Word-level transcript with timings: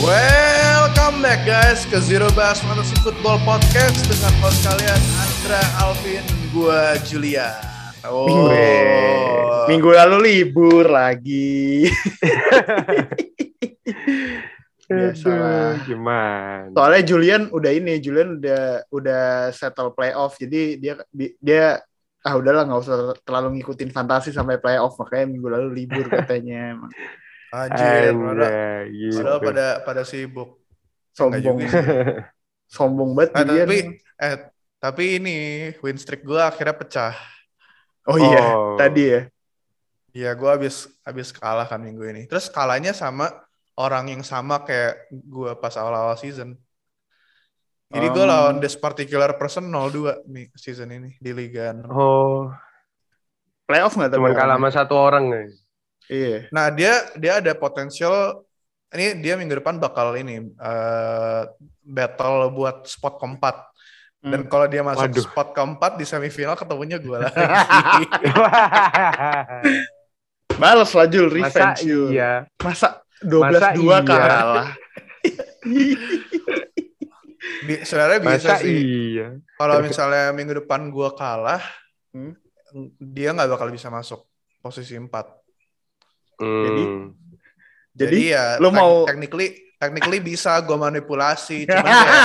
Welcome 0.00 1.20
back 1.20 1.44
guys 1.44 1.84
ke 1.84 2.00
Zero 2.00 2.24
Bass 2.32 2.64
Fantasy 2.64 2.96
Football 3.04 3.36
Podcast 3.44 4.00
dengan 4.08 4.32
host 4.40 4.64
kalian 4.64 4.96
Andra 5.20 5.60
Alvin, 5.76 6.24
gua 6.56 6.96
Julia. 7.04 7.52
Oh, 8.08 8.48
Minggu 9.68 9.92
lalu 9.92 10.16
libur 10.24 10.88
lagi. 10.88 11.84
Biasalah. 14.88 15.84
Gimana? 15.84 16.72
Soalnya 16.72 17.02
Julian 17.04 17.42
udah 17.52 17.68
ini, 17.68 18.00
Julian 18.00 18.40
udah 18.40 18.88
udah 18.88 19.52
settle 19.52 19.92
playoff, 19.92 20.40
jadi 20.40 20.80
dia 20.80 20.94
dia 21.12 21.76
ah 22.24 22.40
udahlah 22.40 22.64
nggak 22.64 22.80
usah 22.88 22.96
terlalu 23.20 23.60
ngikutin 23.60 23.92
fantasi 23.92 24.32
sampai 24.32 24.56
playoff, 24.56 24.96
makanya 24.96 25.28
minggu 25.28 25.48
lalu 25.52 25.68
libur 25.84 26.08
katanya. 26.08 26.88
Anjir, 27.50 28.14
padahal, 28.14 28.30
Anjay, 28.30 28.80
gitu. 28.90 29.16
padahal 29.20 29.40
pada 29.42 29.66
pada 29.82 30.02
sibuk. 30.06 30.62
Sombong, 31.10 31.58
sombong 32.74 33.10
banget 33.12 33.30
Julian. 33.42 33.66
tapi 33.66 33.78
eh 34.16 34.34
tapi 34.78 35.04
ini 35.18 35.36
win 35.82 35.98
streak 35.98 36.22
gua 36.22 36.48
akhirnya 36.48 36.78
pecah. 36.78 37.14
Oh 38.06 38.16
iya, 38.16 38.42
Oh. 38.54 38.78
tadi 38.78 39.02
ya. 39.04 39.20
Iya, 40.10 40.30
gua 40.34 40.54
habis 40.54 40.86
habis 41.02 41.30
kalah 41.30 41.66
kan 41.66 41.82
minggu 41.82 42.02
ini. 42.06 42.22
Terus 42.30 42.46
kalahnya 42.48 42.94
sama 42.94 43.28
orang 43.74 44.14
yang 44.14 44.22
sama 44.22 44.62
kayak 44.62 45.10
gua 45.10 45.58
pas 45.58 45.74
awal-awal 45.74 46.14
season. 46.14 46.54
Jadi 47.90 48.06
gue 48.06 48.22
Oh. 48.22 48.30
lawan 48.30 48.62
this 48.62 48.78
particular 48.78 49.34
person 49.34 49.66
0-2 49.66 50.22
nih 50.30 50.46
season 50.54 50.94
ini 50.94 51.18
di 51.18 51.34
Liga 51.34 51.74
6. 51.74 51.90
Oh, 51.90 52.46
Playoff 53.66 53.98
nggak 53.98 54.14
cuman 54.14 54.30
kalah 54.30 54.56
sama 54.62 54.70
satu 54.70 54.94
orang 54.94 55.26
guys. 55.26 55.58
Iya. 56.10 56.50
Nah 56.50 56.66
dia 56.68 56.92
dia 57.14 57.38
ada 57.38 57.54
potensial 57.54 58.42
ini 58.90 59.22
dia 59.22 59.38
minggu 59.38 59.54
depan 59.54 59.78
bakal 59.78 60.12
ini 60.12 60.42
eh, 60.42 61.42
battle 61.80 62.50
buat 62.50 62.84
spot 62.84 63.16
keempat 63.16 63.56
dan 64.20 64.44
Hmm. 64.44 64.50
kalau 64.50 64.66
dia 64.66 64.82
masuk 64.82 65.06
Waduh. 65.06 65.24
spot 65.24 65.48
keempat 65.54 65.92
di 65.96 66.04
semifinal 66.04 66.52
ketemunya 66.52 66.98
gue 66.98 67.16
lagi. 67.16 67.40
Males 70.60 70.92
lah 70.92 71.06
Jul, 71.08 71.32
Masa 71.32 71.72
revenge 71.72 71.80
Jul. 71.80 72.12
iya? 72.12 72.44
Masa 72.60 73.00
12-2 73.24 73.40
Masa 73.40 73.72
iya? 73.72 73.98
kalah. 74.04 74.68
Di- 77.64 77.80
Sebenarnya 77.80 78.20
bisa 78.20 78.52
Masa 78.52 78.60
sih. 78.60 78.76
iya? 79.16 79.40
Kalau 79.56 79.80
misalnya 79.80 80.36
minggu 80.36 80.60
depan 80.60 80.88
gue 80.88 81.08
kalah, 81.16 81.62
Hmm. 82.12 82.36
dia 83.00 83.32
nggak 83.32 83.48
bakal 83.48 83.72
bisa 83.72 83.88
masuk 83.88 84.28
posisi 84.60 85.00
4. 85.00 85.39
Jadi? 86.40 86.82
Hmm. 86.82 87.04
Jadi, 87.92 88.20
ya 88.30 88.56
lu 88.56 88.68
tek- 88.68 88.76
mau- 88.76 89.04
technically 89.04 89.48
technically 89.76 90.20
bisa 90.20 90.56
gue 90.58 90.74
manipulasi, 90.74 91.64
cuman 91.68 91.84
kayak 91.84 92.22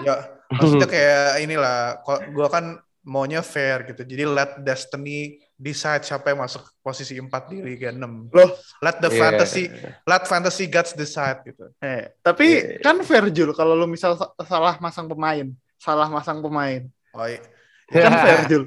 ya 0.00 0.14
maksudnya 0.48 0.86
kayak 0.86 1.24
inilah 1.40 1.78
kok 2.00 2.20
gue 2.26 2.46
kan 2.46 2.64
maunya 3.02 3.40
fair 3.40 3.84
gitu 3.84 4.04
jadi 4.04 4.24
let 4.24 4.60
destiny 4.60 5.40
decide 5.56 6.02
siapa 6.02 6.30
yang 6.30 6.40
masuk 6.40 6.60
posisi 6.78 7.16
4 7.16 7.26
di 7.48 7.58
Liga 7.58 7.88
6 7.88 8.28
Loh. 8.30 8.48
let 8.78 8.96
the 8.98 9.08
Iya. 9.08 9.18
fantasy 9.18 9.64
let 10.04 10.24
fantasy 10.24 10.64
gods 10.66 10.92
decide 10.92 11.40
gitu 11.42 11.72
Eh, 11.78 12.12
tapi 12.20 12.60
Iya. 12.60 12.80
kan 12.80 13.00
fair 13.00 13.24
Jul 13.28 13.52
kalau 13.52 13.72
lu 13.72 13.86
misal 13.86 14.14
sa- 14.14 14.32
salah 14.42 14.76
masang 14.78 15.04
pemain, 15.06 15.48
salah 15.76 16.08
masang 16.08 16.40
pemain. 16.40 16.84
oh 17.10 17.24
iya. 17.24 17.40
Kan 17.88 18.12
fair 18.24 18.40
Jul. 18.46 18.64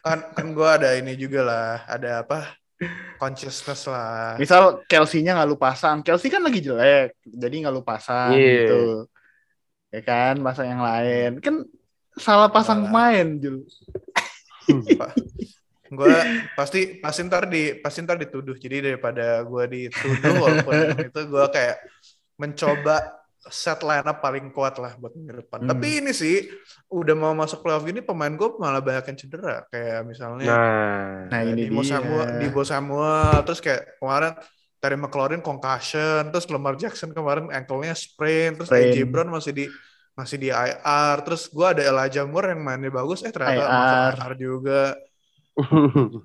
kan 0.00 0.18
kan 0.30 0.46
gue 0.48 0.68
ada 0.68 0.88
ini 0.94 1.16
juga 1.16 1.40
lah 1.40 1.68
ada 1.86 2.20
apa 2.20 2.52
consciousness 3.18 3.86
lah 3.86 4.34
Misal 4.36 4.82
Kelsey-nya 4.86 5.38
nggak 5.38 5.48
lu 5.48 5.56
pasang, 5.56 6.02
Kelsey 6.02 6.28
kan 6.30 6.42
lagi 6.42 6.58
jelek, 6.58 7.16
jadi 7.22 7.54
nggak 7.66 7.74
lu 7.74 7.82
pasang 7.86 8.34
Iya. 8.34 8.50
gitu. 8.66 8.82
Ya 9.92 10.00
kan, 10.02 10.34
pasang 10.40 10.66
yang 10.72 10.82
lain. 10.82 11.30
Kan 11.38 11.68
salah 12.16 12.48
pasang 12.52 12.88
pemain 12.88 13.28
Jul. 13.40 13.64
gue 15.92 16.16
pasti 16.56 16.96
pasti 17.04 17.20
ntar 17.28 17.44
di 17.52 17.76
pasti 17.76 18.00
ntar 18.00 18.16
dituduh 18.16 18.56
jadi 18.56 18.80
daripada 18.80 19.44
gue 19.44 19.64
dituduh 19.68 20.40
walaupun 20.40 20.72
itu 21.12 21.20
gue 21.28 21.44
kayak 21.52 21.76
mencoba 22.40 23.21
set 23.50 23.82
line 23.82 24.06
up 24.06 24.22
paling 24.22 24.54
kuat 24.54 24.78
lah 24.78 24.94
buat 25.00 25.12
minggu 25.12 25.42
depan 25.42 25.64
Hmm. 25.64 25.70
tapi 25.70 25.86
ini 25.98 26.12
sih 26.14 26.46
udah 26.88 27.14
mau 27.18 27.34
masuk 27.34 27.58
playoff 27.62 27.82
gini 27.82 27.98
pemain 27.98 28.30
gue 28.30 28.48
malah 28.56 28.78
banyak 28.78 29.02
yang 29.10 29.18
cedera 29.18 29.66
kayak 29.66 30.06
misalnya 30.06 30.46
Nah, 30.46 31.26
Nah, 31.32 31.40
ini 31.42 31.66
dia. 31.82 31.82
Samuel, 31.82 32.26
Debo 32.38 32.62
Samuel 32.62 33.42
terus 33.42 33.58
kayak 33.58 33.98
kemarin 33.98 34.32
Terry 34.82 34.98
McLaurin 34.98 35.42
concussion 35.42 36.30
terus 36.30 36.46
Lamar 36.50 36.74
Jackson 36.78 37.10
kemarin 37.10 37.50
ankle-nya 37.50 37.94
sprain 37.94 38.54
terus 38.58 38.70
Sprain. 38.70 38.90
AJ 38.92 38.96
Brown 39.10 39.30
masih 39.30 39.52
di 39.54 39.64
masih 40.12 40.36
di 40.36 40.48
IR 40.52 41.16
terus 41.24 41.48
gue 41.48 41.66
ada 41.66 41.82
Elijah 41.82 42.28
Moore 42.28 42.52
yang 42.52 42.60
mainnya 42.60 42.92
bagus 42.92 43.24
eh 43.24 43.32
ternyata 43.32 43.64
IR. 43.64 43.72
masuk 43.72 43.98
IR 44.12 44.32
juga 44.36 44.80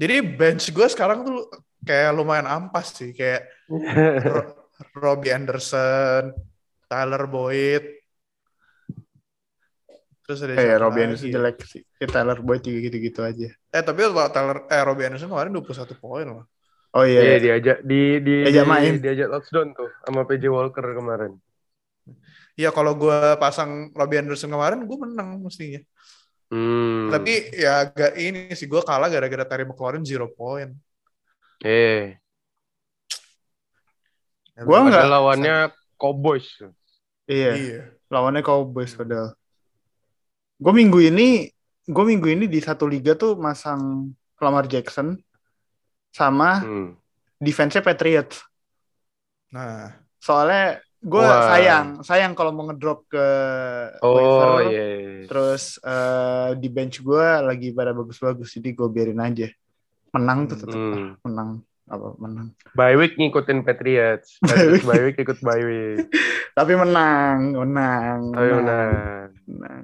jadi 0.00 0.14
bench 0.20 0.70
gue 0.72 0.86
sekarang 0.92 1.24
tuh 1.24 1.48
kayak 1.86 2.12
lumayan 2.12 2.44
ampas 2.48 2.92
sih 2.92 3.14
kayak 3.16 3.48
Robbie 4.94 5.32
Anderson, 5.32 6.32
Tyler 6.86 7.24
Boyd, 7.26 7.84
terus 10.26 10.42
ada 10.42 10.54
Eh, 10.58 10.74
Robbie 10.76 11.06
lagi? 11.06 11.06
Anderson 11.06 11.30
jelek 11.30 11.56
sih. 11.64 11.82
Ya, 12.02 12.06
Tyler 12.10 12.38
Boyd 12.42 12.62
juga 12.66 12.78
gitu-gitu 12.90 13.20
aja. 13.22 13.48
Eh 13.72 13.82
tapi 13.82 14.00
kalau 14.04 14.26
Tyler 14.30 14.58
eh 14.66 14.82
Robbie 14.82 15.06
Anderson 15.06 15.30
kemarin 15.30 15.52
21 15.54 15.94
poin 15.96 16.26
loh. 16.26 16.44
Oh 16.96 17.04
Iya, 17.04 17.20
iya. 17.20 17.36
diajak 17.38 17.78
di 17.84 18.24
di 18.24 18.34
Diajak 18.42 18.64
di- 18.64 18.70
main. 18.72 18.92
diajak 18.98 19.28
touchdown 19.28 19.68
tuh 19.76 19.90
sama 20.02 20.20
PJ 20.24 20.44
Walker 20.48 20.86
kemarin. 20.96 21.32
Iya 22.56 22.72
kalau 22.72 22.96
gue 22.96 23.36
pasang 23.36 23.92
Robbie 23.92 24.16
Anderson 24.16 24.48
kemarin 24.48 24.80
gue 24.88 24.98
menang 25.04 25.44
mestinya. 25.44 25.80
Hmm. 26.48 27.10
Tapi 27.12 27.52
ya 27.52 27.84
agak 27.84 28.16
ini 28.16 28.54
sih 28.56 28.64
gue 28.70 28.80
kalah 28.80 29.10
gara-gara 29.12 29.44
Terry 29.44 29.64
McLaurin 29.68 30.02
zero 30.06 30.30
point. 30.32 30.72
eh, 31.64 32.16
Gua 34.58 34.78
nggak- 34.82 35.04
lawannya 35.06 35.54
Cowboys. 35.96 36.48
Iya. 37.26 37.52
Iya. 37.52 37.82
lawannya 38.06 38.40
Cowboys 38.40 38.94
padahal. 38.94 39.34
Gue 40.56 40.72
minggu 40.72 41.02
ini, 41.02 41.50
gue 41.82 42.04
minggu 42.06 42.30
ini 42.30 42.46
di 42.46 42.62
satu 42.62 42.86
liga 42.86 43.12
tuh 43.12 43.34
masang 43.34 44.08
Lamar 44.38 44.64
Jackson 44.64 45.18
sama 46.08 46.62
Hmm. 46.62 46.88
defense-nya 47.36 47.82
Patriots. 47.82 48.40
Nah, 49.50 49.90
Soalnya 50.16 50.80
gue 50.98 51.22
sayang, 51.22 52.02
sayang 52.02 52.32
kalau 52.32 52.50
mau 52.50 52.66
ngedrop 52.66 53.06
ke 53.06 53.26
Oh 54.00 54.14
waiver, 54.14 54.70
iya. 54.70 54.86
terus 55.26 55.78
eh, 55.78 56.50
di 56.56 56.66
bench 56.66 56.98
gue 56.98 57.26
lagi 57.42 57.70
pada 57.70 57.90
bagus-bagus, 57.90 58.54
jadi 58.54 58.70
gue 58.70 58.88
biarin 58.88 59.18
aja. 59.20 59.46
Menang 60.10 60.46
tuh 60.46 60.58
tetap 60.58 60.74
Hmm. 60.74 61.14
menang 61.22 61.62
apa 61.86 62.18
menang. 62.18 62.50
Bye 62.72 62.94
week 62.94 63.14
ngikutin 63.14 63.62
Patriots. 63.62 64.38
Patriots 64.42 64.82
bye 64.82 65.02
week 65.02 65.16
ikut 65.16 65.38
bye 65.40 65.60
week. 65.60 66.10
Tapi 66.52 66.72
menang, 66.74 67.54
menang, 67.54 68.18
Ayo 68.32 68.58
menang. 68.58 68.64
nah. 68.64 69.22
menang. 69.46 69.82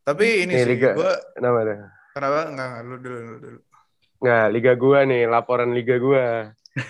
tapi 0.00 0.42
ini 0.42 0.52
Nih, 0.52 0.60
sih 0.60 0.70
Liga. 0.70 0.90
gue 0.92 1.12
Kenapa 1.32 1.58
dah? 1.62 1.78
kenapa 2.10 2.38
enggak 2.44 2.66
enggak, 2.68 2.82
lu 2.82 2.96
dulu 2.98 3.18
lu 3.20 3.36
dulu. 3.38 3.58
Nggak, 4.20 4.46
liga 4.50 4.72
gua 4.74 4.98
nih, 5.02 5.22
laporan 5.24 5.70
liga 5.72 5.96
gua. 5.96 6.26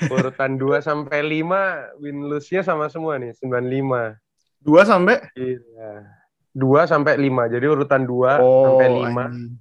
Urutan 0.09 0.59
2 0.59 0.83
sampai 0.89 1.21
5 1.23 2.01
win 2.01 2.27
lose-nya 2.27 2.61
sama 2.61 2.89
semua 2.89 3.17
nih, 3.17 3.31
95. 3.39 4.19
Dua 4.59 4.83
sampai 4.83 5.25
Iya. 5.33 6.11
2 6.51 6.83
sampai 6.85 7.15
5. 7.17 7.47
Jadi 7.47 7.65
urutan 7.65 8.03
2 8.03 8.41
oh 8.41 8.65
sampai 8.67 8.89
5 8.91 9.07
anjing. 9.07 9.53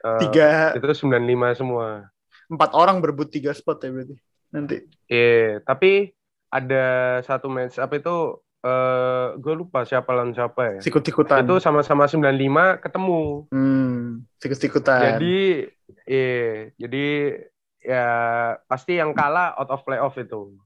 eh, 0.00 0.20
tiga 0.20 0.48
itu 0.76 0.86
95 1.00 1.56
semua. 1.56 2.09
Empat 2.50 2.74
orang 2.74 2.98
berebut 2.98 3.30
tiga 3.30 3.54
spot 3.54 3.80
ya 3.86 3.94
berarti 3.94 4.16
nanti. 4.50 4.76
Iya, 5.06 5.62
tapi 5.62 6.10
ada 6.50 7.18
satu 7.22 7.46
match 7.46 7.78
apa 7.78 8.02
itu 8.02 8.16
eh 8.60 9.26
gue 9.40 9.54
lupa 9.56 9.88
siapa 9.88 10.10
lawan 10.12 10.36
siapa 10.36 10.76
ya. 10.76 10.80
Sikut-sikutan. 10.84 11.46
Itu 11.46 11.62
sama-sama 11.62 12.04
95 12.04 12.82
ketemu. 12.82 13.48
Hmm, 13.48 14.26
sikut-sikutan. 14.36 15.16
Jadi 15.16 15.70
iya, 16.04 16.68
jadi 16.76 17.06
ya 17.80 18.06
pasti 18.68 19.00
yang 19.00 19.16
kalah 19.16 19.56
out 19.56 19.70
of 19.72 19.86
playoff 19.86 20.18
itu. 20.20 20.58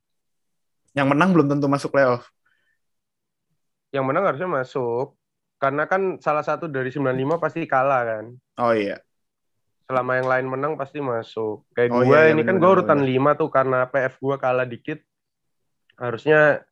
yang 0.94 1.10
menang 1.10 1.34
belum 1.34 1.50
tentu 1.50 1.66
masuk 1.66 1.90
playoff. 1.90 2.22
Yang 3.90 4.04
menang 4.06 4.31
harusnya 4.31 4.46
masuk 4.46 5.19
karena 5.58 5.90
kan 5.90 6.22
salah 6.22 6.46
satu 6.46 6.70
dari 6.70 6.94
95 6.94 7.42
pasti 7.42 7.66
kalah 7.66 8.02
kan. 8.06 8.25
Oh 8.62 8.70
iya. 8.70 9.02
Selama 9.84 10.16
yang 10.16 10.28
lain 10.28 10.46
menang 10.48 10.72
pasti 10.81 11.04
masuk. 11.04 11.69
Kayak 11.76 11.92
Oh, 11.92 12.00
gue 12.02 12.16
iya, 12.16 12.20
iya, 12.28 12.32
ini 12.32 12.42
kan 12.42 12.56
bener, 12.56 12.62
gue 12.64 12.70
urutan 12.81 13.00
bener. 13.04 13.36
5 13.36 13.40
tuh 13.40 13.48
karena 13.52 13.78
PF 13.84 14.14
gue 14.16 14.36
kalah 14.40 14.66
dikit. 14.66 14.98
Harusnya 16.00 16.64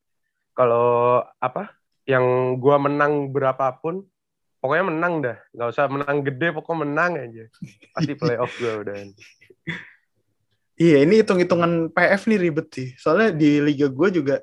kalau 0.56 1.20
apa? 1.37 1.76
Yang 2.09 2.56
gue 2.59 2.76
menang 2.81 3.29
berapapun 3.31 4.09
pokoknya 4.64 4.85
menang 4.88 5.14
dah. 5.20 5.37
Gak 5.53 5.69
usah 5.76 5.87
menang 5.93 6.25
gede 6.25 6.56
pokoknya 6.56 6.79
menang 6.88 7.12
aja. 7.20 7.44
Pasti 7.93 8.12
playoff 8.17 8.53
gue 8.56 8.73
udah. 8.81 8.94
Iya, 10.81 11.05
ini 11.05 11.20
hitung-hitungan 11.20 11.93
PF 11.93 12.26
nih 12.32 12.41
ribet 12.49 12.69
sih. 12.73 12.88
Soalnya 12.97 13.37
di 13.37 13.61
liga 13.61 13.93
gue 13.93 14.09
juga 14.09 14.41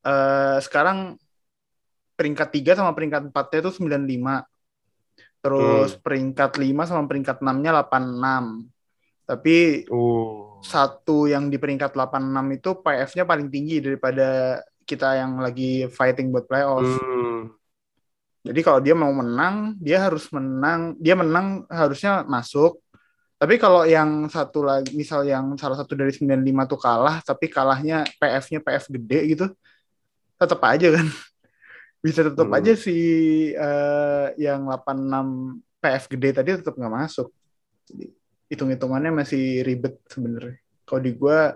eh 0.00 0.56
sekarang 0.64 1.20
peringkat 2.16 2.48
3 2.48 2.80
sama 2.80 2.96
peringkat 2.96 3.28
4-nya 3.28 3.58
itu 3.68 3.70
95. 3.84 4.40
Terus 5.40 5.96
peringkat 5.96 6.60
5 6.60 6.88
sama 6.88 7.08
peringkat 7.08 7.40
6-nya 7.40 7.70
86. 7.84 8.68
Tapi 9.24 9.86
Uh. 9.88 10.58
satu 10.60 11.30
yang 11.30 11.48
di 11.48 11.56
peringkat 11.56 11.96
86 11.96 12.58
itu 12.60 12.70
PF-nya 12.82 13.24
paling 13.24 13.48
tinggi 13.48 13.80
daripada 13.80 14.60
kita 14.84 15.16
yang 15.16 15.40
lagi 15.40 15.86
fighting 15.88 16.34
buat 16.34 16.44
playoff. 16.50 16.84
Hmm. 16.84 17.54
Jadi 18.40 18.60
kalau 18.64 18.80
dia 18.80 18.96
mau 18.96 19.12
menang, 19.12 19.76
dia 19.78 20.00
harus 20.00 20.26
menang, 20.32 20.96
dia 20.96 21.14
menang 21.14 21.68
harusnya 21.68 22.24
masuk. 22.24 22.80
Tapi 23.40 23.56
kalau 23.56 23.88
yang 23.88 24.28
satu 24.28 24.60
lagi, 24.60 24.92
misal 24.92 25.24
yang 25.24 25.56
salah 25.56 25.76
satu 25.76 25.96
dari 25.96 26.12
95 26.12 26.68
tuh 26.68 26.80
kalah, 26.80 27.24
tapi 27.24 27.48
kalahnya 27.48 28.04
PF-nya 28.20 28.60
PF 28.60 28.84
gede 28.92 29.20
gitu, 29.32 29.46
tetap 30.36 30.60
aja 30.64 30.88
kan. 31.00 31.06
Bisa 32.00 32.24
tetap 32.24 32.48
Hmm. 32.48 32.56
aja 32.56 32.72
si 32.76 32.96
eh, 33.52 34.26
yang 34.40 34.64
86 34.66 35.60
PF 35.80 36.04
gede 36.08 36.28
tadi 36.32 36.48
tetap 36.56 36.74
nggak 36.76 36.94
masuk. 36.96 37.28
Jadi 37.88 38.08
hitung-hitungannya 38.48 39.12
masih 39.14 39.62
ribet 39.62 40.00
sebenarnya. 40.08 40.56
Kalau 40.88 41.00
di 41.00 41.12
gua, 41.14 41.54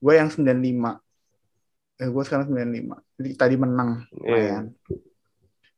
gua 0.00 0.14
yang 0.16 0.32
95. 0.32 0.98
Eh, 2.00 2.08
gua 2.08 2.22
sekarang 2.24 2.48
95. 2.48 2.96
Jadi 3.20 3.30
tadi 3.36 3.54
menang 3.60 4.08
lumayan. 4.16 4.72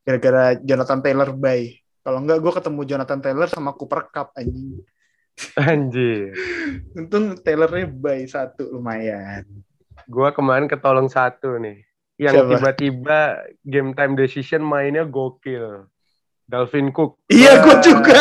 Gara-gara 0.02 0.58
Jonathan 0.58 1.00
Taylor 1.02 1.31
bye. 1.34 1.67
Kalau 2.02 2.19
enggak 2.19 2.43
gue 2.43 2.50
ketemu 2.50 2.81
Jonathan 2.82 3.20
Taylor 3.23 3.46
sama 3.46 3.70
Cooper 3.79 4.11
Cup 4.11 4.34
anjing. 4.34 4.82
Anjir. 5.55 6.34
Untung 6.99 7.38
Taylornya 7.38 7.87
bye 7.87 8.26
satu 8.26 8.75
lumayan. 8.75 9.46
Gua 10.11 10.34
kemarin 10.34 10.67
ketolong 10.67 11.06
satu 11.06 11.62
nih. 11.62 11.87
Yang 12.22 12.34
Siapa? 12.38 12.50
tiba-tiba 12.54 13.19
game 13.66 13.90
time 13.98 14.14
decision 14.14 14.62
mainnya 14.62 15.02
gokil. 15.02 15.90
Dalvin 16.46 16.94
Cook. 16.94 17.19
Iya 17.26 17.58
gue 17.66 17.76
juga. 17.82 18.19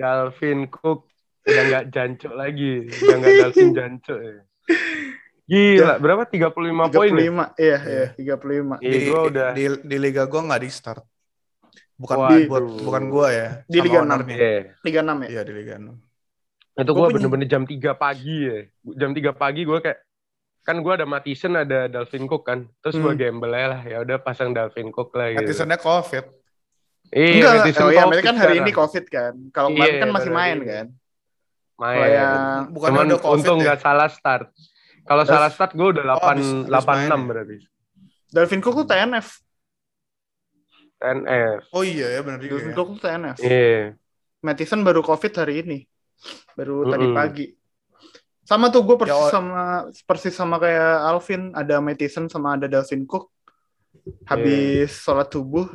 Dalvin 0.00 0.72
Cook 0.72 1.04
udah 1.44 1.62
nggak 1.68 1.84
jancuk 1.92 2.32
lagi. 2.32 2.88
Udah 2.88 3.16
nggak 3.20 3.34
Dalvin 3.44 3.70
jancuk 3.78 4.18
ya. 4.20 4.38
Gila, 5.50 5.98
berapa? 5.98 6.22
35 6.30 6.94
poin 6.94 7.10
ya? 7.10 7.26
35. 7.26 7.58
Iya, 7.58 7.78
iya, 7.82 8.06
35. 8.14 8.78
Iya, 8.78 8.92
di, 8.94 8.98
gua 9.10 9.20
udah. 9.26 9.48
di, 9.50 9.64
di 9.82 9.96
liga 9.98 10.22
gue 10.30 10.40
nggak 10.46 10.62
di 10.62 10.70
start. 10.70 11.02
Bukan 12.00 12.16
Waduh. 12.16 12.46
buat 12.48 12.64
bukan 12.86 13.02
gue 13.12 13.28
ya. 13.28 13.48
Di 13.68 13.78
Liga 13.84 13.98
ownernya. 14.00 14.36
Iya. 14.40 14.62
36 14.80 15.20
ya? 15.20 15.28
Iya 15.28 15.40
di 15.44 15.52
liga 15.52 15.74
6. 15.76 16.80
Itu 16.80 16.92
Gua 16.96 17.00
gue 17.04 17.08
bener-bener 17.18 17.48
jam 17.50 17.62
3 17.68 17.76
pagi 17.98 18.36
ya. 18.46 18.58
Jam 18.96 19.10
3 19.12 19.36
pagi 19.36 19.60
gue 19.68 19.78
kayak 19.84 19.98
kan 20.60 20.76
gue 20.78 20.92
ada 20.92 21.04
Mattison 21.04 21.54
ada 21.54 21.86
Dalvin 21.86 22.24
Cook 22.24 22.44
kan. 22.44 22.68
Terus 22.78 22.96
gue 22.96 23.08
Hmm. 23.08 23.18
gamble 23.18 23.50
aja 23.50 23.66
lah. 23.68 23.82
Ya 23.82 23.96
udah 23.98 24.16
pasang 24.18 24.50
Dalvin 24.50 24.88
Cook 24.88 25.12
lah 25.12 25.30
gitu. 25.30 25.40
Netizennya 25.42 25.76
covid. 25.76 26.24
Iya, 27.10 27.26
Enggak, 27.34 27.52
Mattison 27.56 27.82
oh 27.82 27.90
iya, 27.90 27.98
Covid 27.98 28.10
mereka 28.12 28.26
kan 28.26 28.36
hari 28.38 28.54
ini. 28.56 28.70
COVID 28.72 29.04
kan. 29.06 29.32
Kalau 29.50 29.68
kemarin 29.68 29.88
Iya, 29.88 29.98
kan 29.98 30.08
masih 30.10 30.24
baru 30.26 30.38
main 30.38 30.56
ini. 30.56 30.66
kan. 30.66 30.86
main. 31.74 31.96
Kalau 31.96 32.08
yang 32.12 32.36
Bukan 32.70 32.88
Cuman 32.90 33.04
udah 33.06 33.18
covid 33.18 33.34
untung 33.34 33.56
ya? 33.56 33.62
nggak 33.64 33.78
salah 33.80 34.08
start. 34.08 34.46
Kalau 35.02 35.24
salah 35.24 35.48
start 35.48 35.72
gue 35.72 35.88
udah 35.90 36.04
8 36.06 36.36
habis- 36.36 36.52
habis 36.60 36.68
86 36.70 36.92
main 36.92 37.08
ya? 37.16 37.26
berarti. 37.26 37.56
Dalvin 38.30 38.60
Cook 38.60 38.74
tuh 38.76 38.86
TNF. 38.86 39.26
NF. 41.00 41.60
Oh 41.70 41.80
iya 41.82 42.06
ya 42.10 42.20
benar 42.20 42.38
juga. 42.38 42.52
Dalvin 42.54 42.68
Ya. 42.68 42.76
Cook 42.76 42.88
tuh 42.90 43.00
TNF. 43.00 43.36
Iya. 43.40 43.96
Mattison 44.40 44.80
baru 44.80 45.00
COVID 45.00 45.32
hari 45.34 45.54
ini. 45.58 45.78
Baru 46.52 46.84
tadi 46.86 47.06
Mm-mm. 47.06 47.16
pagi. 47.16 47.46
Sama 48.50 48.66
tuh 48.74 48.82
gue 48.82 48.98
persis 48.98 49.14
Ya, 49.14 49.30
sama 49.30 49.62
persis 50.02 50.34
sama 50.34 50.58
kayak 50.58 51.06
Alvin, 51.06 51.54
ada 51.54 51.78
Mattison 51.78 52.26
sama 52.26 52.58
ada 52.58 52.66
Dalvin 52.66 53.06
Cook. 53.06 53.30
Habis 54.26 54.90
sholat 54.90 55.30
subuh, 55.30 55.70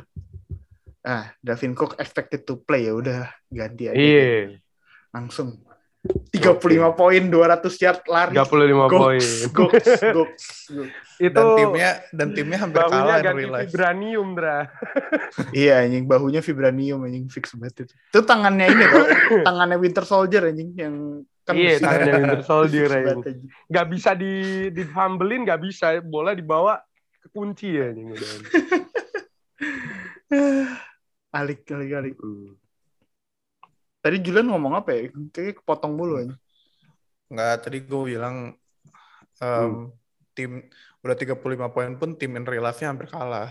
ah 1.00 1.32
Dalvin 1.40 1.72
Cook 1.72 1.96
expected 1.96 2.44
to 2.44 2.60
play 2.60 2.84
ya 2.84 2.92
udah 2.92 3.20
ganti 3.48 3.88
aja. 3.88 3.96
Iya. 3.96 4.60
Langsung 5.08 5.56
35 6.06 6.60
poin, 6.94 7.18
200 7.18 7.82
yard 7.82 8.00
lari. 8.06 8.36
35 8.36 8.92
poin. 8.92 9.24
Goks, 9.56 9.88
goks. 10.12 10.46
Itu 11.16 11.32
Dan 11.32 11.46
timnya 11.56 11.90
dan 12.12 12.28
timnya 12.36 12.58
hampir 12.60 12.78
bahunya 12.78 13.00
kalah 13.00 13.16
in 13.16 13.24
ganti 13.24 13.40
real 13.40 13.50
life. 13.56 13.70
vibranium, 13.72 14.28
Dra. 14.36 14.58
Iya 15.64 15.74
anjing 15.82 16.04
bahunya 16.04 16.40
vibranium 16.44 17.00
anjing 17.08 17.26
fix 17.32 17.56
banget 17.56 17.88
itu. 17.88 17.94
Itu 18.12 18.20
tangannya 18.22 18.68
ini 18.68 18.84
loh, 18.84 19.06
tangannya 19.48 19.76
Winter 19.80 20.04
Soldier 20.04 20.52
anjing 20.52 20.76
yang 20.76 20.94
kan 21.46 21.54
Iya, 21.54 21.78
besi. 21.78 21.82
tangannya 21.86 22.12
Winter 22.18 22.42
Soldier, 22.42 22.88
Fix 22.90 22.92
banget, 22.92 23.06
anjing. 23.06 23.38
anjing. 23.38 23.70
Gak 23.70 23.86
bisa 23.88 24.10
di 24.12 24.32
di 24.74 24.82
humble-in, 24.82 25.42
gak 25.46 25.60
bisa. 25.62 25.86
Bola 26.02 26.34
dibawa 26.34 26.74
ke 27.22 27.28
kunci 27.30 27.70
ya. 27.70 27.94
udah. 27.94 28.30
alik 31.38 31.62
alik 31.70 31.90
alik. 31.94 32.14
Hmm. 32.18 32.56
Tadi 34.02 34.16
Julian 34.22 34.50
ngomong 34.50 34.74
apa 34.74 34.90
ya? 34.94 35.10
Kayaknya 35.30 35.54
kepotong 35.62 35.92
mulu 35.94 36.18
anjing. 36.18 36.38
Nggak, 37.26 37.54
tadi 37.66 37.78
gue 37.82 38.02
bilang 38.06 38.54
um, 39.42 39.90
tim 40.30 40.62
udah 41.02 41.16
35 41.18 41.42
poin 41.74 41.90
pun 41.98 42.14
tim 42.14 42.34
in 42.34 42.46
real 42.46 42.62
life-nya 42.62 42.90
hampir 42.90 43.10
kalah. 43.10 43.50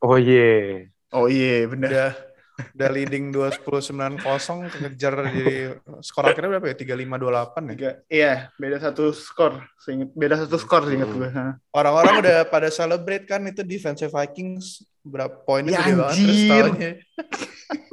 Oh 0.00 0.16
iya. 0.16 0.88
Oh 1.12 1.28
iya 1.28 1.64
bener. 1.68 1.88
Udah 1.92 2.12
udah 2.54 2.88
leading 2.90 3.34
2-10 3.34 4.22
9-0 4.22 4.70
kejar 4.70 5.14
jadi 5.26 5.56
skor 5.98 6.30
akhirnya 6.30 6.58
berapa 6.58 6.70
ya? 6.70 6.76
35-28 6.78 7.74
ya. 7.74 7.92
Iya, 8.06 8.32
beda 8.54 8.76
satu 8.78 9.10
skor. 9.10 9.58
Seinget, 9.76 10.14
beda 10.14 10.38
satu 10.38 10.54
skor 10.56 10.86
seinget 10.86 11.10
Hmm. 11.10 11.18
gue. 11.18 11.30
Orang-orang 11.74 12.22
udah 12.22 12.36
pada 12.46 12.70
celebrate 12.70 13.26
kan 13.26 13.42
itu 13.44 13.66
defensive 13.66 14.14
Vikings 14.14 14.86
berapa 15.02 15.34
poinnya 15.42 15.74
Ya, 15.74 15.82
gede 15.82 15.92
banget 15.98 16.16
terus 16.16 16.42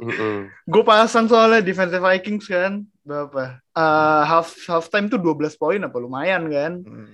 Mm-mm. 0.02 0.38
Gue 0.68 0.82
pasang 0.84 1.26
soalnya 1.26 1.58
defensive 1.58 2.02
Vikings 2.02 2.46
kan. 2.46 2.82
Berapa? 3.02 3.58
Eh, 3.74 4.22
half 4.28 4.54
half 4.68 4.86
time 4.86 5.10
tuh 5.10 5.18
12 5.18 5.58
poin 5.58 5.80
apa 5.80 5.96
lumayan 5.98 6.46
kan. 6.46 6.72
hmm. 6.82 7.10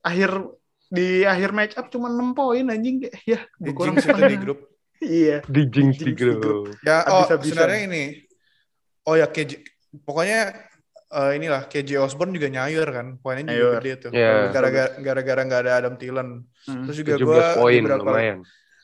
Akhir 0.00 0.32
di 0.90 1.22
akhir 1.22 1.50
match 1.52 1.74
up 1.76 1.86
cuma 1.86 2.08
6 2.10 2.34
poin 2.34 2.64
anjing 2.66 3.04
ya 3.22 3.44
di 3.60 3.70
berkurang 3.70 3.94
jinx 3.94 4.10
itu 4.10 4.22
di 4.26 4.38
grup. 4.40 4.69
Iya. 5.00 5.40
Di 5.54 5.62
jinx 5.66 5.96
di 5.98 6.12
grup. 6.12 6.38
grup. 6.44 6.64
Ya, 6.84 7.04
oh 7.08 7.24
sebenarnya 7.24 7.80
ini. 7.88 8.04
Oh 9.08 9.16
ya 9.16 9.26
KJ 9.32 9.64
pokoknya 10.04 10.68
eh, 11.10 11.30
inilah 11.40 11.66
KJ 11.66 11.96
Osborne 12.04 12.36
juga 12.36 12.52
nyayur 12.52 12.84
kan. 12.84 13.16
Poinnya 13.18 13.48
juga 13.48 13.56
Nyayur. 13.56 13.72
gede 13.80 13.92
tuh. 13.96 14.10
Iya. 14.12 14.52
Gara-gara 14.52 14.90
gara-gara 15.00 15.40
nggak 15.40 15.60
ada 15.66 15.72
Adam 15.80 15.94
Thielen. 15.96 16.44
Hmm. 16.68 16.84
Terus 16.84 16.96
juga 17.00 17.12
17 17.16 17.24
gue 17.24 17.42
poin 17.56 17.80
di 17.80 17.84
beberapa 17.88 18.10
lumayan. 18.12 18.38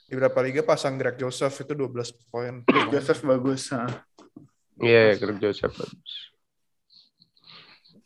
di 0.07 0.13
beberapa 0.15 0.39
liga 0.41 0.63
pasang 0.65 0.95
Greg 0.97 1.19
Joseph 1.21 1.55
itu 1.61 1.73
12 1.77 2.33
poin. 2.33 2.55
Joseph 2.97 3.21
bagus. 3.21 3.69
Iya, 4.81 5.21
Greg 5.21 5.37
Joseph 5.37 5.77
bagus. 5.77 6.13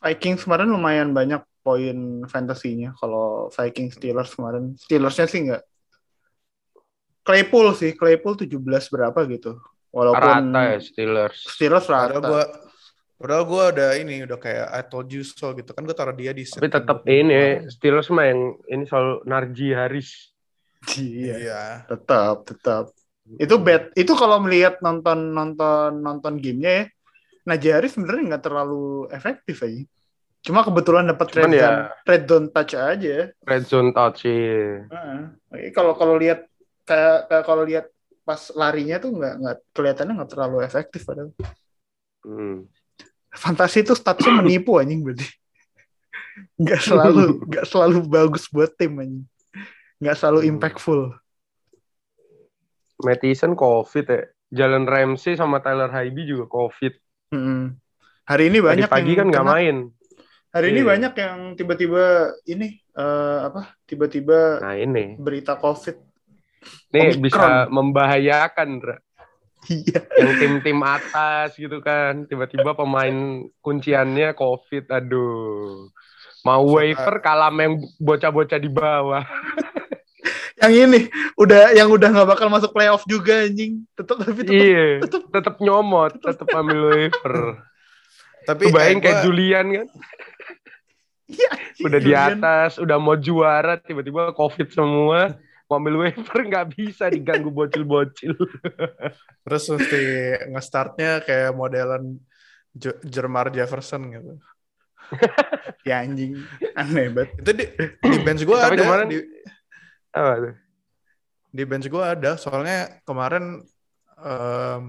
Vikings 0.00 0.48
kemarin 0.48 0.72
lumayan 0.72 1.12
banyak 1.12 1.44
poin 1.60 2.24
fantasinya 2.24 2.96
kalau 2.96 3.52
Vikings 3.52 4.00
Steelers 4.00 4.32
kemarin. 4.32 4.74
Steelersnya 4.80 5.28
sih 5.28 5.44
enggak. 5.44 5.62
Claypool 7.30 7.66
sih, 7.72 7.94
Claypool 7.94 8.34
17 8.34 8.50
berapa 8.90 9.20
gitu. 9.24 9.62
Walaupun 9.90 10.22
Rata 10.50 10.60
ya 10.68 10.78
Steelers. 10.78 11.38
Steelers 11.46 11.86
Padahal 11.86 12.10
rata. 12.12 12.26
gue 12.26 12.42
Padahal 13.16 13.44
gue 13.44 13.64
udah 13.70 13.90
ini 13.96 14.14
udah 14.24 14.38
kayak 14.38 14.66
I 14.70 14.82
told 14.82 15.06
you 15.08 15.20
so 15.20 15.52
gitu 15.52 15.70
kan 15.70 15.84
gue 15.84 15.92
taruh 15.92 16.12
dia 16.12 16.32
di 16.32 16.42
set 16.42 16.56
Tapi 16.56 16.66
tetap 16.68 17.04
ini. 17.04 17.68
Steelers 17.68 18.08
mah 18.08 18.24
yang 18.24 18.40
ini 18.64 18.82
selalu 18.84 19.22
Narji 19.24 19.68
Haris. 19.70 20.10
Iya, 20.90 21.34
Iya. 21.36 21.62
tetap, 21.86 22.42
tetap. 22.44 22.84
Itu 23.30 23.60
bet. 23.60 23.92
Itu 23.92 24.16
kalau 24.16 24.40
melihat 24.40 24.80
nonton 24.80 25.30
nonton 25.30 26.00
nonton 26.00 26.40
gamenya 26.40 26.72
ya, 26.72 26.84
Najee 27.42 27.72
Harris 27.72 27.92
sebenarnya 27.92 28.34
nggak 28.34 28.44
terlalu 28.44 28.84
efektif 29.08 29.60
aja. 29.60 29.84
Cuma 30.40 30.64
kebetulan 30.64 31.04
dapat 31.04 31.28
red 31.30 31.52
ya- 31.52 31.60
zone, 31.60 31.80
red 32.06 32.22
zone 32.24 32.46
touch 32.48 32.72
aja. 32.72 33.16
Red 33.44 33.64
zone 33.64 33.90
touch 33.92 34.24
iya. 34.24 34.88
Heeh. 34.88 35.20
Oke, 35.52 35.66
Kalau 35.70 35.92
kalau 35.92 36.16
lihat 36.16 36.48
kayak 36.90 37.30
kayak 37.30 37.44
kalau 37.46 37.62
lihat 37.62 37.86
pas 38.26 38.50
larinya 38.52 38.98
tuh 38.98 39.14
nggak 39.14 39.34
nggak 39.38 39.56
kelihatannya 39.70 40.14
nggak 40.18 40.30
terlalu 40.30 40.56
efektif 40.60 41.06
padahal. 41.06 41.30
Hmm. 42.26 42.66
Fantasi 43.30 43.86
itu 43.86 43.94
statusnya 43.94 44.42
menipu 44.42 44.74
anjing 44.76 45.06
berarti. 45.06 45.26
Nggak 46.58 46.80
selalu 46.82 47.24
nggak 47.46 47.66
selalu 47.66 47.98
bagus 48.04 48.50
buat 48.50 48.74
tim 48.74 48.98
anjing. 48.98 49.24
Nggak 50.02 50.16
selalu 50.18 50.38
Hmm. 50.42 50.50
impactful. 50.50 51.00
Mattison 53.00 53.54
COVID 53.54 54.06
ya. 54.06 54.20
Jalen 54.50 54.84
Ramsey 54.84 55.38
sama 55.38 55.62
Tyler 55.62 55.88
Hybe 55.88 56.26
juga 56.26 56.44
COVID. 56.50 56.92
Mm-mm. 57.30 57.78
Hari 58.26 58.50
ini 58.50 58.58
Tadi 58.58 58.66
banyak 58.66 58.88
pagi 58.90 59.14
yang 59.14 59.18
kan 59.22 59.26
nggak 59.30 59.46
main. 59.46 59.76
Hari 60.50 60.66
ini 60.74 60.80
Iya. 60.82 60.88
banyak 60.90 61.12
yang 61.14 61.38
tiba-tiba 61.54 62.04
ini 62.44 62.68
eh, 62.90 63.38
apa? 63.46 63.78
Tiba-tiba 63.86 64.58
Nah 64.58 64.74
ini. 64.74 65.14
berita 65.16 65.54
COVID. 65.54 66.09
Nih 66.90 67.14
Omicron. 67.14 67.22
bisa 67.22 67.48
membahayakan, 67.68 68.68
Dra. 68.78 68.96
Iya. 69.66 70.00
Yang 70.16 70.32
tim-tim 70.40 70.80
atas 70.80 71.52
gitu 71.54 71.80
kan. 71.80 72.24
Tiba-tiba 72.24 72.72
pemain 72.72 73.12
kunciannya 73.60 74.32
COVID. 74.32 74.88
Aduh. 74.88 75.92
Mau 76.40 76.64
waiver 76.66 77.20
kalah 77.20 77.52
yang 77.52 77.76
bocah-bocah 77.98 78.56
di 78.56 78.68
bawah. 78.68 79.20
Yang 80.56 80.72
ini 80.76 81.00
udah 81.36 81.72
yang 81.72 81.88
udah 81.88 82.08
nggak 82.08 82.28
bakal 82.28 82.48
masuk 82.48 82.72
playoff 82.72 83.04
juga 83.04 83.44
anjing. 83.44 83.84
Tetap 83.92 84.20
tapi 84.20 84.40
tetap 84.40 84.52
Iya, 84.52 84.84
tetep. 85.00 85.22
tetap 85.28 85.54
nyomot, 85.56 86.12
tetap 86.16 86.48
ambil 86.50 86.80
waiver. 86.90 87.60
Tapi 88.44 88.68
bayangin 88.68 88.98
eh, 88.98 89.02
kayak 89.02 89.16
gua- 89.16 89.24
Julian 89.24 89.66
kan, 89.70 89.86
Iya, 91.28 91.50
udah 91.80 91.98
di 91.98 92.10
Julian. 92.10 92.28
atas, 92.36 92.70
udah 92.76 92.96
mau 92.96 93.14
juara, 93.14 93.76
tiba-tiba 93.76 94.32
covid 94.32 94.68
semua, 94.68 95.36
mau 95.70 95.78
ambil 95.78 96.02
waiver 96.02 96.38
nggak 96.42 96.66
bisa 96.74 97.06
diganggu 97.06 97.46
bocil-bocil. 97.48 98.34
terus 99.46 99.64
mesti 99.70 100.02
nge-startnya 100.50 101.22
kayak 101.22 101.54
modelan 101.54 102.18
Jermar 103.06 103.54
Jefferson 103.54 104.10
gitu. 104.10 104.32
Ya 105.86 106.02
anjing. 106.02 106.38
Aneh 106.74 107.08
banget. 107.08 107.30
Itu 107.40 107.50
di, 107.54 107.64
di 107.98 108.18
bench 108.20 108.42
gue 108.42 108.54
ada. 108.54 108.74
kemarin- 108.74 109.08
Di, 109.08 109.18
Apa 110.12 110.32
tuh? 110.38 110.54
di 111.50 111.62
bench 111.64 111.86
gue 111.86 112.04
ada. 112.04 112.30
Soalnya 112.36 113.00
kemarin 113.02 113.58
em, 114.18 114.82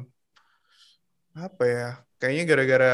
apa 1.33 1.63
ya? 1.63 1.89
Kayaknya 2.19 2.43
gara-gara 2.43 2.93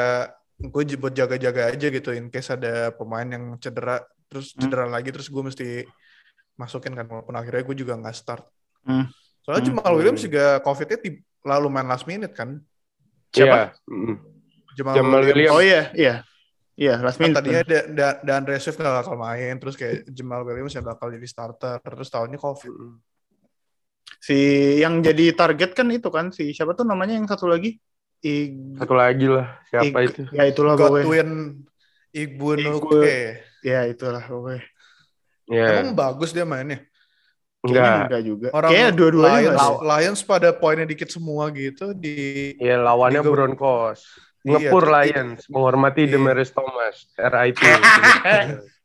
gue 0.58 0.84
buat 0.96 1.12
jaga-jaga 1.12 1.74
aja 1.74 1.88
gitu 1.90 2.10
in 2.12 2.30
case 2.30 2.48
ada 2.50 2.90
pemain 2.92 3.28
yang 3.28 3.56
cedera 3.58 4.00
terus 4.28 4.54
Hmm. 4.54 4.62
cedera 4.64 4.86
lagi 4.88 5.10
terus 5.12 5.28
gue 5.28 5.44
mesti 5.44 5.68
masukin 6.58 6.98
kan 6.98 7.06
walaupun 7.06 7.38
akhirnya 7.38 7.62
gue 7.64 7.76
juga 7.78 7.94
nggak 7.96 8.16
start. 8.18 8.44
Hmm. 8.84 9.06
Soalnya 9.46 9.62
Hmm. 9.64 9.70
Jamal 9.78 9.92
Williams 9.96 10.22
juga 10.26 10.60
COVID-nya 10.60 10.98
lalu 11.48 11.68
main 11.72 11.88
last 11.88 12.04
minute 12.04 12.34
kan. 12.36 12.60
Siapa? 13.32 13.72
Iya, 13.72 13.94
mm. 13.94 14.16
Jamal, 14.76 14.94
Jamal 14.98 15.22
Williams. 15.24 15.36
Williams. 15.38 15.56
Oh 15.56 15.62
iya, 15.64 15.84
iya. 15.96 16.16
Iya, 16.78 17.02
last 17.02 17.18
minute. 17.18 17.34
tadinya 17.42 17.62
da, 17.66 17.80
da, 17.90 18.08
dan 18.22 18.46
Swift 18.62 18.78
nggak 18.78 19.02
bakal 19.02 19.18
main 19.18 19.58
terus 19.58 19.74
kayak 19.74 20.06
Jamal 20.14 20.46
Williams 20.46 20.78
yang 20.78 20.86
bakal 20.86 21.10
jadi 21.10 21.26
starter 21.26 21.82
terus 21.82 22.10
tahunnya 22.14 22.38
COVID. 22.38 22.74
Si 24.22 24.38
yang 24.82 25.02
jadi 25.02 25.34
target 25.34 25.74
kan 25.74 25.88
itu 25.90 26.10
kan 26.10 26.30
si 26.30 26.54
siapa 26.54 26.74
tuh 26.78 26.86
namanya 26.86 27.18
yang 27.18 27.26
satu 27.26 27.50
lagi? 27.50 27.78
I, 28.26 28.50
Satu 28.78 28.98
lagi 28.98 29.30
lah, 29.30 29.62
siapa 29.70 29.98
I- 30.02 30.10
itu? 30.10 30.22
Ya 30.34 30.44
itulah. 30.50 30.74
Godwin 30.74 31.62
Igbun 32.14 32.58
Igwe- 32.58 32.82
Oke. 32.82 33.18
Ya 33.62 33.86
itulah 33.86 34.26
pokoknya. 34.26 34.66
Ya, 35.48 35.80
Emang 35.80 35.96
bagus 35.96 36.32
dia 36.32 36.44
mainnya. 36.44 36.84
Enggak. 37.64 38.08
enggak 38.08 38.24
juga. 38.24 38.48
Orang 38.54 38.70
Kayaknya 38.72 38.92
dua-duanya 38.94 39.40
Lions. 39.52 39.64
Lions 39.82 40.22
pada 40.24 40.50
poinnya 40.54 40.86
dikit 40.86 41.10
semua 41.10 41.50
gitu 41.50 41.92
di 41.92 42.54
Ya 42.60 42.78
lawannya 42.78 43.20
Di 43.20 43.28
go- 43.28 43.34
Broncos. 43.34 44.00
Iya, 44.48 44.72
Ngepur 44.72 44.84
tuh, 44.86 44.94
Lions, 44.96 45.42
menghormati 45.52 46.02
Iya. 46.08 46.12
Demaris 46.16 46.52
Thomas, 46.52 46.96
RIP. 47.20 47.60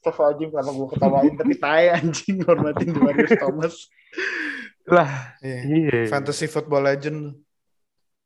Anjing 0.03 0.51
kenapa 0.51 0.71
gue 0.75 0.89
ketawain 0.91 1.35
tapi 1.39 1.55
tai 1.55 1.87
anjing 1.95 2.43
hormatin 2.43 2.91
Demarius 2.91 3.33
Thomas. 3.39 3.75
lah, 4.83 5.07
iya, 5.39 5.59
iya. 5.63 5.99
Fantasy 6.11 6.51
Football 6.51 6.91
Legend. 6.91 7.39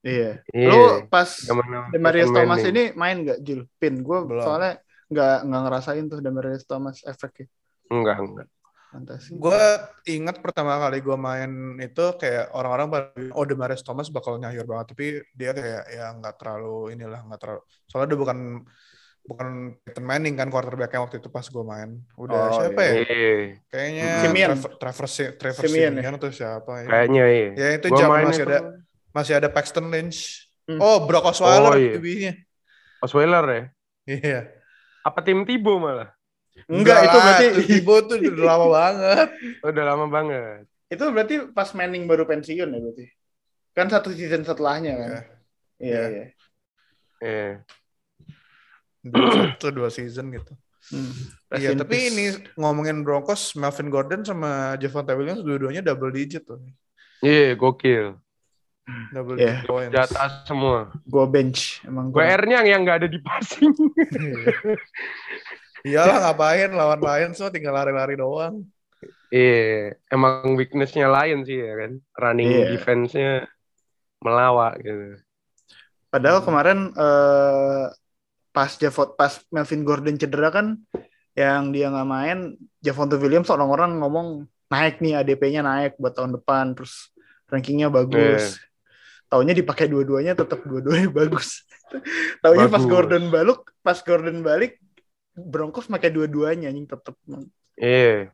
Iya. 0.01 0.41
Iya. 0.49 0.69
Lu 0.73 0.81
pas 1.13 1.29
Peyton 1.93 2.33
Thomas 2.33 2.65
ini 2.65 2.97
main 2.97 3.21
gak 3.21 3.45
Jul? 3.45 3.69
Pin 3.77 4.01
gue 4.01 4.19
soalnya 4.41 4.81
nggak 5.07 5.37
nggak 5.45 5.61
ngerasain 5.69 6.05
tuh 6.09 6.19
Demarius 6.25 6.65
Thomas 6.65 7.05
efeknya. 7.05 7.53
Enggak, 7.89 8.17
enggak. 8.19 8.49
Fantasi. 8.87 9.35
Gue 9.37 9.61
ingat 10.09 10.39
pertama 10.41 10.79
kali 10.79 11.03
gue 11.03 11.17
main 11.19 11.51
itu 11.77 12.05
kayak 12.17 12.55
orang-orang 12.55 12.87
pada 12.89 13.07
oh 13.35 13.45
Demaris 13.45 13.83
Thomas 13.83 14.09
bakal 14.09 14.39
nyayur 14.39 14.65
banget 14.65 14.87
tapi 14.95 15.07
dia 15.35 15.51
kayak 15.53 15.85
ya 15.91 16.07
nggak 16.17 16.35
terlalu 16.39 16.95
inilah 16.95 17.21
nggak 17.27 17.41
terlalu 17.43 17.61
soalnya 17.85 18.15
dia 18.15 18.21
bukan 18.21 18.39
bukan 19.27 19.49
Peyton 19.83 20.07
Manning 20.07 20.39
kan 20.39 20.49
quarterbacknya 20.49 21.03
waktu 21.03 21.19
itu 21.19 21.29
pas 21.29 21.43
gue 21.43 21.65
main 21.67 21.99
udah 22.15 22.41
Oh, 22.47 22.57
siapa 22.63 22.81
iya. 22.81 22.95
ya 22.95 23.03
Iya, 23.03 23.35
kayaknya 23.67 24.07
Simeon. 24.23 24.49
Trevor 24.55 24.71
Trevor, 24.79 25.07
Si- 25.11 25.35
Trevor 25.35 25.63
Simeon 25.67 25.83
ya? 25.83 25.99
Simeon 25.99 26.15
atau 26.15 26.31
siapa 26.31 26.73
ya 26.79 26.87
kayaknya 26.87 27.25
iya. 27.27 27.49
ya 27.53 27.69
itu 27.75 27.87
main 27.91 28.25
masih 28.25 28.45
itu- 28.47 28.49
ada 28.49 28.59
masih 29.11 29.33
ada 29.35 29.49
Paxton 29.51 29.87
Lynch 29.91 30.47
Hmm. 30.67 30.83
oh 30.83 30.99
Brock 31.05 31.27
Osweiler 31.27 31.71
Oh, 31.71 31.79
iya. 31.79 31.95
QB-nya 31.95 32.33
Osweiler 32.99 33.45
ya? 33.47 33.63
iya 34.09 34.39
Apa 35.03 35.23
tim 35.23 35.43
Tibo 35.43 35.79
malah? 35.79 36.16
Enggak, 36.67 36.99
itu 37.05 37.19
berarti 37.19 37.47
Tibo 37.69 37.95
tuh 38.03 38.17
udah 38.19 38.45
lama 38.47 38.67
banget 38.71 39.29
Udah 39.63 39.85
lama 39.85 40.07
banget. 40.09 40.65
itu 40.87 41.05
berarti 41.11 41.35
pas 41.51 41.69
Manning 41.73 42.07
baru 42.07 42.25
pensiun 42.25 42.69
ya 42.69 42.79
berarti. 42.79 43.05
Kan 43.73 43.87
satu 43.87 44.11
season 44.11 44.43
setelahnya 44.43 44.93
kan. 44.97 45.11
Iya. 45.11 45.21
Iya, 45.77 46.01
Iya. 46.01 46.07
iya. 46.09 46.27
Iya. 47.21 47.51
dua 49.03 49.29
satu 49.55 49.71
dua 49.71 49.89
season 49.89 50.31
gitu 50.31 50.55
Hmm. 50.87 51.11
Iya, 51.51 51.75
tapi 51.75 52.15
ini 52.15 52.25
ngomongin 52.55 53.03
Broncos, 53.03 53.59
Melvin 53.59 53.91
Gordon 53.91 54.23
sama 54.23 54.79
Javonte 54.79 55.19
Williams 55.19 55.43
dua-duanya 55.43 55.83
double 55.83 56.15
digit 56.15 56.47
tuh. 56.47 56.63
Iya, 57.19 57.59
gokil. 57.59 58.15
Double 59.11 59.35
Iya. 59.35 59.59
digit 59.59 59.67
points. 59.67 59.91
Di 59.91 59.99
atas 59.99 60.47
semua. 60.47 60.95
Gua 61.03 61.27
bench 61.27 61.83
emang 61.83 62.15
gua. 62.15 62.23
WR-nya 62.23 62.63
yang 62.63 62.87
nggak 62.87 63.03
ada 63.03 63.09
di 63.11 63.19
passing. 63.19 63.75
Iyalah 65.87 66.19
ngapain 66.27 66.71
lawan 66.75 66.99
Lions 66.99 67.39
semua 67.39 67.55
tinggal 67.55 67.79
lari-lari 67.79 68.19
doang. 68.19 68.67
Iya, 69.31 69.95
emang 70.11 70.59
weakness-nya 70.59 71.07
lain 71.07 71.47
sih 71.47 71.63
ya 71.63 71.75
kan. 71.79 71.93
Running 72.19 72.51
Iya. 72.51 72.67
defense-nya 72.75 73.31
melawak 74.19 74.83
gitu. 74.83 75.23
Padahal 76.11 76.43
kemarin 76.43 76.91
eh, 76.91 77.85
pas 78.51 78.71
Javot 78.75 79.15
pas 79.15 79.39
Melvin 79.53 79.83
Gordon 79.87 80.17
cedera 80.17 80.49
kan 80.51 80.81
yang 81.37 81.71
dia 81.71 81.93
nggak 81.93 82.09
main 82.09 82.39
Javonte 82.81 83.21
Williams 83.21 83.53
orang-orang 83.53 84.01
ngomong 84.01 84.49
naik 84.73 84.99
nih 85.05 85.21
ADP-nya 85.21 85.61
naik 85.61 86.01
buat 86.01 86.17
tahun 86.17 86.41
depan 86.41 86.73
terus 86.75 87.13
rankingnya 87.47 87.93
bagus. 87.93 88.59
Taunya 89.29 89.53
dipakai 89.53 89.87
dua-duanya 89.91 90.35
tetap 90.35 90.65
dua-duanya 90.65 91.13
bagus. 91.21 91.63
Taunya 92.41 92.67
pas. 92.71 92.83
Gordon 92.83 93.29
balik, 93.29 93.61
pas 93.85 93.99
Gordon 94.01 94.41
balik 94.41 94.81
Broncos 95.37 95.85
pakai 95.87 96.09
dua-duanya 96.09 96.73
anjing 96.73 96.89
tetap. 96.89 97.15
Iya, 97.77 98.33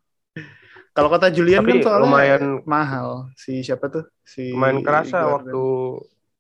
Kalau 0.93 1.09
kata 1.09 1.33
Julian 1.33 1.65
Tapi 1.65 1.81
kan 1.81 1.85
soalnya 1.89 2.05
lumayan- 2.05 2.61
mahal 2.69 3.33
si 3.35 3.65
siapa 3.65 3.89
tuh? 3.89 4.05
Si 4.23 4.53
main 4.53 4.85
kerasa 4.85 5.25
Gordon. 5.25 5.33
waktu 5.35 5.63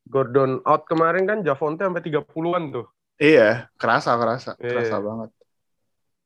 Gordon 0.07 0.51
out 0.63 0.85
kemarin 0.85 1.25
kan 1.25 1.41
Javonte 1.41 1.83
sampai 1.83 2.05
30-an 2.05 2.69
tuh. 2.71 2.87
Iya, 3.17 3.73
kerasa 3.81 4.13
kerasa, 4.15 4.53
Iya. 4.61 4.69
kerasa 4.71 4.97
banget. 5.01 5.31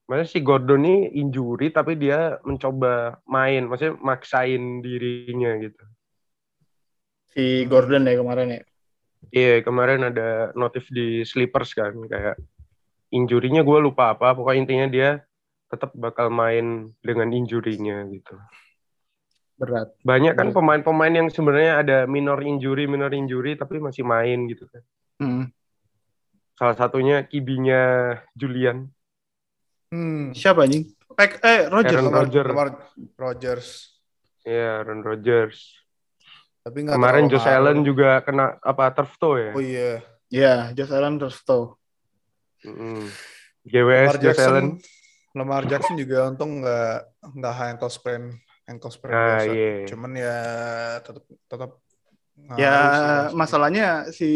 Maksudnya 0.06 0.26
si 0.26 0.38
Gordon 0.42 0.82
ini 0.82 0.96
injury 1.16 1.70
tapi 1.70 1.94
dia 1.94 2.38
mencoba 2.42 3.22
main, 3.26 3.62
maksudnya 3.66 3.94
maksain 3.98 4.82
dirinya 4.82 5.54
gitu. 5.62 5.82
Si 7.30 7.62
Gordon 7.70 8.06
ya 8.06 8.18
kemarin 8.18 8.58
ya. 8.58 8.62
Iya, 9.30 9.54
kemarin 9.62 10.02
ada 10.02 10.50
notif 10.54 10.86
di 10.90 11.22
Sleepers 11.22 11.74
kan 11.74 11.94
kayak 12.06 12.38
injurinya 13.10 13.62
gue 13.62 13.78
lupa 13.82 14.14
apa, 14.14 14.34
pokoknya 14.34 14.60
intinya 14.66 14.86
dia 14.90 15.10
tetap 15.66 15.90
bakal 15.98 16.30
main 16.30 16.94
dengan 17.02 17.28
injurinya 17.30 18.06
gitu. 18.10 18.34
Berat. 19.56 19.96
Banyak 20.04 20.36
kan 20.36 20.52
Hmm. 20.52 20.56
pemain-pemain 20.56 21.14
yang 21.14 21.28
sebenarnya 21.32 21.80
ada 21.80 21.98
minor 22.04 22.38
injury, 22.44 22.84
minor 22.84 23.10
injury 23.10 23.56
tapi 23.56 23.80
masih 23.80 24.04
main 24.04 24.46
gitu 24.46 24.68
kan. 24.68 24.82
Hmm. 25.16 25.44
Salah 26.56 26.76
satunya 26.76 27.24
kibinya 27.24 28.14
Julian. 28.36 28.92
Hmm. 29.88 30.36
Siapa 30.36 30.68
anjing? 30.68 30.92
Eh, 31.16 31.30
eh 31.40 31.60
Roger. 31.72 31.98
Aaron. 32.04 32.52
Lamar 32.52 32.68
Rodgers. 33.16 33.96
Ya, 34.44 34.84
Aaron 34.84 35.00
Rodgers. 35.00 35.86
Tapi 36.66 36.82
nggak 36.82 36.98
Kemarin 36.98 37.24
Josh. 37.30 37.46
Allen 37.46 37.86
juga 37.86 38.20
kena 38.26 38.58
apa 38.58 38.90
turf 38.90 39.14
toe 39.16 39.38
ya? 39.38 39.52
Oh 39.54 39.62
iya. 39.62 39.92
Ya, 40.28 40.54
Josh 40.74 40.90
Allen 40.90 41.16
terus 41.16 41.38
tahu. 41.46 41.78
Mm. 42.66 43.06
GWS 43.64 44.06
Lamar 44.06 44.18
Josh 44.18 44.40
Allen. 44.40 44.66
Jackson. 44.74 45.34
Lamar 45.36 45.62
Jackson 45.64 45.96
juga 45.96 46.18
untung 46.26 46.60
nggak 46.60 46.96
nggak 47.34 47.54
ankle 47.68 47.92
sprain, 47.92 48.22
ankle 48.64 48.88
sprain 48.88 49.12
Ah, 49.12 49.40
iya. 49.44 49.84
Cuman 49.84 50.12
ya 50.12 50.36
tetap 51.00 51.24
tetap 51.46 51.70
Ya, 52.52 52.76
masalahnya 53.32 54.12
si 54.12 54.28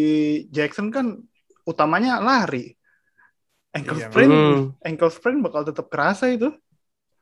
Jackson 0.49 0.89
kan 0.89 1.21
utamanya 1.63 2.17
lari. 2.17 2.73
Ankle 3.71 3.97
Iya, 3.97 4.09
sprain, 4.09 4.31
Mm. 4.33 4.61
ankle 4.81 5.13
sprain 5.13 5.39
bakal 5.39 5.63
tetap 5.63 5.87
kerasa 5.87 6.27
itu. 6.27 6.49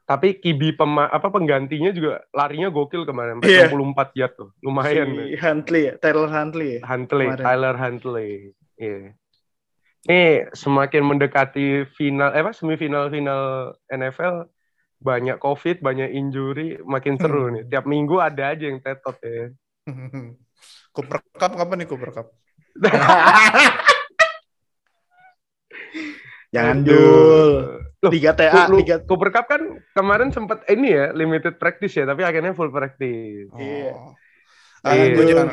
Tapi 0.06 0.38
kibi 0.38 0.72
pema, 0.72 1.04
apa 1.04 1.28
penggantinya 1.28 1.90
juga 1.90 2.24
larinya 2.30 2.70
gokil 2.70 3.04
kemarin, 3.04 3.36
sampai 3.36 3.50
Iya. 3.52 3.68
64 3.68 4.08
yard 4.16 4.32
tuh. 4.38 4.50
Lumayan. 4.62 5.08
si 5.12 5.36
Huntley 5.36 5.82
ya, 5.84 5.94
Taylor 5.98 6.30
Huntley 6.30 6.68
ya. 6.70 6.80
Huntley, 6.86 7.26
Kemarin. 7.28 7.44
Tyler 7.44 7.74
Huntley. 7.76 8.30
Iya. 8.78 8.98
Ini 10.06 10.54
semakin 10.54 11.02
mendekati 11.04 11.66
final, 11.90 12.30
eh 12.30 12.40
apa 12.40 12.54
semifinal 12.54 13.10
final 13.10 13.42
NFL 13.90 14.46
banyak 14.98 15.38
COVID, 15.38 15.78
banyak 15.78 16.10
injury, 16.10 16.78
makin 16.82 17.16
seru 17.16 17.48
Hmm. 17.48 17.54
nih. 17.54 17.64
Tiap 17.66 17.84
minggu 17.84 18.16
ada 18.18 18.54
aja 18.54 18.64
yang 18.66 18.78
tetot 18.78 19.18
ya. 19.18 19.50
Cooper 20.94 21.18
Cup 21.34 21.52
kapan 21.54 21.76
nih 21.82 21.88
Cooper 21.88 22.10
Cup? 22.10 22.26
Jangan. 26.48 26.76
Loh, 27.98 28.08
Liga 28.08 28.30
TA, 28.32 28.70
Lu, 28.70 28.78
Liga 28.80 29.02
Cooper 29.02 29.28
Cup 29.28 29.50
kan 29.50 29.62
kemarin 29.92 30.30
sempat 30.30 30.62
ini 30.70 30.94
ya 30.94 31.10
limited 31.12 31.58
practice 31.58 31.98
ya, 31.98 32.06
tapi 32.06 32.22
akhirnya 32.22 32.54
full 32.54 32.70
practice. 32.70 33.50
Iya. 33.52 33.90
Oh. 33.92 34.14
Ah, 34.86 34.94
Iya. 34.94 35.10
gua 35.12 35.24
jangan, 35.26 35.48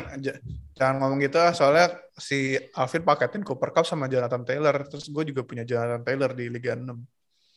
jangan 0.76 1.00
ngomong 1.00 1.18
gitu 1.24 1.40
ah, 1.40 1.56
soalnya 1.56 1.96
si 2.12 2.60
Alvin 2.76 3.00
paketin 3.00 3.40
Cooper 3.40 3.72
Cup 3.72 3.88
sama 3.88 4.06
Jonathan 4.06 4.44
Taylor. 4.44 4.76
Terus 4.84 5.08
gue 5.08 5.24
juga 5.32 5.42
punya 5.42 5.64
Jonathan 5.64 6.04
Taylor 6.04 6.30
di 6.36 6.46
Liga 6.52 6.76
6. 6.76 6.92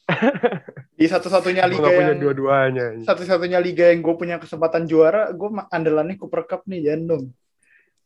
di 0.99 1.05
satu-satunya 1.05 1.69
liga 1.69 1.85
gak 1.85 1.93
punya 2.01 2.11
yang 2.17 2.21
dua-duanya. 2.25 2.85
satu-satunya 3.05 3.61
liga 3.61 3.93
yang 3.93 4.01
gue 4.01 4.15
punya 4.17 4.41
kesempatan 4.41 4.89
juara, 4.89 5.29
gue 5.29 5.49
andalannya 5.69 6.17
Cooper 6.17 6.49
Cup 6.49 6.65
nih, 6.65 6.89
jangan 6.89 7.03
dong. 7.05 7.23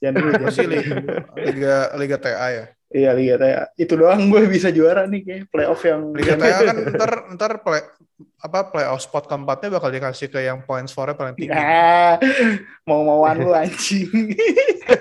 Jangan 0.04 0.14
dulu. 0.20 0.34
Liga, 0.52 0.92
Liga, 1.40 1.76
Liga 1.96 2.18
TA 2.20 2.48
ya. 2.52 2.66
Iya 2.94 3.12
Liga 3.18 3.36
TA. 3.42 3.64
Itu 3.74 3.98
doang 3.98 4.30
gue 4.30 4.46
bisa 4.46 4.70
juara 4.70 5.10
nih 5.10 5.22
kayak 5.26 5.44
playoff 5.50 5.82
yang 5.82 6.14
Liga 6.14 6.38
TA 6.38 6.58
kan 6.62 6.78
ntar, 6.94 7.12
ntar 7.34 7.52
play, 7.66 7.82
apa 8.38 8.60
playoff 8.70 9.02
spot 9.02 9.26
keempatnya 9.26 9.74
bakal 9.74 9.90
dikasih 9.90 10.30
ke 10.30 10.46
yang 10.46 10.62
points 10.62 10.94
for-nya 10.94 11.18
paling 11.18 11.34
tinggi. 11.34 11.58
Ah, 11.58 12.22
mau-mauan 12.86 13.42
lu 13.42 13.50
anjing. 13.50 14.38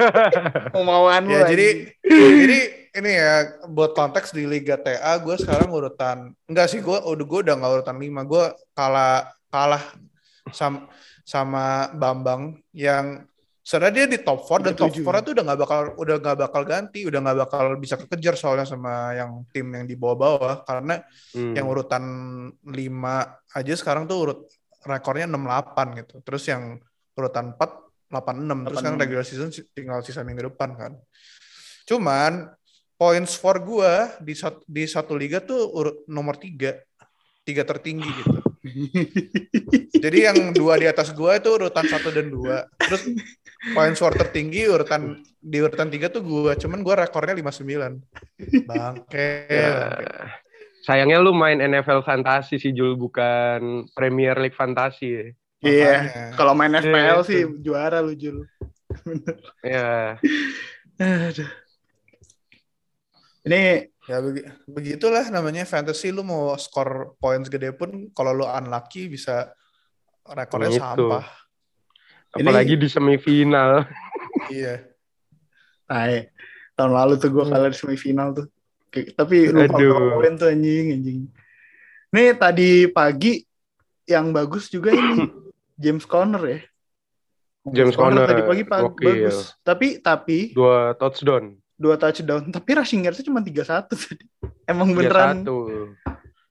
mau-mauan 0.74 1.28
lu. 1.28 1.36
Ya 1.36 1.52
jadi 1.52 1.68
jadi 2.00 2.58
ini 2.92 3.10
ya 3.12 3.60
buat 3.68 3.92
konteks 3.92 4.32
di 4.32 4.48
Liga 4.48 4.80
TA 4.80 5.16
gue 5.20 5.36
sekarang 5.36 5.68
urutan 5.68 6.32
enggak 6.48 6.72
sih 6.72 6.80
gue 6.80 6.96
udah 6.96 7.26
gue 7.28 7.40
udah 7.44 7.54
nggak 7.60 7.72
urutan 7.80 7.96
5 7.96 8.24
gue 8.28 8.44
kalah 8.72 9.32
kalah 9.48 9.84
sama 10.52 10.88
sama 11.24 11.88
Bambang 11.96 12.60
yang 12.74 13.24
sebenarnya 13.62 13.94
dia 13.94 14.06
di 14.10 14.18
top 14.20 14.42
4 14.42 14.66
dan 14.66 14.74
top 14.74 14.90
Tujuh. 14.90 15.06
4 15.06 15.22
itu 15.22 15.30
udah 15.38 15.44
nggak 15.46 15.60
bakal 15.62 15.80
udah 15.94 16.16
nggak 16.18 16.38
bakal 16.42 16.62
ganti 16.66 17.00
udah 17.06 17.20
nggak 17.22 17.38
bakal 17.46 17.64
bisa 17.78 17.94
kekejar 17.94 18.34
soalnya 18.34 18.66
sama 18.66 19.14
yang 19.14 19.46
tim 19.54 19.70
yang 19.70 19.86
di 19.86 19.94
bawah-bawah 19.94 20.66
karena 20.66 20.98
Hmm. 21.32 21.54
yang 21.54 21.66
urutan 21.70 22.04
5 22.66 23.14
aja 23.54 23.74
sekarang 23.78 24.04
tuh 24.10 24.18
urut 24.18 24.40
rekornya 24.82 25.30
68 25.30 25.86
gitu. 26.02 26.14
Terus 26.26 26.42
yang 26.50 26.76
urutan 27.14 27.54
4 27.54 27.70
86 28.12 28.66
terus 28.68 28.78
kan 28.82 28.92
86. 28.92 29.00
regular 29.00 29.24
season 29.24 29.48
tinggal 29.72 29.98
sisa 30.04 30.20
minggu 30.20 30.52
depan 30.52 30.74
kan. 30.76 30.92
Cuman 31.88 32.50
points 32.94 33.34
for 33.34 33.56
gua 33.58 34.12
di 34.20 34.36
satu, 34.36 34.60
di 34.68 34.84
satu 34.84 35.16
liga 35.16 35.40
tuh 35.40 35.70
urut 35.70 35.96
nomor 36.10 36.36
3. 36.36 36.76
Tiga 37.42 37.62
tertinggi 37.64 38.06
gitu. 38.06 38.38
Jadi 40.04 40.18
yang 40.22 40.54
dua 40.54 40.78
di 40.78 40.86
atas 40.86 41.10
gua 41.10 41.34
itu 41.34 41.50
urutan 41.50 41.82
satu 41.82 42.14
dan 42.14 42.30
dua. 42.30 42.66
Terus 42.78 43.02
points 43.70 44.02
for 44.02 44.10
tertinggi 44.10 44.66
urutan 44.66 45.22
di 45.38 45.58
urutan 45.58 45.86
tiga 45.86 46.10
tuh 46.10 46.20
gua. 46.20 46.58
Cuman 46.58 46.82
gua 46.82 47.06
rekornya 47.06 47.38
59. 47.38 48.02
Bangke. 48.66 49.46
Ya, 49.46 50.02
sayangnya 50.82 51.22
lu 51.22 51.30
main 51.30 51.58
NFL 51.58 52.02
fantasi 52.02 52.58
sih 52.58 52.74
Jul 52.74 52.98
bukan 52.98 53.86
Premier 53.94 54.34
League 54.36 54.58
fantasi 54.58 55.06
ya. 55.06 55.24
Iya. 55.62 55.94
Makanya. 56.02 56.26
Kalau 56.34 56.52
main 56.52 56.74
FPL 56.74 57.22
Iya, 57.22 57.22
sih 57.22 57.40
itu. 57.40 57.54
juara 57.62 58.02
lu 58.02 58.14
Jul. 58.14 58.42
Ya, 59.62 60.18
Aduh. 60.98 61.50
Ini 63.42 63.90
Ya 64.02 64.18
begi- 64.18 64.42
begitulah 64.66 65.30
namanya 65.30 65.62
fantasy 65.62 66.10
lu 66.10 66.26
mau 66.26 66.58
skor 66.58 67.14
points 67.22 67.46
gede 67.46 67.70
pun 67.70 68.10
kalau 68.10 68.34
lu 68.34 68.42
unlucky 68.42 69.06
bisa 69.06 69.54
rekornya 70.26 70.74
Gitu. 70.74 70.82
sampah. 70.82 71.26
Apalagi 72.32 72.74
di 72.74 72.88
semifinal. 72.88 73.70
Iya. 74.48 74.80
Ay, 75.86 76.32
tahun 76.74 76.96
lalu 76.96 77.14
tuh 77.16 77.30
gue 77.30 77.44
kalah 77.44 77.68
di 77.68 77.76
semifinal 77.76 78.32
tuh. 78.32 78.46
Tapi 78.90 79.48
lupa 79.48 79.76
poin 80.18 80.34
tuh 80.34 80.48
anjing 80.50 80.86
anjing. 80.92 81.20
Nih 82.10 82.32
tadi 82.34 82.88
pagi 82.88 83.44
yang 84.04 84.32
bagus 84.32 84.66
juga 84.66 84.90
ini 84.90 85.28
James 85.82 86.04
Conner 86.04 86.42
ya. 86.42 86.58
James 87.70 87.94
Conner, 87.94 88.26
tadi 88.26 88.42
pagi 88.42 88.64
pagi 88.66 88.82
gokil. 88.88 89.06
bagus. 89.06 89.36
Tapi 89.62 90.02
tapi 90.02 90.38
Dua 90.50 90.96
touchdown. 90.98 91.54
dua 91.78 91.94
touchdown. 91.94 92.50
Tapi 92.50 92.70
rushing 92.72 93.06
yards 93.06 93.22
cuma 93.22 93.44
31 93.44 93.86
tadi. 93.92 94.26
Emang 94.66 94.90
beneran 94.90 95.44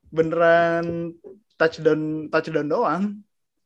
beneran 0.08 1.12
touchdown 1.58 2.29
touchdown 2.29 2.67
doang. 2.69 3.03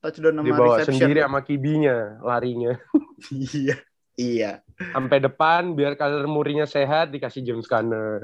Touchdown 0.06 0.36
sama 0.36 0.46
Dibawa 0.46 0.76
reception. 0.78 0.94
sendiri 1.02 1.20
sama 1.20 1.40
kibinya 1.42 1.96
larinya. 2.22 2.74
Iya. 3.34 3.76
Iya. 4.16 4.52
Sampai 4.94 5.18
depan 5.20 5.74
biar 5.74 5.96
Kyler 5.96 6.24
Murray-nya 6.24 6.64
sehat 6.64 7.10
dikasih 7.10 7.42
James 7.42 7.66
Conner. 7.66 8.22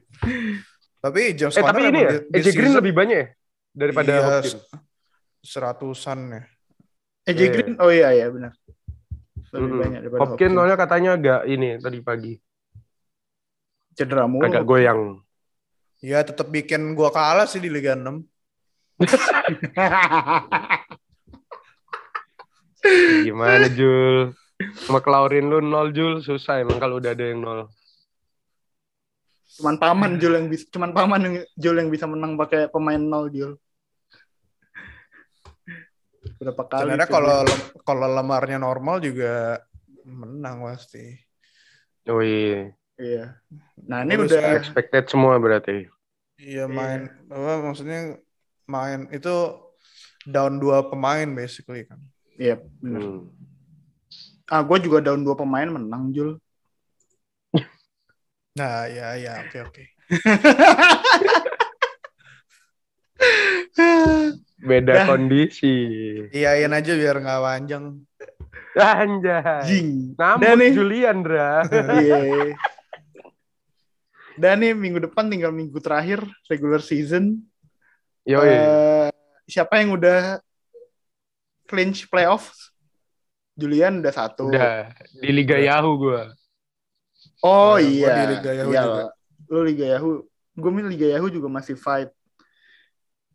Tapi 1.02 1.20
James 1.34 1.52
Eh 1.52 1.60
tapi 1.60 1.68
Conner 1.76 1.90
ini 1.90 2.00
emang 2.00 2.14
ya, 2.24 2.32
AJ 2.32 2.46
Green 2.48 2.64
season 2.66 2.78
lebih 2.78 2.94
banyak 2.94 3.16
ya 3.16 3.26
daripada 3.70 4.10
iya, 4.10 4.22
Hopkins. 4.22 4.56
seratusan 5.40 6.18
ya. 6.30 6.42
AJ 7.26 7.36
Iya. 7.36 7.48
Green 7.50 7.72
oh 7.76 7.90
iya 7.90 8.08
iya 8.12 8.26
benar. 8.28 8.52
Lebih 9.46 9.66
Mm-mm. 9.66 9.80
banyak 9.80 10.00
daripada 10.00 10.20
Hopkins 10.22 10.54
soalnya 10.54 10.76
katanya 10.76 11.10
agak 11.14 11.40
ini 11.44 11.68
tadi 11.76 11.98
pagi 12.00 12.32
Cedera 13.92 14.24
mulu. 14.24 14.44
agak 14.44 14.62
goyang. 14.62 15.00
Ya 15.98 16.20
tetap 16.20 16.48
bikin 16.48 16.92
gua 16.92 17.08
kalah 17.08 17.44
sih 17.44 17.58
di 17.58 17.68
Liga 17.68 17.96
6. 17.96 18.20
Gimana 23.26 23.68
Jul? 23.68 24.32
McLaurin 24.88 25.52
lu 25.52 25.60
nol 25.60 25.92
Jul 25.92 26.24
susah 26.24 26.64
emang 26.64 26.80
kalau 26.80 26.96
udah 26.96 27.12
ada 27.12 27.28
yang 27.28 27.44
nol. 27.44 27.68
cuman 29.56 29.80
paman 29.80 30.20
Jul 30.20 30.36
yang 30.36 30.52
bisa 30.52 30.68
cuman 30.68 30.92
paman 30.92 31.20
yang 31.24 31.34
Jul 31.56 31.80
yang 31.80 31.88
bisa 31.88 32.04
menang 32.04 32.36
pakai 32.36 32.68
pemain 32.68 33.00
nol 33.00 33.32
Jul 33.32 33.56
berapa 36.36 36.62
kali 36.68 36.92
Sebenarnya 36.92 37.08
kalau 37.08 37.40
kalau 37.86 38.06
lemarnya 38.10 38.58
normal 38.60 39.00
juga 39.00 39.62
menang 40.04 40.62
pasti. 40.62 41.16
Oh 42.06 42.20
iya, 42.20 42.70
iya 43.00 43.24
nah 43.86 44.06
ini 44.06 44.14
Terus 44.14 44.30
udah 44.30 44.42
expected 44.60 45.04
semua 45.08 45.40
berarti. 45.40 45.88
Iya 46.36 46.68
main 46.68 47.08
apa 47.32 47.64
maksudnya 47.64 48.20
main 48.66 49.06
itu 49.10 49.34
down 50.26 50.58
dua 50.58 50.82
pemain 50.86 51.26
basically 51.30 51.86
kan. 51.86 51.98
iya 52.36 52.58
benar 52.82 53.00
Hmm. 53.00 53.22
ah 54.46 54.62
gue 54.62 54.78
juga 54.82 54.98
down 55.00 55.22
dua 55.22 55.34
pemain 55.34 55.66
menang 55.66 56.10
Jul 56.10 56.30
Nah, 58.58 58.88
ya 58.88 59.14
ya 59.16 59.32
oke 59.44 59.58
oke. 59.68 59.82
Beda 64.56 65.02
Dah. 65.02 65.06
kondisi. 65.06 65.74
Iyain 66.32 66.72
aja 66.72 66.92
biar 66.96 67.16
nggak 67.20 67.40
panjang. 67.42 67.84
Anjay. 68.76 69.64
Jing 69.68 69.88
Dan 70.16 70.56
nih. 70.60 70.72
Julian, 70.72 71.16
Dra. 71.24 71.64
iya 72.00 72.52
dan 74.36 74.60
nih 74.60 74.76
minggu 74.76 75.00
depan 75.00 75.32
tinggal 75.32 75.48
minggu 75.48 75.80
terakhir 75.80 76.20
regular 76.44 76.84
season 76.84 77.40
Yoi. 78.26 78.50
Eh, 78.50 79.08
siapa 79.46 79.78
yang 79.78 79.94
udah 79.94 80.42
clinch 81.64 82.06
playoff 82.06 82.50
Julian 83.54 84.02
udah 84.02 84.12
satu 84.12 84.50
Udah 84.50 84.90
di 85.16 85.30
Liga 85.30 85.56
Yahoo 85.56 85.94
gua. 85.96 86.22
Oh 87.40 87.74
Gua- 87.74 87.80
gua 87.80 87.86
iya. 87.86 88.12
di 88.12 88.26
Liga 88.34 88.50
Yahoo 88.52 88.70
Iya, 88.70 88.82
juga. 88.82 89.04
Lu 89.46 89.60
Liga 89.62 89.86
Yahoo. 89.88 90.14
Gue 90.52 90.70
min 90.70 90.86
Liga 90.86 91.06
Yahoo 91.06 91.28
juga 91.28 91.46
masih 91.46 91.76
fight. 91.76 92.10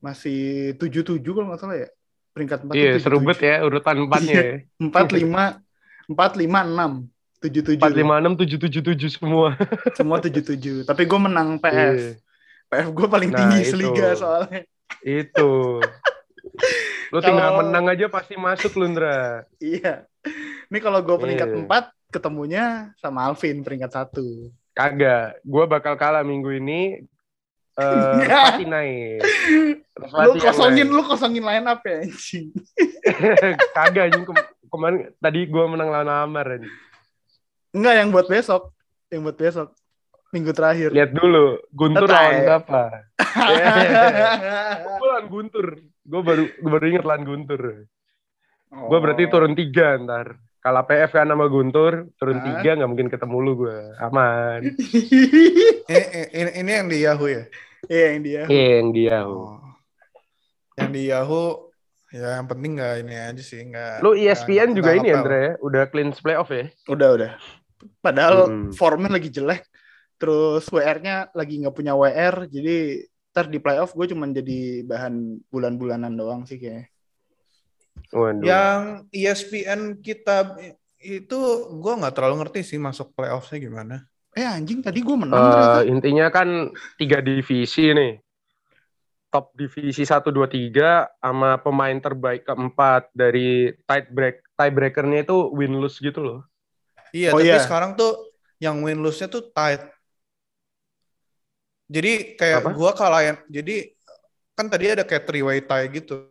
Masih 0.01 0.73
7-7 0.75 1.21
kalau 1.21 1.47
nggak 1.47 1.61
salah 1.61 1.77
ya. 1.77 1.89
Peringkat 2.31 2.59
4 2.63 2.73
Iya, 2.73 2.91
seru 2.97 3.19
banget 3.19 3.39
ya 3.43 3.55
urutan 3.61 3.95
empatnya 4.01 4.33
ya. 4.33 4.55
4 4.79 5.07
5 5.11 5.43
4 6.09 6.31
5 6.35 6.59
6 6.65 6.91
7 7.41 7.61
7. 7.63 7.79
4 7.79 7.91
5 7.93 8.13
6 8.17 8.33
7 8.35 8.57
7 8.57 8.81
7 8.81 9.09
semua. 9.09 9.47
Semua 9.93 10.17
7 10.17 10.41
7. 10.41 10.83
Tapi 10.83 11.01
gue 11.05 11.19
menang 11.19 11.55
PF. 11.55 11.95
Iya. 11.95 12.11
PF 12.71 12.87
gue 12.89 13.07
paling 13.07 13.29
Nah, 13.31 13.37
tinggi 13.39 13.59
itu. 13.61 13.69
seliga 13.71 14.07
soalnya. 14.15 14.61
Itu. 14.99 15.79
Lu 17.11 17.19
tinggal 17.19 17.55
Kalau- 17.55 17.59
menang 17.63 17.85
aja 17.87 18.05
pasti 18.07 18.35
masuk 18.35 18.75
lu, 18.75 18.91
Ndra. 18.91 19.47
Iya. 19.57 20.05
Ini 20.67 20.79
kalau 20.79 20.99
gue 21.01 21.15
peringkat 21.17 21.49
Iya. 21.49 21.59
4 21.65 21.83
ketemunya 22.11 22.65
sama 22.99 23.25
Alvin 23.25 23.63
peringkat 23.63 23.91
1. 23.91 24.51
Kagak. 24.71 25.39
Gua 25.43 25.67
bakal 25.67 25.95
kalah 25.95 26.23
minggu 26.23 26.51
ini. 26.53 27.03
Eh, 27.75 28.15
pasti 28.27 28.63
naik. 28.63 29.19
Lu 29.95 30.07
pasti 30.07 30.39
yang 30.39 30.47
kosongin 30.51 30.87
naik. 30.87 30.95
lu 30.95 31.01
kosongin 31.03 31.43
line 31.43 31.67
up 31.67 31.79
ya 31.83 31.95
anjing. 32.03 32.45
Kagak 33.75 34.03
anjing 34.11 34.23
Kem- 34.23 34.49
kemarin 34.67 34.99
tadi 35.19 35.39
gua 35.47 35.65
menang 35.67 35.91
lawan 35.91 36.07
Amar 36.07 36.59
anjing. 36.59 36.71
Enggak 37.71 37.93
yang 37.99 38.09
buat 38.11 38.27
besok. 38.27 38.71
Yang 39.07 39.21
buat 39.27 39.37
besok. 39.39 39.67
Minggu 40.31 40.51
terakhir. 40.55 40.95
Lihat 40.95 41.11
dulu 41.11 41.59
Guntur 41.71 42.07
lawan 42.07 42.39
siapa? 42.39 43.10
Gua 44.99 45.07
lawan 45.07 45.27
Guntur. 45.27 45.67
Gua 46.01 46.21
baru 46.21 46.43
gua 46.59 46.69
baru 46.77 46.85
inget 46.87 47.03
lawan 47.03 47.23
Guntur. 47.23 47.61
Gua 48.71 48.97
berarti 48.99 49.23
Oh. 49.27 49.31
turun 49.31 49.53
tiga 49.53 49.99
ntar. 49.99 50.35
Kalah 50.61 50.85
PF 50.85 51.09
kan 51.11 51.25
sama 51.25 51.49
Guntur, 51.49 52.05
turun 52.15 52.37
Hah? 52.37 52.45
tiga 52.45 52.77
nggak 52.77 52.85
mungkin 52.85 53.09
ketemu 53.09 53.37
lu 53.41 53.53
gue. 53.65 53.77
Aman. 53.97 54.61
Ini, 54.61 55.99
ini, 56.37 56.51
ini 56.53 56.69
yang 56.71 56.85
di 56.85 56.97
Yahoo 57.01 57.25
ya? 57.25 57.43
Iya 57.89 58.05
yang 58.13 58.21
dia. 58.21 58.41
Iya 58.45 58.67
yang 58.77 58.89
dia. 58.93 59.17
Oh. 59.25 59.57
Yang 60.77 60.89
di 60.93 61.01
Yahoo, 61.09 61.73
ya 62.13 62.37
yang 62.37 62.45
penting 62.45 62.77
nggak 62.77 62.93
ini 63.01 63.15
aja 63.17 63.41
sih. 63.41 63.57
Nggak, 63.65 64.05
Lu 64.05 64.13
ESPN 64.13 64.69
nggak- 64.69 64.77
juga 64.77 64.89
nggak 64.93 65.01
ini. 65.01 65.09
Andre 65.09 65.37
ya? 65.41 65.51
Udah 65.65 65.83
clean 65.89 66.09
playoff 66.13 66.49
ya? 66.53 66.69
Udah 66.85 67.09
udah. 67.17 67.31
Padahal 67.97 68.37
Mm-mm. 68.45 68.77
formnya 68.77 69.09
lagi 69.09 69.33
jelek. 69.33 69.65
Terus 70.21 70.69
WR-nya 70.69 71.33
lagi 71.33 71.57
nggak 71.57 71.73
punya 71.73 71.97
WR, 71.97 72.45
jadi 72.45 73.01
ntar 73.31 73.47
di 73.47 73.63
playoff 73.63 73.95
gue 73.95 74.11
cuma 74.11 74.27
jadi 74.27 74.83
bahan 74.83 75.39
bulan-bulanan 75.47 76.11
doang 76.13 76.43
sih 76.43 76.59
kayaknya. 76.59 76.91
Waduh. 78.11 78.43
Yang 78.43 78.81
ESPN 79.15 79.81
kita 80.03 80.59
itu 81.01 81.39
gue 81.79 81.93
nggak 81.97 82.13
terlalu 82.13 82.43
ngerti 82.43 82.61
sih 82.61 82.79
masuk 82.79 83.15
playoffnya 83.15 83.57
gimana. 83.57 83.95
Eh 84.35 84.47
anjing 84.47 84.79
tadi 84.83 85.03
gue 85.03 85.15
menang 85.15 85.39
ternyata. 85.39 85.79
intinya 85.87 86.27
kan 86.31 86.71
tiga 86.99 87.19
divisi 87.23 87.91
nih. 87.91 88.19
Top 89.31 89.55
divisi 89.55 90.03
1, 90.03 90.27
2, 90.27 90.43
3 90.43 91.07
sama 91.23 91.55
pemain 91.63 91.95
terbaik 91.95 92.43
keempat 92.43 93.15
dari 93.15 93.71
tie 93.87 94.03
break 94.11 94.43
tiebreakernya 94.59 95.23
itu 95.23 95.47
win 95.55 95.79
lose 95.79 96.03
gitu 96.03 96.19
loh. 96.19 96.39
Iya, 97.15 97.31
Oh, 97.31 97.39
tapi 97.39 97.47
iya. 97.47 97.63
sekarang 97.63 97.95
tuh 97.95 98.31
yang 98.59 98.83
win 98.83 98.99
lose-nya 98.99 99.31
tuh 99.31 99.47
tight. 99.55 99.87
Jadi 101.91 102.39
kayak 102.39 102.59
Apa? 102.63 102.69
gua 102.71 102.91
kalahin. 102.95 103.35
Jadi 103.51 103.91
kan 104.55 104.71
tadi 104.71 104.95
ada 104.95 105.03
kayak 105.03 105.27
three 105.27 105.43
way 105.43 105.59
tie 105.59 105.91
gitu. 105.91 106.23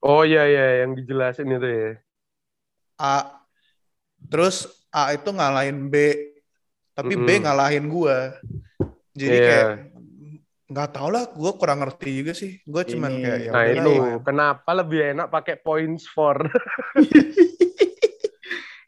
Oh 0.00 0.20
iya 0.22 0.44
iya 0.44 0.84
yang 0.84 0.92
dijelasin 0.92 1.48
itu 1.48 1.64
ya. 1.68 1.92
A 2.96 3.40
terus 4.28 4.68
A 4.92 5.16
itu 5.16 5.32
ngalahin 5.32 5.88
B, 5.88 5.96
tapi 6.92 7.16
B 7.16 7.28
Mm-mm. 7.30 7.48
ngalahin 7.48 7.88
gua. 7.88 8.36
Jadi 9.16 9.36
Iya. 9.40 9.48
kayak 9.48 9.68
nggak 10.70 10.88
tau 10.92 11.08
lah, 11.08 11.24
gua 11.32 11.52
kurang 11.56 11.80
ngerti 11.80 12.10
juga 12.20 12.32
sih. 12.32 12.60
Gua 12.68 12.84
cuman 12.84 13.10
Ini- 13.10 13.22
kayak 13.24 13.38
ya 13.40 13.50
Nah 13.56 13.64
itu 13.66 13.90
lah. 13.96 14.20
kenapa 14.20 14.70
lebih 14.76 15.00
enak 15.16 15.26
pakai 15.32 15.56
points 15.58 16.04
for. 16.06 16.36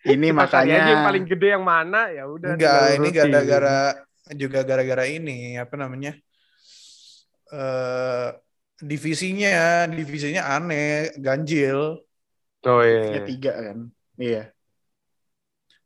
Ini 0.02 0.34
aja 0.34 0.66
yang 0.66 0.74
makanya 0.74 0.78
paling 1.06 1.24
gede 1.30 1.48
yang 1.54 1.62
mana 1.62 2.10
ya 2.10 2.26
udah. 2.26 2.58
Enggak, 2.58 2.98
ini 2.98 3.08
gara-gara 3.14 3.78
juga 4.36 4.64
gara-gara 4.64 5.04
ini 5.06 5.56
apa 5.56 5.74
namanya? 5.76 6.12
eh 7.52 8.28
divisinya, 8.82 9.86
divisinya 9.86 10.42
aneh, 10.58 11.14
ganjil. 11.20 12.02
Oh 12.66 12.80
ya 12.82 13.02
iya. 13.12 13.20
tiga 13.26 13.52
kan. 13.54 13.78
Iya. 14.18 14.42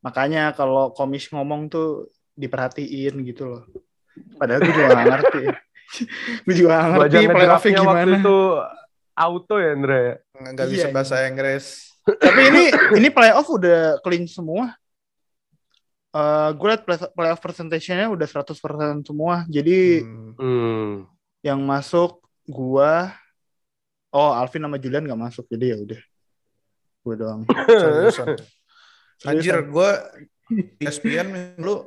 Makanya 0.05 0.55
kalau 0.55 0.95
komis 0.95 1.27
ngomong 1.33 1.67
tuh 1.69 2.13
diperhatiin 2.37 3.15
gitu 3.27 3.43
loh. 3.51 3.63
Padahal 4.39 4.61
gue 4.65 4.73
juga 4.73 4.89
gak 4.93 5.09
ngerti. 5.09 5.43
gue 6.47 6.55
juga 6.55 6.69
gak 6.79 6.89
ngerti 6.95 7.19
playoffnya 7.27 7.33
ngedraftnya 7.33 7.81
waktu 7.83 8.11
gimana. 8.13 8.21
itu 8.23 8.39
auto 9.17 9.55
ya 9.57 9.71
Andre. 9.73 10.03
Nggak 10.37 10.67
Iya, 10.69 10.73
bisa 10.73 10.87
iya. 10.89 10.95
bahasa 10.95 11.15
Inggris. 11.27 11.65
Tapi 12.07 12.41
ini 12.55 12.65
ini 13.03 13.09
playoff 13.11 13.49
udah 13.51 13.99
clean 14.05 14.29
semua. 14.31 14.77
Eh 16.17 16.51
gue 16.57 16.67
liat 16.73 16.83
play- 16.89 17.13
playoff 17.13 17.45
percentage-nya 17.45 18.09
udah 18.09 18.25
100% 18.25 19.05
semua. 19.05 19.45
Jadi 19.47 20.01
Hmm. 20.41 21.05
Yang 21.45 21.61
masuk 21.61 22.11
gua 22.49 23.13
Oh, 24.17 24.33
Alvin 24.33 24.65
sama 24.65 24.81
Julian 24.81 25.05
gak 25.05 25.21
masuk. 25.21 25.45
Jadi 25.45 25.65
ya 25.69 25.77
udah. 25.77 26.01
Gue 27.05 27.15
doang. 27.21 27.45
Anjir, 29.29 29.61
gue 29.61 29.91
ESPN 30.81 31.59
lu 31.61 31.85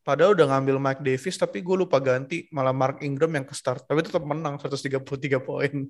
padahal 0.00 0.32
udah 0.32 0.46
ngambil 0.56 0.76
Mike 0.80 1.02
Davis 1.04 1.36
tapi 1.36 1.60
gue 1.60 1.76
lupa 1.76 2.00
ganti 2.00 2.48
malah 2.48 2.72
Mark 2.72 3.00
Ingram 3.00 3.32
yang 3.32 3.44
ke 3.44 3.52
start 3.56 3.84
tapi 3.84 4.00
tetap 4.04 4.24
menang 4.24 4.56
133 4.56 5.00
poin. 5.40 5.88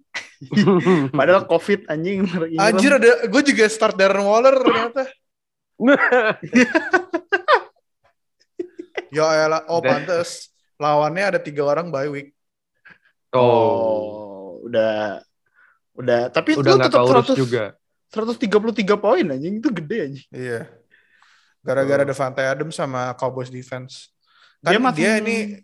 Padahal 1.18 1.46
COVID 1.46 1.86
anjing. 1.86 2.26
Anjir 2.58 2.98
ada 2.98 3.26
gue 3.26 3.42
juga 3.46 3.66
start 3.70 3.94
Darren 3.94 4.26
Waller 4.26 4.54
ternyata. 4.58 5.02
Ya 9.14 9.46
elah, 9.46 9.62
oh 9.70 9.78
Dan- 9.78 10.02
pantes. 10.04 10.50
Lawannya 10.74 11.24
ada 11.24 11.38
tiga 11.38 11.62
orang 11.62 11.88
bye 11.88 12.10
week. 12.10 12.34
oh. 13.30 13.38
Oh, 13.38 14.06
udah 14.66 15.22
udah 15.94 16.26
tapi 16.28 16.58
Udah 16.58 16.74
lu 16.74 16.82
tetap 16.82 17.00
taurus 17.06 17.30
100 17.30 17.38
juga. 17.38 17.64
133 18.10 18.94
poin 18.98 19.24
anjing 19.26 19.58
itu 19.58 19.70
gede 19.70 19.98
anjing. 20.10 20.26
Iya. 20.30 20.60
Gara-gara 21.62 22.02
Oh. 22.02 22.08
Devante 22.08 22.42
Adams 22.42 22.74
sama 22.74 23.14
Cowboys 23.14 23.50
defense. 23.50 24.10
Kan 24.60 24.74
Dia 24.74 24.90
dia, 24.92 25.12
ini 25.18 25.58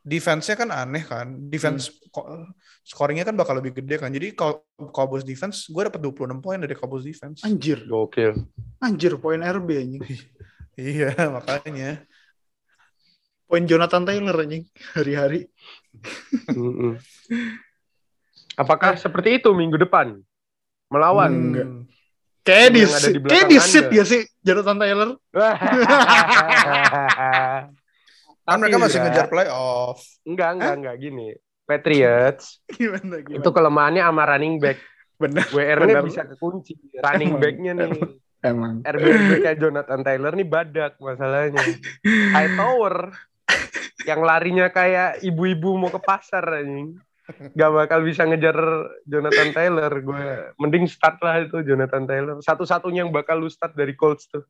defense-nya 0.00 0.56
kan 0.56 0.70
aneh 0.70 1.02
kan. 1.02 1.26
Defense 1.46 1.90
Hmm. 2.14 2.50
scoringnya 2.82 3.22
kan 3.22 3.36
bakal 3.36 3.58
lebih 3.58 3.76
gede 3.76 3.98
kan. 3.98 4.08
Jadi 4.08 4.32
kalau 4.32 4.64
Cowboys 4.90 5.22
defense, 5.22 5.68
gue 5.68 5.82
dapat 5.84 6.00
26 6.00 6.38
poin 6.38 6.56
dari 6.56 6.72
Cowboys 6.72 7.04
defense. 7.04 7.42
Anjir, 7.44 7.84
Gokil. 7.84 8.34
anjir 8.78 9.18
poin 9.18 9.38
RB 9.38 9.68
anjing. 9.76 10.02
Iya, 10.78 11.10
makanya. 11.34 12.06
Poin 13.48 13.64
Jonathan 13.64 14.04
Taylor 14.04 14.36
anjing 14.36 14.68
hari-hari. 14.92 15.48
Apakah 18.60 19.00
seperti 19.00 19.40
itu 19.40 19.48
minggu 19.56 19.80
depan? 19.80 20.20
Melawan? 20.92 21.32
Enggak. 21.32 21.68
Kayak 22.44 22.68
di 22.76 22.80
kayak 23.28 23.60
sit 23.64 23.88
ya 23.88 24.04
sih 24.04 24.24
Jonathan 24.44 24.76
Taylor. 24.76 25.08
Kan 28.48 28.56
Tapi 28.56 28.60
mereka 28.64 28.80
masih 28.80 28.96
Indra, 29.00 29.12
ngejar 29.12 29.26
playoff. 29.28 30.00
Enggak, 30.24 30.50
enggak, 30.56 30.74
enggak 30.80 30.96
gini. 30.96 31.28
Patriots 31.68 32.64
Gimana 32.72 33.20
gimana? 33.20 33.44
itu 33.44 33.48
kelemahannya 33.52 34.02
sama 34.08 34.24
running 34.24 34.56
back. 34.56 34.80
benar 35.18 35.44
WR-nya 35.52 35.98
Benar. 36.00 36.04
bisa 36.08 36.22
kekunci. 36.24 36.72
Running 36.96 37.36
Emang. 37.36 37.42
back-nya 37.44 37.72
nih. 37.76 38.00
emang. 38.40 38.74
RB 38.86 39.04
kayak 39.44 39.58
Jonathan 39.60 40.00
Taylor 40.00 40.32
nih 40.32 40.48
badak 40.48 40.92
masalahnya. 40.96 41.60
High 42.38 42.56
tower 42.56 43.12
yang 44.02 44.20
larinya 44.20 44.68
kayak 44.68 45.20
ibu-ibu 45.20 45.74
mau 45.74 45.88
ke 45.88 45.98
pasar 45.98 46.44
anjing. 46.58 46.96
Gak 47.28 47.70
bakal 47.70 48.00
bisa 48.02 48.24
ngejar 48.24 48.56
Jonathan 49.04 49.50
Taylor. 49.52 49.92
Gue 50.00 50.24
mending 50.56 50.88
start 50.88 51.20
lah 51.20 51.44
itu 51.44 51.60
Jonathan 51.60 52.04
Taylor. 52.04 52.36
Satu-satunya 52.40 53.04
yang 53.04 53.12
bakal 53.12 53.36
lu 53.36 53.48
start 53.48 53.76
dari 53.76 53.92
Colts 53.92 54.26
tuh. 54.26 54.48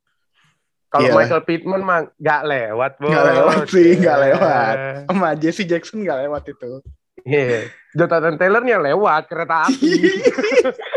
Kalau 0.88 1.05
Iyalah. 1.05 1.19
Michael 1.21 1.43
Pittman 1.45 1.83
mah 1.83 2.01
gak 2.17 2.43
lewat, 2.47 2.93
bos. 2.97 3.11
Nggak 3.11 3.25
lewat 3.29 3.61
sih, 3.69 3.88
nggak 3.99 4.17
Iya. 4.17 4.25
lewat. 4.31 4.77
Sama 5.05 5.29
Jesse 5.35 5.64
Jackson 5.67 6.01
nggak 6.01 6.19
lewat 6.25 6.43
itu. 6.49 6.71
Iya. 7.27 7.61
Jonathan 7.93 8.37
Taylornya 8.38 8.77
lewat 8.81 9.23
kereta 9.27 9.69
api. 9.69 9.91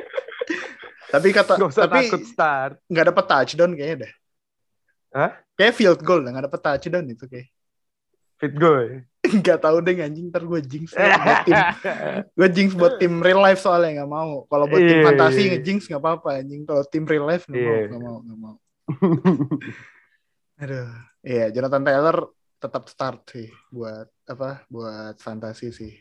Tapi 1.11 1.27
kata 1.35 1.59
Gak 1.59 1.69
usah 1.75 1.83
tapi 1.91 2.07
takut 2.07 2.23
start. 2.23 2.73
nggak 2.87 3.05
dapat 3.11 3.25
touchdown 3.27 3.71
kayaknya 3.75 3.97
dah. 4.07 4.11
Hah? 5.11 5.31
Kayak 5.59 5.73
field 5.75 5.99
goal 6.07 6.23
dah, 6.23 6.31
nggak 6.31 6.45
dapat 6.47 6.61
touchdown 6.63 7.05
itu 7.11 7.25
kayak. 7.27 7.51
Fit 8.41 8.53
gue. 8.57 9.05
Nggak 9.37 9.61
tahu 9.61 9.77
deh 9.85 10.01
anjing 10.01 10.33
ntar 10.33 10.41
gue 10.41 10.59
jinx 10.65 10.97
lah 10.97 11.13
buat 11.21 11.39
tim. 11.45 11.57
Gue 12.33 12.47
jinx 12.49 12.69
buat 12.73 12.97
tim 12.97 13.21
real 13.21 13.37
life 13.37 13.61
soalnya 13.61 14.01
nggak 14.01 14.09
mau. 14.09 14.49
Kalau 14.49 14.65
buat 14.65 14.81
tim 14.81 14.97
Iya, 14.97 15.05
fantasi 15.05 15.41
iya. 15.45 15.49
nge-jinx 15.53 15.79
nggak 15.85 16.01
apa-apa 16.01 16.41
anjing. 16.41 16.65
Kalau 16.65 16.81
tim 16.89 17.05
real 17.05 17.29
life 17.29 17.45
nggak 17.45 17.61
mau, 17.61 17.69
Iya. 17.77 17.85
nggak 17.85 18.01
mau, 18.01 18.17
nggak 18.25 18.39
mau. 18.41 18.55
Aduh. 20.65 20.89
Iya, 21.21 21.45
Jonathan 21.53 21.83
Taylor 21.85 22.17
tetap 22.57 22.83
start 22.89 23.19
sih 23.29 23.47
buat 23.69 24.09
apa? 24.25 24.65
Buat 24.73 25.21
fantasi 25.21 25.69
sih. 25.69 25.93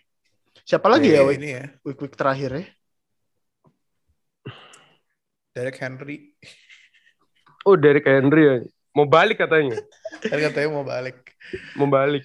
Siapa 0.64 0.88
lagi 0.88 1.12
ya 1.12 1.20
Iya, 1.20 1.28
week, 1.28 1.38
ini 1.44 1.48
ya. 1.54 1.64
week, 1.84 1.98
week 2.00 2.16
terakhir 2.16 2.50
ya? 2.56 2.64
Derek 5.52 5.76
Henry. 5.76 6.32
oh 7.66 7.76
Derek 7.76 8.08
Henry 8.08 8.42
ya. 8.42 8.56
Mau 8.96 9.04
balik 9.06 9.38
katanya. 9.38 9.76
Kan 10.24 10.38
katanya 10.40 10.68
mau 10.72 10.82
balik. 10.82 11.20
Mau 11.76 11.86
balik. 11.86 12.24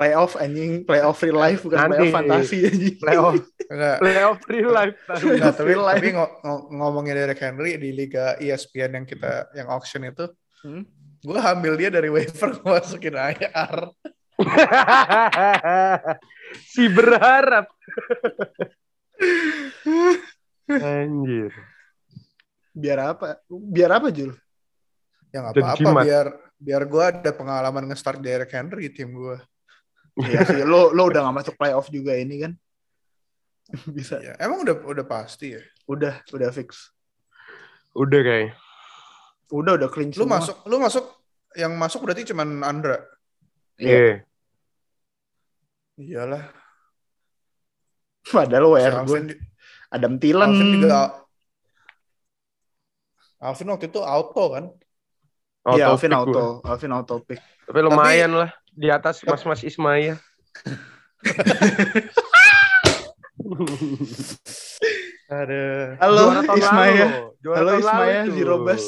Playoff 0.00 0.32
anjing, 0.34 0.80
playoff 0.82 1.20
real 1.20 1.36
life 1.36 1.60
bukan 1.60 1.76
Nanti. 1.76 1.92
playoff 1.92 2.14
fantasi 2.16 2.56
anjing. 2.64 2.96
Playoff. 2.96 3.36
Enggak. 3.68 3.96
Playoff 4.00 4.38
real 4.48 4.72
life. 4.72 4.96
Enggak, 5.20 5.52
tapi, 5.52 5.68
Real 5.68 5.84
life. 5.84 6.00
tapi 6.00 6.08
ngo- 6.10 6.34
ngo- 6.40 6.64
ngomongin 6.72 7.12
Derek 7.14 7.36
Henry 7.36 7.76
di 7.76 7.92
liga 7.92 8.32
ESPN 8.34 8.96
yang 8.96 9.04
kita 9.04 9.52
yang 9.52 9.68
auction 9.68 10.00
itu, 10.02 10.24
Hmm? 10.60 10.84
gue 11.20 11.36
ambil 11.36 11.76
dia 11.76 11.88
dari 11.88 12.08
waiver 12.08 12.48
gue 12.54 12.64
masukin 12.64 13.12
IR. 13.12 13.92
si 16.66 16.88
berharap. 16.88 17.68
Anjir. 20.70 21.50
Biar 22.72 22.98
apa? 23.06 23.40
Biar 23.48 23.90
apa 23.90 24.08
Jul? 24.08 24.32
Ya 25.28 25.44
nggak 25.44 25.54
Jadi 25.56 25.62
apa-apa 25.62 25.90
biar 26.02 26.26
biar 26.56 26.82
gue 26.84 27.04
ada 27.04 27.30
pengalaman 27.32 27.84
nge-start 27.86 28.18
Derek 28.20 28.50
Henry 28.50 28.88
di 28.88 28.94
tim 28.94 29.12
gue. 29.12 29.36
Iya 30.18 30.40
sih, 30.42 30.62
lo 30.66 30.90
lo 30.90 31.06
udah 31.06 31.22
gak 31.22 31.36
masuk 31.36 31.54
playoff 31.54 31.86
juga 31.88 32.16
ini 32.16 32.42
kan? 32.42 32.52
Bisa. 33.96 34.18
Ya, 34.18 34.34
emang 34.42 34.66
udah 34.66 34.74
udah 34.82 35.06
pasti 35.06 35.54
ya. 35.54 35.62
Udah, 35.86 36.18
udah 36.30 36.50
fix. 36.50 36.90
Udah 37.94 38.20
kayak. 38.22 38.58
Udah 39.50 39.78
udah 39.78 39.88
clean 39.90 40.10
Lu 40.14 40.26
semua. 40.26 40.38
masuk, 40.38 40.56
lu 40.66 40.76
masuk 40.78 41.04
yang 41.54 41.74
masuk 41.74 42.02
berarti 42.02 42.26
cuman 42.30 42.62
Andra. 42.62 42.98
Iya. 43.78 43.90
Iya. 43.90 44.14
Iyalah. 46.00 46.44
Padahal 48.20 48.66
WR 48.68 48.92
gue 48.92 49.00
Alvin, 49.00 49.24
di- 49.32 49.40
Adam 49.90 50.14
Thielen. 50.16 50.50
Alvin 50.50 50.68
juga 50.76 50.98
Alvin 53.40 53.68
waktu 53.72 53.86
itu 53.88 54.00
auto 54.04 54.44
kan? 54.52 54.64
Iya, 55.72 55.88
Auto 55.88 55.92
Alvin 55.96 56.12
auto. 56.12 56.42
Alvin 56.62 56.92
auto 56.92 57.14
pick. 57.24 57.40
Tapi 57.64 57.78
lumayan 57.80 58.32
lah 58.36 58.50
di 58.74 58.88
atas 58.90 59.22
Mas-mas 59.24 59.62
Ismaya. 59.62 60.16
Ada. 65.30 65.62
Halo 66.02 66.20
Juara 66.20 66.40
tahun 66.44 66.58
Ismaya. 66.58 67.06
Halo, 67.54 67.70
Ismaya, 67.78 68.20
itu. 68.26 68.32
Zero 68.36 68.56
Bus. 68.62 68.84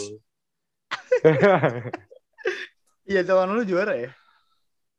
Iya 3.02 3.20
tahun 3.26 3.46
lalu 3.54 3.62
juara 3.66 3.94
ya. 3.98 4.10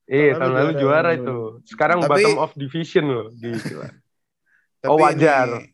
Iya, 0.03 0.35
Tahun 0.35 0.41
tahun 0.43 0.53
lalu 0.59 0.71
juara, 0.75 1.09
itu. 1.15 1.37
Sekarang 1.63 2.03
Tapi- 2.03 2.27
bottom 2.27 2.35
of 2.43 2.51
division 2.59 3.05
loh. 3.07 3.27
Gitu. 3.31 3.79
Tapi 4.83 4.91
Oh, 4.91 4.99
wajar. 4.99 5.47
ini, 5.63 5.71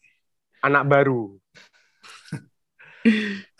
Anak 0.62 0.86
baru. 0.86 1.34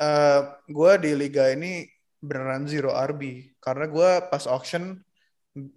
eh, 0.06 0.40
gue 0.70 0.92
di 1.02 1.12
liga 1.18 1.50
ini 1.50 1.90
beneran 2.22 2.68
zero 2.70 2.92
RB 2.94 3.56
karena 3.58 3.88
gue 3.90 4.10
pas 4.30 4.44
auction 4.46 5.00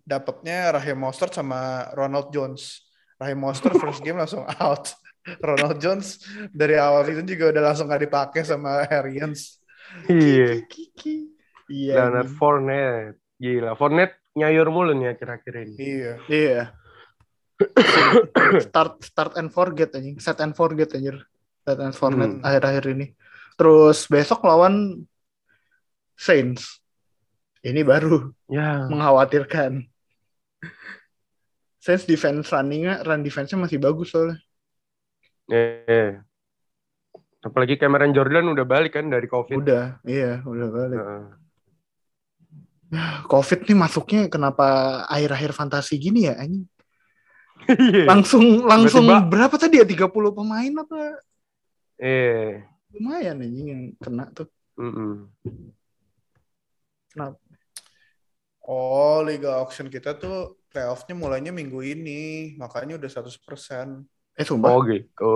dapatnya 0.07 0.79
Raheem 0.79 0.99
Mostert 0.99 1.35
sama 1.35 1.91
Ronald 1.97 2.31
Jones. 2.31 2.87
Raheem 3.19 3.39
Mostert 3.39 3.79
first 3.79 4.03
game 4.03 4.19
langsung 4.19 4.47
out. 4.47 4.95
Ronald 5.47 5.79
Jones 5.79 6.19
dari 6.51 6.75
awal 6.75 7.07
itu 7.07 7.23
juga 7.23 7.55
udah 7.55 7.63
langsung 7.71 7.87
gak 7.87 8.03
dipakai 8.03 8.43
sama 8.43 8.83
Harriens. 8.91 9.63
Iya. 10.11 10.67
Iya. 11.71 11.95
Leonard 11.95 12.27
ini. 12.27 12.37
Fournette. 12.39 13.19
Gila, 13.39 13.71
Fournette 13.79 14.19
nyayur 14.35 14.69
mulu 14.75 14.93
nih 14.99 15.15
akhir-akhir 15.15 15.55
ini. 15.63 15.75
Iya. 15.79 16.13
Iya. 16.27 16.61
start 18.67 19.07
start 19.07 19.33
and 19.39 19.55
forget 19.55 19.95
anjing. 19.95 20.19
Set 20.19 20.43
and 20.43 20.59
forget 20.59 20.91
anjir. 20.99 21.23
Set 21.63 21.79
and 21.79 21.95
forget 21.95 22.31
Hmm. 22.39 22.43
akhir-akhir 22.43 22.85
ini. 22.91 23.07
Terus 23.55 24.11
besok 24.11 24.43
lawan 24.43 25.07
Saints. 26.19 26.82
Ini 27.63 27.81
baru 27.87 28.35
Ya. 28.51 28.91
mengkhawatirkan. 28.91 29.87
Saints 31.83 32.07
defense 32.07 32.47
running-nya, 32.51 33.03
run 33.03 33.23
defense-nya 33.23 33.59
masih 33.59 33.79
bagus 33.83 34.11
soalnya. 34.15 34.39
Eh. 35.51 36.19
Apalagi 37.43 37.75
Cameron 37.75 38.15
Jordan 38.15 38.55
udah 38.55 38.63
balik 38.63 38.95
kan 38.95 39.11
dari 39.11 39.27
COVID. 39.27 39.59
Udah, 39.67 39.99
iya, 40.07 40.39
udah 40.47 40.69
balik. 40.71 40.99
Heeh. 41.03 41.25
Covid 43.31 43.67
nih 43.67 43.75
masuknya 43.75 44.31
kenapa 44.31 44.67
akhir-akhir 45.11 45.51
fantasi 45.57 45.99
gini 45.99 46.31
ya 46.31 46.39
anjing? 46.39 46.67
Iya. 47.67 48.07
Langsung 48.11 48.63
langsung 48.63 49.07
Tiba-tiba- 49.07 49.31
berapa 49.31 49.55
tadi 49.59 49.79
ya 49.83 49.87
30 49.87 50.31
pemain 50.35 50.71
apa? 50.83 51.19
Eh. 51.99 52.63
Lumayan 52.95 53.43
anjing 53.43 53.67
yang 53.71 53.83
kena 53.99 54.31
tuh. 54.31 54.47
Mm-mm. 54.79 55.31
Oh, 58.63 59.19
liga 59.27 59.59
auction 59.59 59.91
kita 59.91 60.15
tuh 60.15 60.63
playoff-nya 60.71 61.19
mulainya 61.19 61.51
minggu 61.51 61.83
ini, 61.83 62.55
makanya 62.55 62.95
udah 62.95 63.11
100%. 63.11 64.07
Eh 64.33 64.47
sumpah, 64.47 64.71
Oh 64.71 64.81
gitu. 64.87 65.35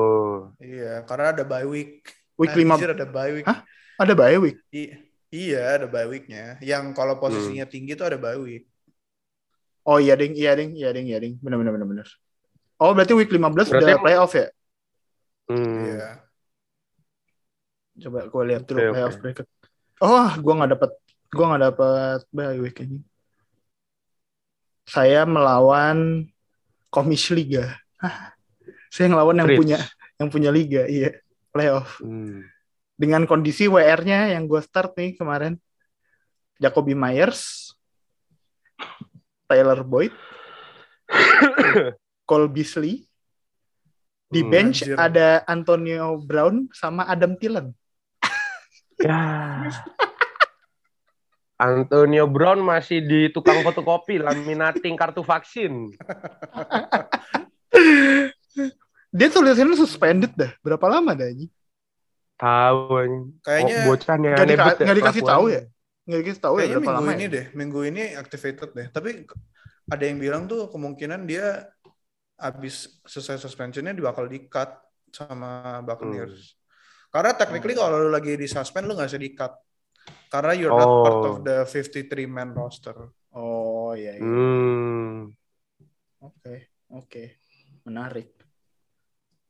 Iya, 0.62 1.03
karena 1.05 1.35
ada 1.35 1.43
bye 1.43 1.67
week. 1.67 2.07
week 2.39 2.55
5 2.55 2.79
Anjir, 2.79 2.95
ada 2.95 3.05
bye 3.05 3.33
week. 3.35 3.45
Hah? 3.45 3.67
ada 3.99 4.12
bye 4.15 4.39
week. 4.39 4.57
I- 4.71 4.95
iya, 5.33 5.75
ada 5.81 5.91
bye 5.91 6.07
week-nya. 6.07 6.61
Yang 6.62 6.95
kalau 6.95 7.19
posisinya 7.19 7.67
tinggi 7.67 7.99
tuh 7.99 8.07
ada 8.09 8.19
bye 8.21 8.39
week. 8.39 8.71
Oh 9.83 9.99
iya 9.99 10.15
ding, 10.15 10.33
iya 10.35 10.55
ding, 10.55 10.75
iya 10.79 10.91
ding, 10.95 11.07
iya 11.11 11.19
ding. 11.19 11.35
Benar 11.43 11.59
benar 11.61 11.73
benar 11.75 11.89
benar. 11.89 12.09
Oh 12.79 12.95
berarti 12.95 13.12
week 13.17 13.33
15 13.33 13.69
Berarti- 13.69 13.85
udah 13.91 13.99
playoff 13.99 14.33
ya? 14.37 14.47
Hmm. 15.51 15.83
Iya. 15.83 16.09
Coba 18.07 18.29
gue 18.29 18.43
lihat 18.53 18.62
dulu 18.69 18.79
oke. 18.81 18.93
playoff 18.93 19.17
bracket. 19.19 19.47
Oh, 20.05 20.29
gua 20.45 20.53
nggak 20.61 20.71
dapat 20.77 20.91
gua 21.33 21.45
nggak 21.53 21.62
dapat 21.73 22.21
bye 22.31 22.59
week 22.61 22.77
ini. 22.85 23.01
Saya 24.87 25.27
melawan 25.27 26.31
Komis 26.88 27.29
Liga. 27.29 27.75
Hah, 27.99 28.33
saya 28.88 29.11
ngelawan 29.11 29.37
yang 29.37 29.49
Fritz. 29.51 29.61
punya 29.61 29.79
yang 30.16 30.29
punya 30.31 30.51
liga, 30.51 30.87
iya. 30.87 31.12
Playoff. 31.51 32.01
Hmm. 32.01 32.46
Dengan 32.96 33.29
kondisi 33.29 33.68
WR-nya 33.68 34.33
yang 34.33 34.46
gue 34.46 34.61
start 34.61 34.96
nih 34.96 35.18
kemarin. 35.18 35.61
Jacoby 36.57 36.96
Myers, 36.96 37.75
Tyler 39.44 39.85
Boyd, 39.85 40.14
Cole 42.29 42.49
Beasley. 42.49 43.05
Di 44.27 44.40
Hmm, 44.40 44.51
bench 44.51 44.83
anjir. 44.83 44.96
ada 44.96 45.29
Antonio 45.44 46.16
Brown 46.18 46.66
sama 46.72 47.05
Adam 47.05 47.37
Thielen. 47.37 47.70
Ya. 48.96 49.68
Antonio 51.57 52.29
Brown 52.29 52.61
masih 52.61 53.01
di 53.01 53.33
tukang 53.33 53.64
fotokopi 53.64 54.21
laminating 54.21 54.92
kartu 54.92 55.25
vaksin. 55.25 55.88
Dia 59.16 59.29
tulisannya 59.33 59.77
suspended 59.81 60.37
dah. 60.37 60.53
Berapa 60.61 60.85
lama 60.92 61.16
dah 61.16 61.33
ini? 61.33 61.49
Tahu. 62.37 62.85
Kayaknya 63.40 63.77
oh, 63.81 63.85
bocah 63.88 64.16
nih 64.21 64.29
Nggak, 64.29 64.45
aneh 64.45 64.53
dika- 64.53 64.61
banget 64.61 64.77
ya 64.77 64.85
nggak 64.85 64.99
dikasih 65.01 65.23
tahu 65.25 65.45
ya? 65.49 65.62
Nggak 66.07 66.21
dikasih 66.21 66.42
tahu 66.45 66.55
ya 66.55 66.61
kayaknya 66.61 66.77
berapa 66.77 66.85
minggu 66.85 67.01
lama 67.01 67.12
ini 67.16 67.25
ya? 67.25 67.33
deh, 67.33 67.45
minggu 67.57 67.81
ini 67.88 68.03
activated 68.12 68.71
deh. 68.77 68.87
Tapi 68.92 69.11
ada 69.88 70.05
yang 70.05 70.19
bilang 70.21 70.42
tuh 70.45 70.69
kemungkinan 70.69 71.25
dia 71.25 71.64
abis 72.37 73.01
selesai 73.09 73.40
suspensionnya 73.40 73.97
dia 73.97 74.05
bakal 74.05 74.29
di-cut 74.29 74.77
sama 75.09 75.81
Buccaneers. 75.81 76.37
Hmm. 76.37 76.55
Karena 77.16 77.33
technically 77.33 77.73
kalau 77.73 77.97
lu 77.97 78.11
lagi 78.12 78.37
di 78.37 78.45
suspend 78.45 78.85
lu 78.85 78.92
nggak 78.92 79.09
bisa 79.09 79.21
di-cut. 79.21 79.53
Karena 80.27 80.53
you're 80.53 80.71
not 80.71 80.90
part 81.07 81.16
Oh. 81.16 81.29
of 81.33 81.37
the 81.42 81.64
53 81.64 82.27
man 82.27 82.51
roster. 82.53 82.95
Oh 83.31 83.92
iya, 83.92 84.16
iya. 84.16 84.23
Hmm. 84.23 85.31
Oke, 86.21 86.73
oke. 86.88 87.23
Menarik. 87.85 88.35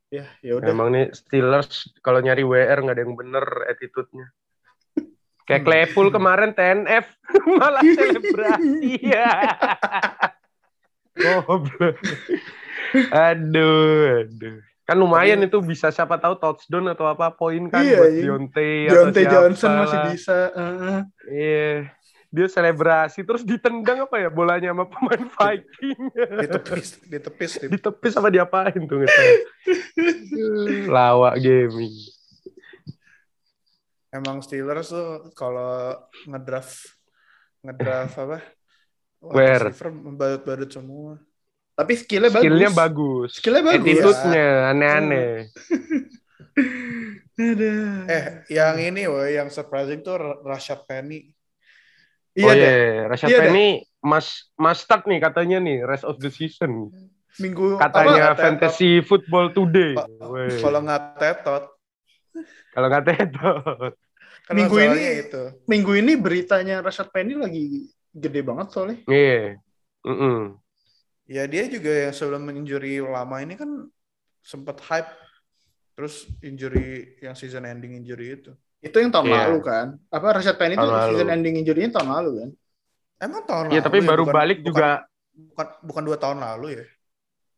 Ya, 0.06 0.26
ya 0.38 0.58
udah. 0.58 0.70
Emang 0.70 0.94
nih 0.94 1.10
Steelers 1.10 1.90
kalau 1.98 2.20
nyari 2.20 2.46
WR 2.46 2.78
nggak 2.78 2.94
ada 2.94 3.02
yang 3.02 3.16
bener 3.16 3.42
attitude-nya. 3.66 4.26
Kayak. 5.48 5.62
Claypool 5.64 6.10
kemarin 6.10 6.52
TNF 6.52 7.06
malah 7.58 7.82
selebrasi 7.82 9.00
ya. 9.14 9.30
Goblok. 11.16 11.96
Aduh, 13.10 14.22
aduh. 14.26 14.60
Kan 14.86 14.96
lumayan 14.96 15.42
itu 15.42 15.58
bisa 15.58 15.90
siapa 15.90 16.14
tahu 16.14 16.38
touchdown 16.38 16.94
atau 16.94 17.10
apa 17.10 17.34
poin 17.34 17.58
kan 17.66 17.82
Iya, 17.82 17.98
buat 17.98 18.10
iya. 18.14 18.22
Deontay 18.22 18.72
atau 18.86 18.94
Deontay 18.94 19.24
siapa 19.26 19.34
Johnson 19.34 19.70
masih 19.74 19.98
lah. 19.98 20.06
bisa. 20.14 20.38
heeh. 20.54 20.98
Iya. 21.26 21.70
Dia 22.26 22.46
selebrasi 22.46 23.20
terus 23.22 23.42
ditendang 23.42 24.06
apa 24.06 24.16
ya 24.20 24.28
bolanya 24.30 24.70
sama 24.70 24.86
pemain 24.86 25.24
Viking. 25.34 26.00
Ditepis, 26.14 26.88
ditepis. 27.02 27.52
ditepis. 27.58 27.70
Ditepis 27.74 28.12
sama 28.14 28.30
diapain 28.30 28.78
tuh 28.86 29.02
tahu. 29.02 29.32
Lawak 30.94 31.34
gaming. 31.42 31.94
Emang 34.14 34.38
Steelers 34.40 34.94
tuh 34.94 35.34
kalau 35.34 35.98
ngedraft 36.24 36.94
ngedraft 37.60 38.16
apa? 38.22 38.38
Where? 39.18 39.66
receiver 39.74 39.90
Badut-badut 39.90 40.70
semua. 40.70 41.18
Tapi 41.76 41.92
skillnya 41.92 42.32
bagus. 42.32 42.42
Skillnya 42.48 42.70
bagus. 42.72 43.30
Skillnya 43.36 43.62
bagus. 43.62 43.84
Attitude-nya 43.84 44.46
aneh-aneh. 44.72 45.28
Aduh. 47.36 48.08
Eh, 48.08 48.24
yang 48.48 48.80
ini 48.80 49.04
woy, 49.04 49.36
yang 49.36 49.52
surprising 49.52 50.00
tuh 50.00 50.16
Rashad 50.40 50.88
Penny. 50.88 51.36
Iya 52.32 52.44
oh 52.44 52.52
deh. 52.52 52.60
iya, 52.64 52.76
Rashad 53.08 53.28
Iya 53.28 53.38
Penny 53.44 53.68
mas 54.00 54.52
mas 54.56 54.80
start 54.80 55.04
nih 55.08 55.20
katanya 55.20 55.56
nih 55.60 55.84
rest 55.84 56.04
of 56.04 56.16
the 56.16 56.32
season. 56.32 56.88
Minggu 57.36 57.76
Katanya 57.76 58.32
apa? 58.32 58.40
fantasy 58.40 59.04
football 59.04 59.52
today. 59.52 59.92
Kalau 60.60 60.80
nggak 60.80 61.20
tetot, 61.20 61.64
Kalau 62.72 62.88
nggak 62.88 63.04
tetot. 63.04 63.92
Minggu 64.48 64.76
ini- 64.80 65.28
itu. 65.28 65.42
minggu 65.68 65.92
ini 66.00 66.12
beritanya 66.16 66.80
Rashad 66.80 67.12
Penny 67.12 67.36
lagi 67.36 67.92
gede 68.08 68.40
banget 68.40 68.72
soalnya. 68.72 68.96
Iya. 69.04 69.60
Mm-mm. 70.06 70.56
Ya 71.26 71.42
dia 71.44 71.66
juga 71.66 71.90
yang 71.90 72.14
sebelum 72.14 72.46
injury 72.50 72.98
lama 72.98 73.36
ini 73.38 73.54
kan 73.54 73.90
sempat 74.40 74.78
hype. 74.80 75.10
Terus 75.96 76.28
injury 76.40 77.18
yang 77.18 77.32
season 77.32 77.64
ending 77.64 77.96
injury 77.96 78.36
itu. 78.36 78.52
Itu 78.78 79.00
yang 79.00 79.10
tahun 79.10 79.26
Iya. 79.26 79.36
lalu 79.48 79.58
kan. 79.60 79.86
Apa 80.06 80.38
Rashad 80.38 80.54
Penny 80.54 80.76
itu 80.76 80.84
lalu. 80.84 81.08
season 81.10 81.28
ending 81.28 81.56
injury-nya 81.56 81.90
tahun 81.90 82.08
lalu 82.12 82.30
kan? 82.36 82.50
Emang 83.16 83.42
tahun 83.42 83.64
Iya 83.66 83.80
lalu 83.80 83.86
tapi 83.88 83.98
ya? 83.98 84.04
baru 84.06 84.22
Bukan- 84.22 84.36
balik 84.36 84.58
bukan- 84.60 84.68
juga 84.68 84.88
bukan 85.36 85.66
bukan 85.82 86.02
dua 86.04 86.16
tahun 86.16 86.38
lalu 86.38 86.66
ya. 86.78 86.84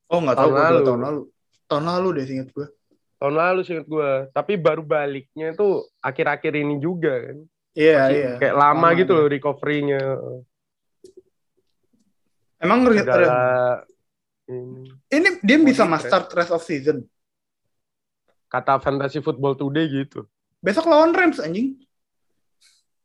Oh 0.09 0.19
nggak 0.19 0.37
Tahun 0.39 0.49
tahu 0.49 0.63
lalu. 0.65 0.83
tahun 0.87 1.01
lalu. 1.05 1.21
Tahun 1.69 1.85
lalu 1.85 2.09
deh 2.17 2.27
inget 2.27 2.51
gue. 2.51 2.67
tahun 3.19 3.35
lalu 3.35 3.61
sih 3.67 3.75
gue. 3.83 4.11
Tapi 4.31 4.53
baru 4.55 4.81
baliknya 4.81 5.51
tuh 5.53 5.91
akhir-akhir 5.99 6.55
ini 6.55 6.79
juga 6.79 7.11
kan. 7.19 7.39
Iya, 7.75 7.99
Masih 7.99 8.15
iya. 8.17 8.33
Kayak 8.39 8.55
lama 8.57 8.71
Lama 8.87 8.89
gitu 8.95 9.13
loh 9.13 9.27
recovery-nya. 9.27 10.01
Emang 12.59 12.83
Segala 12.85 13.87
ini. 14.49 14.91
ini 15.09 15.29
dia 15.41 15.59
bisa 15.61 15.85
di 15.85 15.91
mas 15.91 16.03
trade. 16.03 16.11
start 16.11 16.27
rest 16.35 16.51
of 16.51 16.63
season. 16.63 17.07
Kata 18.49 18.81
Fantasy 18.81 19.21
Football 19.21 19.55
Today 19.55 19.87
gitu. 19.87 20.25
Besok 20.59 20.89
lawan 20.89 21.13
Rams 21.13 21.39
anjing. 21.39 21.79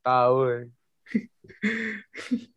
Tahu. 0.02 0.38
ya. 0.48 0.60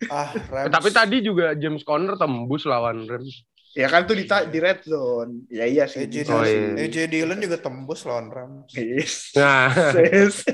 Ah, 0.09 0.31
Eh, 0.33 0.41
Rams. 0.47 0.73
Tapi 0.73 0.89
tadi 0.91 1.17
juga 1.21 1.53
James 1.53 1.83
Conner 1.83 2.15
tembus 2.15 2.65
lawan 2.65 3.05
Rams. 3.05 3.43
Ya 3.77 3.93
kan 3.93 4.09
tuh 4.09 4.17
di, 4.17 4.25
ta- 4.25 4.49
di 4.49 4.57
red 4.57 4.81
zone. 4.83 5.45
Ya 5.53 5.69
iya 5.69 5.85
sih. 5.85 6.09
AJ 6.09 6.17
Oh, 6.33 6.41
iya. 6.41 6.81
AJ 6.81 6.97
Dillon 7.13 7.37
juga 7.37 7.61
tembus 7.61 8.09
lawan 8.09 8.33
Rams. 8.33 8.73
Yes. 8.73 9.37
Nah, 9.37 9.69
Yes. 9.93 10.49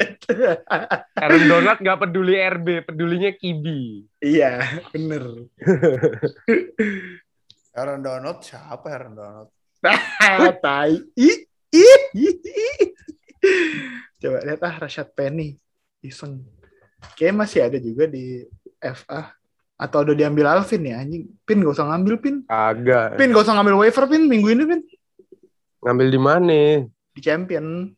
Aaron 1.22 1.44
Donald 1.46 1.78
nggak 1.78 1.98
peduli 2.02 2.34
RB, 2.34 2.66
pedulinya 2.90 3.30
Kibi. 3.32 4.02
iya, 4.18 4.82
bener. 4.90 5.46
Aaron 7.78 8.02
Donald 8.02 8.42
siapa 8.42 8.86
Aaron 8.90 9.14
Donald? 9.14 9.48
Tai. 10.66 10.92
Coba 14.20 14.38
lihat 14.44 14.60
ah 14.60 14.74
Rashad 14.76 15.14
Penny. 15.14 15.54
Iseng. 16.02 16.42
Kayaknya 17.14 17.36
masih 17.36 17.60
ada 17.62 17.78
juga 17.78 18.04
di 18.04 18.44
FA. 18.82 19.38
Atau 19.80 20.04
udah 20.04 20.12
diambil 20.12 20.44
Alvin 20.44 20.84
ya 20.84 21.00
anjing. 21.00 21.24
Pin 21.48 21.64
gak 21.64 21.72
usah 21.72 21.88
ngambil 21.88 22.20
Pin. 22.20 22.36
Agak. 22.52 23.16
Pin 23.16 23.32
gak 23.32 23.48
usah 23.48 23.56
ngambil 23.56 23.80
waiver 23.80 24.04
Pin 24.04 24.28
minggu 24.28 24.52
ini 24.52 24.64
Pin. 24.68 24.80
Ngambil 25.80 26.06
di 26.12 26.20
mana? 26.20 26.60
Di 27.16 27.20
champion. 27.24 27.88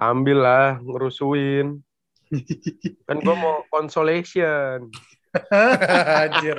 Ambil 0.00 0.38
lah, 0.40 0.80
ngerusuin. 0.80 1.76
Kan 3.04 3.16
gue 3.20 3.36
mau 3.36 3.68
consolation. 3.68 4.88
Anjir. 6.24 6.56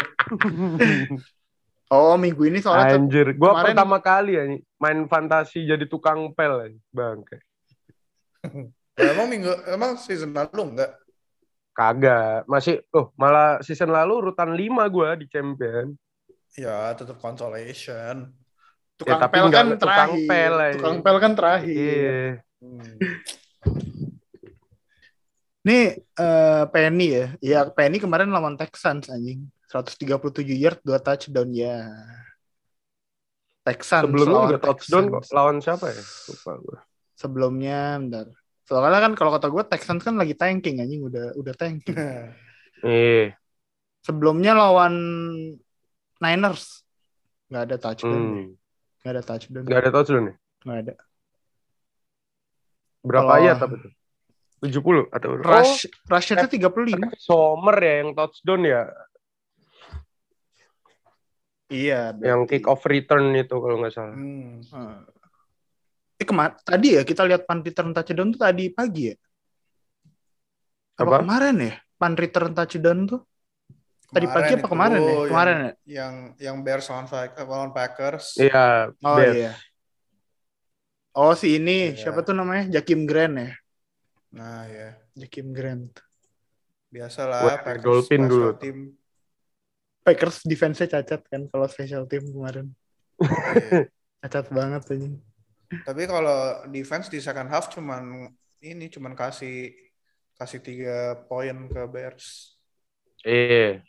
Oh 1.88 2.20
minggu 2.20 2.52
ini 2.52 2.60
soalnya 2.62 3.00
Anjir, 3.00 3.34
gue 3.34 3.40
kemarin- 3.40 3.74
pertama 3.74 3.98
kali 4.04 4.32
ya 4.36 4.44
main 4.78 5.08
fantasi 5.08 5.64
jadi 5.66 5.88
tukang 5.88 6.36
pel, 6.36 6.78
bang. 6.92 7.24
emang 9.00 9.28
minggu 9.32 9.52
emang 9.72 9.96
season 9.96 10.36
lalu 10.36 10.76
enggak? 10.76 10.92
Kagak, 11.78 12.50
masih, 12.50 12.82
oh 12.90 13.14
malah 13.14 13.62
season 13.62 13.94
lalu 13.94 14.18
urutan 14.18 14.50
5 14.50 14.82
gue 14.90 15.10
di 15.22 15.26
champion. 15.30 15.94
Ya, 16.58 16.90
tetap 16.98 17.22
consolation. 17.22 18.34
tukang 18.98 19.22
Ya, 19.22 19.24
tapi 19.30 19.36
pel 19.38 19.50
kan 19.54 19.68
tukang 19.78 20.10
terakhir. 20.10 20.26
pel 20.26 20.56
aja. 20.58 20.74
tukang 20.82 20.98
pel 21.06 21.18
kan 21.22 21.34
terakhir. 21.38 21.78
Iya. 21.78 22.18
Hmm. 22.58 22.94
Nih 25.62 26.02
eh, 26.02 26.64
Penny 26.74 27.08
ya. 27.14 27.26
Iya 27.38 27.60
Penny 27.70 28.02
kemarin 28.02 28.34
lawan 28.34 28.58
Texans 28.58 29.14
anjing. 29.14 29.46
137 29.70 30.18
yard 30.58 30.82
2 30.82 30.98
touchdown 30.98 31.50
ya. 31.54 31.86
Texans. 33.62 34.08
Sebelumnya 34.10 34.34
lawan 34.34 34.50
juga 34.50 34.62
touchdown 34.66 35.06
kok. 35.14 35.24
Lawan 35.30 35.56
siapa 35.62 35.86
ya? 35.94 36.02
Lupa 36.02 36.52
gue. 36.58 36.78
Sebelumnya 37.14 37.80
bentar. 38.02 38.28
Soalnya 38.68 39.00
kan 39.00 39.14
kalau 39.16 39.32
kata 39.32 39.48
gue 39.48 39.64
Texans 39.64 40.04
kan 40.04 40.20
lagi 40.20 40.36
tanking 40.36 40.84
anjing 40.84 41.02
udah 41.02 41.34
udah 41.40 41.54
tanking. 41.56 41.96
Iya. 42.86 43.34
Sebelumnya 44.06 44.54
lawan 44.54 44.94
Niners 46.22 46.86
nggak 47.50 47.64
ada 47.66 47.78
touchdown. 47.82 48.14
Hmm. 48.22 48.46
Nggak 49.02 49.12
ada 49.18 49.24
touchdown. 49.26 49.64
Gak 49.66 49.80
ada 49.82 49.90
touchdown 49.90 50.24
ya? 50.30 50.36
Nggak 50.62 50.78
ada. 50.86 50.94
Berapa 53.02 53.26
Kalau- 53.26 53.42
ayat 53.42 53.58
tapi 53.58 53.76
itu? 53.82 53.90
70 54.58 55.06
atau 55.14 55.30
Rush 55.38 55.86
rush 56.10 56.30
itu 56.34 56.46
35. 56.62 56.98
Oh, 56.98 57.14
Sommer 57.18 57.78
ya 57.78 57.94
yang 58.06 58.14
touchdown 58.14 58.62
ya, 58.66 58.82
Iya, 61.68 62.16
yang 62.24 62.48
kick 62.48 62.64
off 62.64 62.88
return 62.88 63.36
itu 63.36 63.52
kalau 63.52 63.76
nggak 63.82 63.92
salah. 63.92 64.16
Hmm. 64.16 64.64
Eh, 64.64 64.98
Eh, 66.18 66.26
kemar 66.26 66.58
tadi 66.66 66.98
ya 66.98 67.06
kita 67.06 67.22
lihat 67.24 67.46
pan 67.46 67.62
return 67.62 67.94
touchdown 67.94 68.34
tuh 68.34 68.42
tadi 68.42 68.74
pagi 68.74 69.14
ya? 69.14 69.16
Apa, 70.98 71.06
Apa? 71.06 71.18
kemarin 71.22 71.56
ya? 71.62 71.74
Pan 71.94 72.14
return 72.18 72.52
touchdown 72.54 73.00
tuh 73.06 73.22
tadi 74.08 74.26
pagi 74.26 74.56
apa 74.56 74.66
kemarin 74.66 74.98
ya? 74.98 75.06
yang- 75.06 75.28
Kemarin 75.30 75.58
ya? 75.58 75.72
Yang 75.86 76.14
yang 76.42 76.56
Bears 76.66 76.88
lawan, 76.90 77.06
lawan 77.38 77.70
Packers. 77.70 78.26
Iya, 78.36 78.90
Oh 78.98 79.16
Bears. 79.16 79.36
iya. 79.38 79.54
Oh 81.14 81.34
si 81.34 81.58
ini 81.58 81.94
Iya. 81.94 82.10
siapa 82.10 82.22
tuh 82.22 82.34
namanya? 82.34 82.66
Jakim 82.72 83.06
Grant 83.06 83.36
ya? 83.38 83.52
Nah, 84.34 84.66
ya. 84.66 84.90
Jakim 85.14 85.54
Grant. 85.54 86.02
Biasalah 86.90 87.42
Wah, 87.46 87.58
Packers 87.62 87.84
Dolphin 87.84 88.22
special 88.26 88.30
dulu. 88.32 88.50
team. 88.58 88.78
Packers 90.02 90.38
defense-nya 90.42 90.88
cacat 90.88 91.22
kan 91.28 91.42
kalau 91.46 91.68
special 91.68 92.06
team 92.06 92.26
kemarin. 92.26 92.74
Iya. 93.22 93.86
Cacat 94.24 94.46
banget 94.50 94.82
aja. 94.88 95.10
Tapi 95.68 96.08
kalau 96.08 96.64
defense 96.68 97.12
di 97.12 97.20
second 97.20 97.52
half 97.52 97.68
cuman 97.68 98.32
ini 98.60 98.88
cuman 98.88 99.14
kasih 99.14 99.76
kasih 100.34 100.62
tiga 100.62 100.98
poin 101.28 101.68
ke 101.68 101.82
Bears. 101.90 102.56
Iya. 103.22 103.82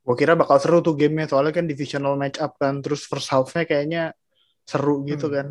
Gue 0.00 0.16
kira 0.16 0.32
bakal 0.32 0.56
seru 0.60 0.80
tuh 0.80 0.94
gamenya 0.94 1.28
soalnya 1.28 1.52
kan 1.52 1.66
divisional 1.66 2.14
match 2.14 2.38
up 2.38 2.56
kan. 2.56 2.78
Terus 2.80 3.04
first 3.04 3.28
half-nya 3.28 3.64
kayaknya 3.64 4.04
seru 4.64 5.02
gitu 5.04 5.26
Hmm. 5.28 5.34
kan. 5.34 5.46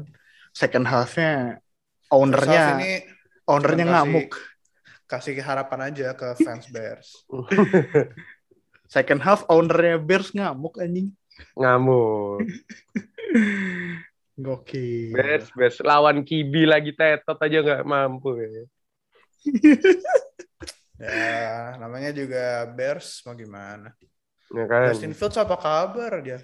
Second 0.56 0.86
half-nya 0.88 1.60
First 1.60 1.66
half 2.08 2.16
ownernya 2.16 2.64
ini 2.80 2.94
ownernya 3.46 3.86
kasih- 3.86 3.94
ngamuk. 3.94 4.30
kasih 5.10 5.36
harapan 5.42 5.80
aja 5.90 6.08
ke 6.14 6.28
fans 6.40 6.66
Bears. 6.70 7.26
Second 8.96 9.22
half 9.22 9.46
ownernya 9.46 9.98
Bears 10.02 10.34
ngamuk 10.34 10.78
anjing. 10.78 11.14
Ngamuk. 11.54 12.42
Gokil. 14.40 15.12
Bears, 15.12 15.52
Bears. 15.52 15.78
Lawan 15.84 16.24
Kibi 16.24 16.64
lagi 16.64 16.96
tetot 16.96 17.36
aja 17.36 17.60
nggak 17.60 17.84
mampu 17.84 18.40
ya. 18.40 18.48
Ya, 21.00 21.80
namanya 21.80 22.12
juga 22.12 22.68
Bears 22.76 23.24
mau 23.24 23.32
gimana. 23.32 23.96
Ya 24.52 24.68
kan? 24.68 24.92
Justin 24.92 25.16
Fields 25.16 25.40
apa 25.40 25.56
kabar 25.56 26.20
dia? 26.20 26.44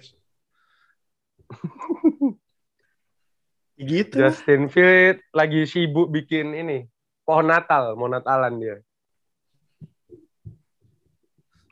Gitu. 3.76 4.16
Justin 4.16 4.72
Field 4.72 5.20
lagi 5.36 5.68
sibuk 5.68 6.08
bikin 6.08 6.56
ini 6.56 6.88
pohon 7.28 7.52
Natal, 7.52 7.92
mau 8.00 8.08
Natalan 8.08 8.56
dia. 8.56 8.80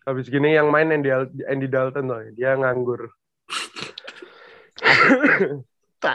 Habis 0.05 0.29
gini 0.29 0.53
yang 0.53 0.69
main 0.69 0.93
Andy, 0.93 1.09
Andy 1.49 1.65
Dalton 1.65 2.05
tuh, 2.05 2.37
dia 2.37 2.53
nganggur. 2.61 3.09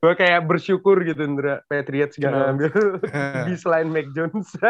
Gue 0.00 0.16
kayak 0.16 0.48
bersyukur 0.48 1.04
gitu 1.04 1.20
Indra, 1.20 1.60
Patriots 1.68 2.16
gak 2.16 2.32
ngambil 2.32 2.72
di 3.46 3.54
selain 3.60 3.92
Mac 3.92 4.08
Jones. 4.16 4.48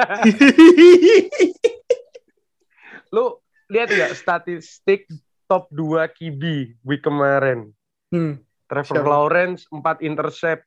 Lu 3.15 3.39
lihat 3.71 3.95
nggak 3.95 4.19
statistik 4.19 5.07
top 5.47 5.71
2 5.71 6.03
QB 6.19 6.43
week 6.83 7.07
kemarin? 7.07 7.71
hmm. 8.11 8.43
Trevor 8.67 9.03
Siapa? 9.03 9.07
Lawrence 9.07 9.71
4 9.71 10.03
intercept. 10.03 10.67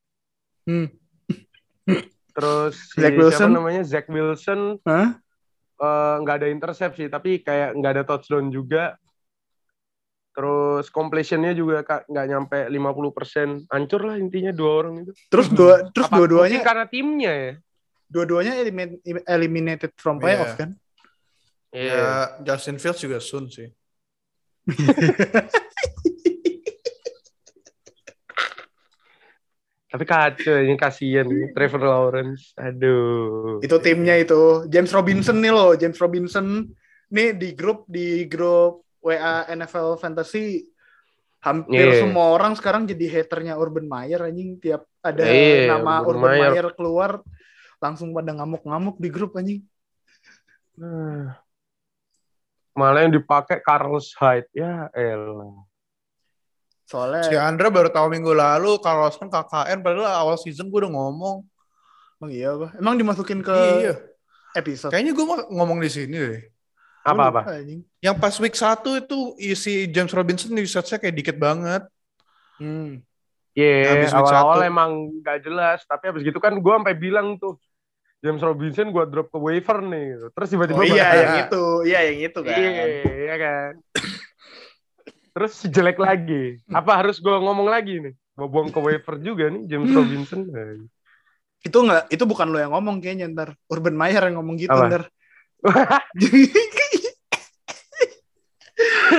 Hmm. 0.63 0.87
Terus 2.35 2.75
si 2.91 2.99
Zach 3.03 3.15
Wilson? 3.15 3.35
siapa 3.35 3.51
namanya 3.51 3.83
Zach 3.83 4.07
Wilson 4.07 4.79
eh, 4.83 6.15
nggak 6.23 6.35
ada 6.39 6.47
intercept 6.47 6.95
sih, 6.99 7.07
tapi 7.11 7.43
kayak 7.43 7.75
nggak 7.79 7.91
ada 7.99 8.03
touchdown 8.07 8.47
juga. 8.47 8.95
Terus 10.33 10.89
completionnya 10.89 11.53
juga 11.53 11.85
nggak 11.85 12.25
nyampe 12.25 12.57
50%. 12.65 13.69
Hancur 13.69 14.01
lah 14.01 14.17
intinya 14.17 14.49
dua 14.49 14.71
orang 14.81 15.05
itu. 15.05 15.11
Terus 15.29 15.47
dua 15.53 15.85
terus 15.93 16.09
Apa 16.09 16.17
dua-duanya 16.17 16.59
karena 16.65 16.85
timnya 16.89 17.33
ya? 17.33 17.53
dua-duanya 18.09 18.53
elimin- 18.61 19.01
eliminated 19.25 19.89
from 19.97 20.17
Iya. 20.17 20.23
playoff 20.25 20.53
kan? 20.53 20.69
Iya. 21.73 21.93
Ya, 21.97 22.09
Justin 22.45 22.77
Fields 22.77 23.01
juga 23.01 23.17
soon 23.17 23.49
sih. 23.49 23.69
Tapi 29.93 30.09
kacau 30.09 30.57
ini 30.57 30.73
kasihan 30.73 31.29
Trevor 31.53 31.81
Lawrence. 31.85 32.57
Aduh. 32.57 33.61
Itu 33.61 33.77
timnya 33.77 34.17
itu. 34.17 34.65
James 34.65 34.89
Robinson 34.89 35.37
nih 35.37 35.53
loh, 35.53 35.77
James 35.77 35.97
Robinson 36.01 36.65
nih 37.13 37.37
di 37.37 37.53
grup 37.53 37.85
di 37.85 38.25
grup 38.25 38.81
WA 39.03 39.43
NFL 39.51 39.99
Fantasy 39.99 40.71
hampir 41.43 41.91
Iya. 41.91 42.07
semua 42.07 42.31
orang 42.31 42.55
sekarang 42.55 42.87
jadi 42.87 43.19
haternya 43.19 43.59
Urban 43.59 43.83
Meyer 43.83 44.23
anjing 44.23 44.55
tiap 44.63 44.87
ada 45.03 45.27
Iya, 45.27 45.75
nama 45.75 45.99
Urban 45.99 46.23
Urban 46.23 46.31
Meyer. 46.39 46.51
Meyer 46.55 46.67
keluar 46.71 47.11
langsung 47.83 48.15
pada 48.15 48.31
ngamuk-ngamuk 48.31 48.95
di 48.95 49.09
grup 49.11 49.35
anjing. 49.35 49.61
Nah. 50.79 51.35
Malah 52.73 53.05
yang 53.05 53.13
dipakai 53.13 53.61
Carlos 53.61 54.15
Hyde. 54.17 54.49
Ya 54.55 54.87
elah. 54.95 55.67
Soalnya 56.87 57.27
Si 57.27 57.35
Andra 57.37 57.69
baru 57.69 57.91
tahu 57.91 58.07
minggu 58.09 58.33
lalu 58.33 58.79
Carlson 58.81 59.29
KKN 59.29 59.83
padahal 59.85 60.09
awal 60.25 60.35
season 60.39 60.71
gue 60.71 60.79
udah 60.83 60.91
ngomong 60.91 61.45
Emang 62.23 62.31
iya 62.31 62.55
apa? 62.55 62.67
Emang 62.79 62.95
dimasukin 62.95 63.43
ke 63.43 63.57
iya. 63.83 63.99
episode? 64.55 64.95
Kayaknya 64.95 65.11
gue 65.11 65.25
ngomong 65.51 65.83
di 65.83 65.91
sini 65.91 66.15
deh. 66.15 66.39
Apa 67.03 67.23
apa? 67.29 67.41
Yang 67.99 68.15
pas 68.17 68.35
week 68.39 68.55
1 68.55 68.63
itu 68.97 69.17
isi 69.37 69.73
James 69.87 70.09
Robinson 70.09 70.55
usage-nya 70.55 70.97
kayak 70.97 71.15
dikit 71.15 71.35
banget. 71.35 71.83
Hmm. 72.57 73.03
Iya, 73.53 73.91
Habis 73.91 74.09
week 74.09 74.19
awal-awal 74.23 74.57
satu. 74.57 74.65
emang 74.65 74.91
gak 75.19 75.39
jelas, 75.43 75.79
tapi 75.83 76.09
habis 76.09 76.23
gitu 76.23 76.39
kan 76.39 76.55
gue 76.55 76.73
sampai 76.73 76.95
bilang 76.95 77.37
tuh 77.37 77.59
James 78.17 78.39
Robinson 78.39 78.89
gue 78.89 79.03
drop 79.05 79.27
ke 79.27 79.37
waiver 79.37 79.77
nih, 79.79 80.15
gitu. 80.15 80.25
terus 80.31 80.47
tiba-tiba 80.49 80.79
Oh 80.79 80.87
iya 80.87 81.07
yang 81.13 81.35
itu, 81.43 81.63
iya 81.83 81.99
yang 82.07 82.19
itu 82.23 82.39
kan. 82.39 82.55
Iya, 82.55 82.71
iya 83.19 83.35
kan. 83.35 83.71
Terus 85.33 85.53
jelek 85.65 85.97
lagi. 85.97 86.61
Apa 86.69 87.03
harus 87.03 87.17
gue 87.17 87.29
ngomong 87.31 87.67
lagi 87.67 87.99
nih? 87.99 88.13
Mau 88.33 88.47
buang 88.47 88.69
ke 88.69 88.79
waiver 88.79 89.19
juga 89.19 89.51
nih 89.51 89.67
James 89.67 89.85
Hmm. 89.85 89.97
Robinson. 89.99 90.39
Itu 91.59 91.77
enggak, 91.79 92.09
itu 92.09 92.23
bukan 92.23 92.47
lo 92.47 92.57
yang 92.57 92.71
ngomong 92.71 92.97
kayaknya 92.99 93.27
ntar. 93.29 93.49
Urban 93.67 93.93
Meyer 93.93 94.23
yang 94.23 94.39
ngomong 94.39 94.55
gitu 94.55 94.71
Apa? 94.71 94.87
ntar. 94.87 95.03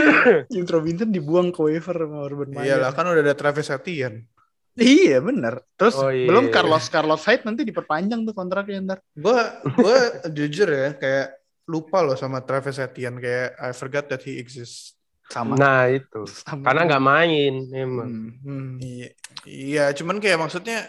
James 0.52 0.70
Robinson 0.70 1.10
dibuang 1.10 1.48
ke 1.54 1.60
waiver 1.60 1.96
sama 1.96 2.18
Urban 2.26 2.50
Meyer. 2.52 2.78
Iyalah 2.78 2.90
kan 2.92 3.04
udah 3.08 3.22
ada 3.22 3.34
Travis 3.36 3.70
Etienne. 3.70 4.28
Iya 4.74 5.22
bener. 5.22 5.62
Terus 5.78 5.94
Oh, 6.02 6.10
iya. 6.10 6.26
belum 6.26 6.50
Carlos 6.50 6.90
Carlos 6.90 7.22
Hyde 7.22 7.46
nanti 7.46 7.62
diperpanjang 7.62 8.26
tuh 8.26 8.34
kontraknya 8.34 8.78
ntar. 8.82 8.98
Gue 9.14 9.38
gue 9.78 9.98
jujur 10.36 10.66
ya 10.66 10.98
kayak 10.98 11.26
lupa 11.70 12.02
loh 12.02 12.18
sama 12.18 12.42
Travis 12.42 12.82
Etienne 12.82 13.22
kayak 13.22 13.54
I 13.56 13.70
forgot 13.70 14.10
that 14.10 14.26
he 14.26 14.42
exists. 14.42 14.98
Sama. 15.30 15.56
Nah 15.56 15.88
itu. 15.88 16.26
sama. 16.28 16.66
Karena 16.68 16.80
nggak 16.90 17.04
main 17.06 17.54
emang. 17.72 18.10
Hmm, 18.10 18.30
hmm. 18.44 18.70
Iya, 18.82 19.08
iya, 19.48 19.84
cuman 19.96 20.20
kayak 20.20 20.36
maksudnya 20.36 20.84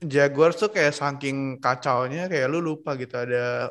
Jaguars 0.00 0.56
tuh 0.56 0.72
kayak 0.72 0.96
saking 0.96 1.60
kacaunya 1.60 2.24
kayak 2.24 2.48
lu 2.48 2.64
lupa 2.64 2.96
gitu 2.96 3.20
ada 3.20 3.68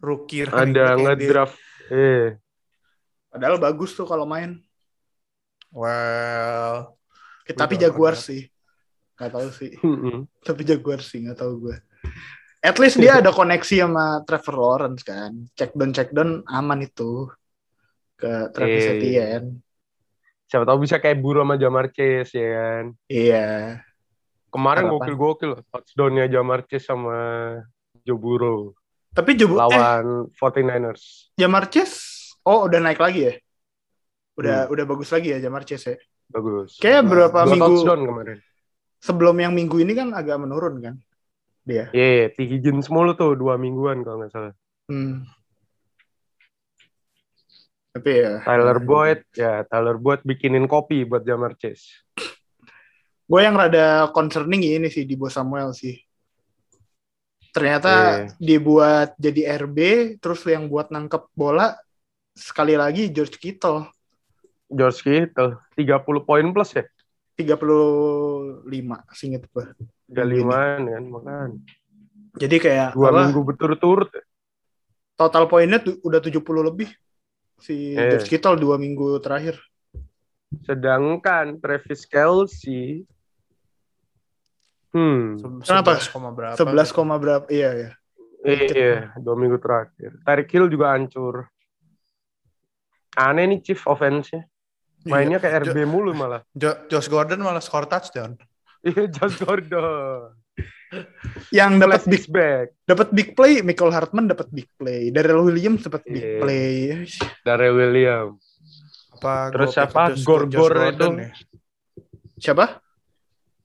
rookie 0.00 0.48
Ada 0.48 0.96
ngedraft. 0.96 1.60
Eh. 1.92 2.40
Padahal 3.28 3.56
bagus 3.56 3.92
tuh 3.92 4.04
kalau 4.04 4.24
main. 4.24 4.60
Well, 5.70 6.96
Eh, 7.44 7.52
tapi 7.52 7.76
udah. 7.76 7.84
sih. 8.20 8.42
Gak 9.14 9.32
tahu 9.32 9.48
sih. 9.50 9.72
Tapi 10.40 10.62
Jaguars 10.62 11.06
sih 11.06 11.24
gak 11.24 11.38
tahu 11.38 11.68
gue. 11.68 11.76
At 12.58 12.76
least 12.76 12.98
dia 12.98 13.18
ada 13.18 13.30
koneksi 13.30 13.76
sama 13.80 14.20
Trevor 14.22 14.56
Lawrence 14.56 15.02
kan. 15.02 15.48
Check 15.54 15.72
down 15.72 15.90
check 15.90 16.10
down 16.10 16.44
aman 16.44 16.82
itu 16.82 17.30
ke 18.14 18.50
Travis 18.50 18.84
Eh. 18.84 18.92
Etienne. 18.94 19.48
Siapa 20.44 20.64
tahu 20.64 20.82
bisa 20.82 20.96
kayak 20.96 21.18
buru 21.18 21.40
sama 21.40 21.54
Jamar 21.54 21.88
Chase 21.88 22.34
ya 22.34 22.48
kan. 22.50 22.84
Iya. 23.06 23.48
Kemarin 24.48 24.88
gokil-gokil 24.88 25.48
loh. 25.50 25.60
touchdownnya 25.68 26.24
Jamar 26.26 26.64
Chase 26.64 26.88
sama 26.88 27.16
Joe 28.00 28.16
Burrow 28.16 28.72
Tapi 29.10 29.36
Jobu 29.36 29.54
eh 29.54 29.60
lawan 29.62 30.04
49ers. 30.32 31.32
Jamar 31.34 31.68
Chase 31.68 32.00
oh 32.44 32.66
udah 32.66 32.78
naik 32.78 32.98
lagi 32.98 33.20
ya? 33.24 33.34
Udah 34.34 34.58
Hmm. 34.64 34.72
udah 34.72 34.84
bagus 34.86 35.10
lagi 35.10 35.32
ya 35.32 35.38
Jamar 35.40 35.62
Chase 35.62 35.86
ya. 35.88 35.98
Bagus. 36.28 36.76
Kayak 36.78 37.08
berapa 37.08 37.38
Dua 37.42 37.50
minggu 37.50 37.72
touchdown 37.74 38.00
kemarin. 38.04 38.38
sebelum 38.98 39.36
yang 39.38 39.52
minggu 39.52 39.76
ini 39.78 39.92
kan 39.92 40.08
agak 40.12 40.36
menurun 40.36 40.78
kan 40.78 40.94
dia. 41.62 41.88
Iya, 41.90 42.32
T. 42.32 42.44
Higgins 42.44 42.88
mulu 42.88 43.12
tuh 43.12 43.34
dua 43.34 43.56
mingguan 43.56 44.00
kalau 44.00 44.20
nggak 44.20 44.32
salah. 44.32 44.54
Hmm. 44.86 45.24
Tapi 47.88 48.10
ya. 48.14 48.32
Tyler 48.44 48.78
Boyd, 48.78 49.20
ya 49.34 49.64
Tyler 49.64 49.96
Boyd 49.96 50.22
bikinin 50.22 50.64
kopi 50.64 51.02
buat 51.02 51.24
Jamar 51.24 51.58
Chase. 51.58 52.04
Gue 53.28 53.44
yang 53.44 53.58
rada 53.58 54.08
concerning 54.10 54.64
ini 54.64 54.88
sih 54.88 55.04
di 55.04 55.12
Bo 55.12 55.28
Samuel 55.28 55.74
sih. 55.74 55.98
Ternyata 57.50 57.92
Iya. 57.92 58.32
dibuat 58.38 59.08
jadi 59.18 59.56
RB, 59.58 59.78
terus 60.16 60.44
yang 60.44 60.68
buat 60.68 60.88
nangkep 60.88 61.32
bola 61.32 61.74
sekali 62.38 62.78
lagi 62.78 63.10
George 63.10 63.34
Kittle 63.36 63.90
George 64.68 65.00
Kittle, 65.00 65.58
30 65.74 66.22
poin 66.22 66.44
plus 66.52 66.76
ya? 66.76 66.84
35 67.34 68.62
singkat 69.10 69.42
gue. 69.48 69.64
Galiman 70.06 70.80
kan, 70.84 71.04
makan. 71.08 71.48
Jadi 72.36 72.56
kayak 72.60 72.92
Dua 72.92 73.08
apa, 73.08 73.18
minggu 73.26 73.40
berturut-turut. 73.42 74.12
total 75.16 75.50
poinnya 75.50 75.82
tuh 75.82 75.98
udah 76.04 76.22
70 76.22 76.38
lebih 76.62 76.86
si 77.58 77.96
Eh. 77.96 78.14
George 78.14 78.28
Kittle 78.30 78.54
dua 78.54 78.78
minggu 78.78 79.18
terakhir. 79.18 79.58
Sedangkan 80.62 81.58
Travis 81.58 82.06
Kelsey, 82.06 83.02
hmm, 84.94 85.42
Kenapa? 85.66 85.98
11 85.98 86.12
koma 86.14 86.30
berapa? 86.30 86.54
11, 86.54 86.94
koma 86.94 87.14
berapa? 87.18 87.46
Iya 87.50 87.70
ya. 87.74 87.90
iya, 88.46 89.10
dua 89.18 89.34
minggu 89.34 89.58
terakhir. 89.58 90.14
Tyreek 90.22 90.50
Hill 90.52 90.70
juga 90.70 90.94
hancur. 90.94 91.50
Aneh 93.18 93.44
nih 93.46 93.58
Chief 93.60 93.80
offense-nya. 93.82 94.46
Mainnya 95.04 95.38
kayak 95.38 95.66
RB 95.66 95.82
mulu 95.84 96.12
malah. 96.12 96.42
Jo- 96.52 96.86
Josh 96.86 97.06
Gordon 97.06 97.40
malah 97.40 97.58
score 97.58 97.84
touchdown. 97.84 98.38
Iya, 98.80 99.10
Josh 99.14 99.38
Gordon. 99.38 100.38
Yang 101.50 101.72
dapat 101.78 102.02
big 102.06 102.24
back. 102.28 102.66
dapat 102.82 103.08
big 103.10 103.28
play, 103.32 103.60
Michael 103.60 103.92
Hartman 103.92 104.24
dapat 104.24 104.48
big 104.48 104.64
play, 104.74 105.10
Darrell 105.10 105.44
Williams 105.44 105.82
dapat 105.82 106.00
big 106.04 106.22
Iya. 106.22 106.38
play. 106.38 106.70
Dari 107.42 107.68
William. 107.68 108.38
Apa 109.12 109.50
Terus 109.50 109.68
siapa? 109.72 110.00
pick 110.08 110.14
Josh- 110.14 110.24
Gor- 110.24 110.46
Josh 110.46 110.56
Gor 110.56 110.72
Gordon 110.72 110.94
itu? 110.94 111.20
ya? 111.20 111.30
Siapa? 112.38 112.64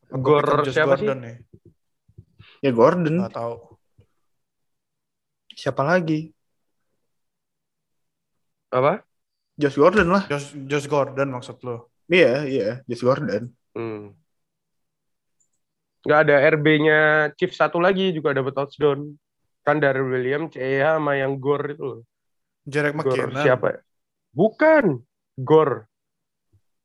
Apa 0.10 0.16
gua 0.18 0.40
Gor 0.42 0.66
siapa 0.66 0.96
sih? 0.96 1.06
Gordon 1.06 1.20
ya? 1.22 1.34
Ya 2.60 2.72
Gordon. 2.72 3.16
Nggak 3.22 3.34
tahu. 3.34 3.56
Siapa 5.54 5.82
lagi? 5.82 6.34
Apa? 8.70 9.06
Josh 9.58 9.78
Gordon 9.78 10.10
lah. 10.10 10.24
Josh, 10.30 10.56
Josh 10.66 10.88
Gordon 10.90 11.30
maksud 11.30 11.62
lo. 11.62 11.94
Iya, 12.10 12.44
iya, 12.50 12.70
Josh 12.90 13.06
Gordon. 13.06 13.54
Hmm. 13.74 14.18
Nggak 16.04 16.20
ada 16.28 16.36
RB-nya 16.60 17.00
Chief 17.40 17.52
satu 17.54 17.80
lagi 17.80 18.12
juga 18.12 18.36
dapat 18.36 18.54
touchdown. 18.54 19.16
Kan 19.64 19.80
dari 19.80 20.04
William, 20.04 20.52
CEH 20.52 21.00
sama 21.00 21.16
yang 21.16 21.40
Gor 21.40 21.64
itu 21.72 21.84
loh. 21.84 22.02
Jarek 22.68 22.96
McKinnon. 22.96 23.40
siapa 23.40 23.68
ya? 23.72 23.80
Bukan. 24.36 25.00
Gor. 25.40 25.88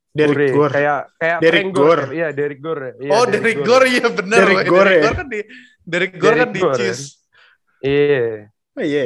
Derek 0.09 0.35
Gore. 0.35 0.51
Gore. 0.55 0.73
Kayak 0.73 0.99
kayak 1.21 1.37
Derek 1.43 1.61
Frank 1.61 1.75
Gore. 1.75 2.03
Iya, 2.09 2.27
Derek 2.33 2.59
Gore. 2.59 2.81
ya. 2.81 2.93
Iya, 2.97 3.11
oh, 3.13 3.23
Derek 3.29 3.59
Gore 3.61 3.87
iya 3.87 4.07
benar. 4.09 4.37
Derek 4.39 4.55
Derek 4.55 4.69
Gore 4.71 4.89
ya? 4.89 5.01
Gore 5.03 5.17
kan 5.19 5.27
di 5.27 5.39
Derek 5.85 6.13
Gore 6.17 6.37
kan 6.39 6.49
Derek 6.49 6.51
di 6.51 6.61
Gore, 6.61 6.75
Chiefs. 6.77 7.03
Iya. 7.79 8.27
Oh 8.75 8.83
iya. 8.83 9.03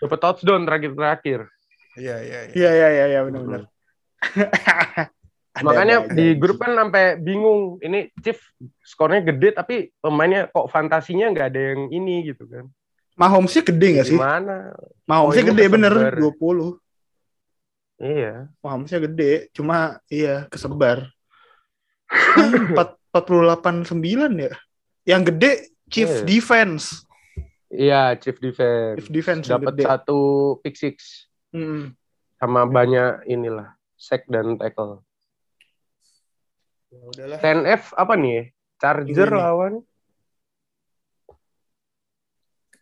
Dapat 0.00 0.18
touchdown 0.20 0.62
terakhir-terakhir. 0.64 1.40
Iya, 1.94 2.16
iya, 2.22 2.38
iya. 2.46 2.52
Iya, 2.54 2.70
iya, 2.70 2.88
iya, 2.90 3.04
iya 3.08 3.20
benar-benar. 3.22 3.62
Ada- 5.50 5.66
Makanya 5.66 5.96
ada- 6.06 6.14
di 6.14 6.26
ada. 6.30 6.38
grup 6.38 6.62
kan 6.62 6.72
sampai 6.78 7.18
bingung. 7.18 7.82
Ini 7.82 8.14
Chief 8.22 8.38
skornya 8.86 9.18
gede 9.26 9.50
tapi 9.50 9.90
pemainnya 9.98 10.46
kok 10.46 10.70
fantasinya 10.70 11.26
nggak 11.26 11.46
ada 11.50 11.60
yang 11.74 11.90
ini 11.90 12.30
gitu 12.30 12.46
kan. 12.46 12.70
Mahomesnya 13.18 13.66
gede 13.66 13.86
nggak 13.98 14.06
sih? 14.06 14.14
Gimana? 14.14 14.70
Mahomesnya 15.10 15.42
Poinnya 15.42 15.58
gede 15.58 15.64
bener, 15.66 15.92
kesebar. 15.92 16.14
20. 16.22 16.78
Iya. 18.00 18.34
Mahomesnya 18.62 19.00
gede, 19.02 19.32
cuma 19.50 19.78
iya 20.06 20.46
kesebar. 20.46 20.98
Empat- 22.70 22.96
48 23.10 23.90
9 23.90 24.38
ya. 24.38 24.54
Yang 25.02 25.22
gede 25.34 25.50
Chief 25.90 26.06
Iya. 26.06 26.22
Defense. 26.22 26.84
Iya, 27.66 28.02
Chief 28.22 28.38
Defense. 28.38 28.94
Chief 29.02 29.10
Defense 29.10 29.44
Dapat 29.50 29.74
satu 29.82 30.18
pick 30.62 30.78
six 30.78 31.26
Hmm. 31.50 31.92
sama 32.36 32.62
banyak 32.64 33.26
inilah 33.26 33.74
sack 33.94 34.24
dan 34.26 34.54
tackle. 34.56 35.02
Ya 36.88 37.02
udahlah. 37.04 37.38
10F 37.38 37.92
apa 37.94 38.14
nih? 38.14 38.54
Charger 38.80 39.28
Ini. 39.28 39.36
lawan 39.36 39.74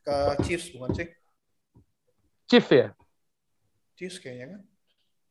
Ke 0.04 0.16
Chiefs 0.46 0.72
bukan 0.72 0.90
sih? 0.94 1.08
Chief 2.48 2.64
ya? 2.70 2.88
Chiefs 3.98 4.16
kayaknya 4.22 4.56
kan. 4.56 4.60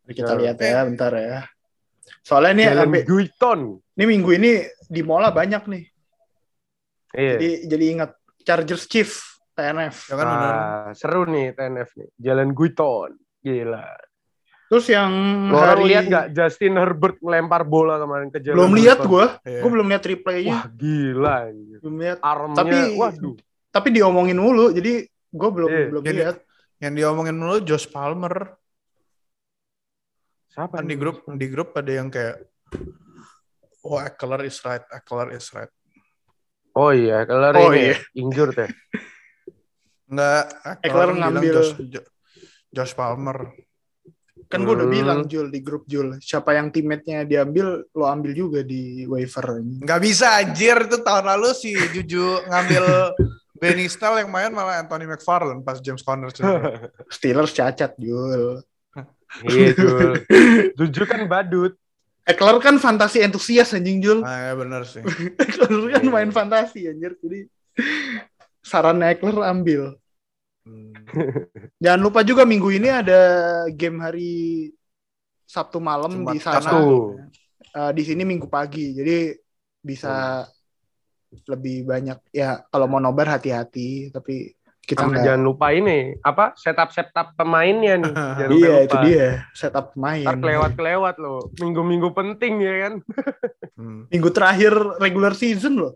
Mari 0.06 0.14
kita 0.14 0.34
Ya. 0.34 0.40
lihat 0.40 0.58
ya, 0.60 0.80
bentar 0.86 1.12
ya. 1.14 1.40
Soalnya 2.24 2.54
nih 2.54 2.68
Jalen 2.72 2.80
sampai 2.88 3.02
Guiton. 3.04 3.60
ini 3.98 4.04
minggu 4.06 4.30
ini 4.38 4.52
di 4.88 5.02
Mola 5.04 5.34
banyak 5.34 5.64
nih. 5.68 5.84
Iya. 7.18 7.34
Jadi 7.40 7.50
jadi 7.68 7.86
ingat 7.98 8.12
Chargers 8.46 8.86
Chief 8.88 9.10
TNF. 9.52 10.08
Ya 10.08 10.16
kan 10.16 10.28
benar. 10.30 10.54
Ah, 10.54 10.90
seru 10.94 11.26
nih 11.26 11.52
TNF 11.52 11.90
nih. 11.98 12.10
Jalen 12.16 12.52
Guiton. 12.54 13.18
Gila. 13.42 13.86
Terus 14.68 14.86
yang 14.92 15.12
Lo 15.48 15.64
hari 15.64 15.88
lihat 15.88 16.04
nggak 16.06 16.26
Justin 16.36 16.76
Herbert 16.76 17.16
melempar 17.24 17.64
bola 17.64 17.96
kemarin 17.96 18.28
ke 18.28 18.44
Jalen 18.44 18.60
belum 18.60 18.74
lihat 18.76 19.00
gue, 19.00 19.26
Iya. 19.48 19.62
gue 19.64 19.70
belum 19.72 19.88
lihat 19.88 20.04
replaynya, 20.04 20.52
Wah, 20.52 20.64
gila. 20.68 21.38
belum 21.80 21.96
lihat. 21.98 22.18
Armnya, 22.20 22.58
Tapi- 22.60 22.96
waduh. 22.96 23.36
Tapi 23.72 23.88
diomongin 23.92 24.36
mulu, 24.36 24.76
jadi 24.76 25.08
gue 25.08 25.50
belum 25.56 25.70
Iya. 25.72 25.88
belum 25.88 26.04
Jadi- 26.04 26.20
lihat. 26.20 26.38
Yang 26.78 26.94
diomongin 26.94 27.36
dulu 27.36 27.56
Josh 27.64 27.88
Palmer. 27.88 28.36
Siapa 30.52 30.78
Kan 30.78 30.86
di 30.86 30.96
grup 30.96 31.24
di 31.28 31.48
grup 31.48 31.74
ada 31.74 31.90
yang 31.90 32.10
kayak 32.10 32.44
Oh, 33.82 33.96
Eckler 33.98 34.44
is 34.44 34.60
right, 34.62 34.84
Eckler 34.92 35.32
is 35.32 35.48
right. 35.56 35.72
Oh 36.76 36.92
iya, 36.92 37.24
kalau 37.24 37.56
Oh 37.56 37.72
ini 37.72 37.90
iya. 37.90 37.98
injured 38.14 38.52
ya. 38.54 38.68
Enggak, 40.06 40.44
Eckler 40.84 41.10
ngambil- 41.16 41.56
Josh, 41.56 41.72
Jo- 41.88 42.08
Josh 42.78 42.94
Palmer. 42.94 43.50
Kan 44.48 44.64
gue 44.64 44.78
udah 44.78 44.86
Hmm. 44.86 44.94
bilang 44.94 45.20
Jul 45.26 45.50
di 45.50 45.60
grup 45.60 45.90
Jul, 45.90 46.22
siapa 46.22 46.54
yang 46.54 46.70
teammate-nya 46.70 47.26
diambil, 47.26 47.84
lo 47.90 48.06
ambil 48.06 48.32
juga 48.32 48.62
di 48.62 49.04
waiver. 49.04 49.60
Nggak 49.82 50.00
bisa 50.00 50.38
anjir 50.38 50.78
itu 50.86 51.02
tahun 51.02 51.26
lalu 51.26 51.50
si 51.52 51.74
Juju 51.74 52.46
ngambil 52.46 52.84
Benny 53.60 53.90
Snell 53.90 54.22
yang 54.22 54.30
main 54.30 54.54
malah 54.54 54.78
Anthony 54.80 55.10
McFarlane 55.10 55.66
pas 55.66 55.82
James 55.82 56.06
Conner. 56.06 56.30
Steelers 57.10 57.52
cacat 57.52 57.98
Jul. 57.98 58.62
Iya, 59.44 59.74
Jul. 59.74 60.22
Tujuh 60.80 61.04
kan 61.04 61.26
badut. 61.26 61.74
Eckler 62.24 62.60
kan 62.60 62.78
fantasi 62.78 63.24
entusias 63.24 63.74
anjing 63.74 64.00
Jul. 64.00 64.20
Ah, 64.22 64.52
ya 64.52 64.54
bener 64.54 64.86
sih. 64.86 65.02
Eckler 65.36 65.68
kan 65.92 66.04
main 66.06 66.30
fantasi 66.30 66.88
anjir. 66.88 67.18
Jadi 67.20 67.50
saran 68.62 69.02
Eckler 69.02 69.36
ambil. 69.44 69.98
Hmm. 70.68 70.91
Jangan 71.80 72.01
lupa 72.03 72.20
juga 72.28 72.43
minggu 72.43 72.68
ini 72.68 72.91
ada 72.91 73.22
game 73.72 74.03
hari 74.03 74.34
Sabtu 75.47 75.80
malam 75.80 76.11
Jumat 76.11 76.36
di 76.36 76.39
sana. 76.43 76.59
Sabtu. 76.59 77.15
Eh, 77.72 77.91
di 77.95 78.03
sini 78.03 78.28
minggu 78.28 78.51
pagi. 78.51 78.91
Jadi 78.91 79.32
bisa 79.80 80.43
lebih 81.47 81.88
banyak 81.88 82.20
ya 82.36 82.59
kalau 82.68 82.88
mau 82.88 82.99
nobar 82.99 83.39
hati-hati 83.39 84.11
tapi 84.15 84.55
kita 84.88 85.03
Sama 85.03 85.20
jangan 85.20 85.43
lupa 85.43 85.76
ini 85.76 86.15
apa 86.24 86.55
setup 86.55 86.95
setup 86.95 87.36
pemainnya 87.36 87.99
nih. 87.99 88.13
Jangan 88.39 88.51
iya 88.55 88.72
lupa. 88.72 88.84
itu 88.88 88.95
dia 89.03 89.28
setup 89.51 89.91
pemain 89.91 90.24
Ntar 90.24 90.36
kelewat 90.39 90.72
kelewat 90.80 91.15
loh. 91.20 91.51
Minggu-minggu 91.59 92.09
penting 92.15 92.53
ya 92.63 92.74
kan. 92.88 92.93
Hmm. 93.76 94.07
minggu 94.11 94.30
terakhir 94.32 94.72
regular 95.03 95.36
season 95.36 95.76
loh 95.84 95.93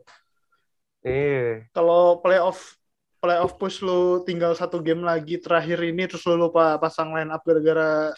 Iya. 1.01 1.65
kalau 1.74 2.19
playoff 2.22 2.78
playoff 3.22 3.55
push 3.55 3.80
lu 3.80 4.26
tinggal 4.26 4.51
satu 4.51 4.82
game 4.82 5.05
lagi 5.05 5.38
terakhir 5.38 5.78
ini 5.80 6.09
terus 6.09 6.26
lu 6.26 6.41
lupa 6.41 6.76
pasang 6.76 7.13
line 7.13 7.30
up 7.30 7.45
gara-gara 7.45 8.09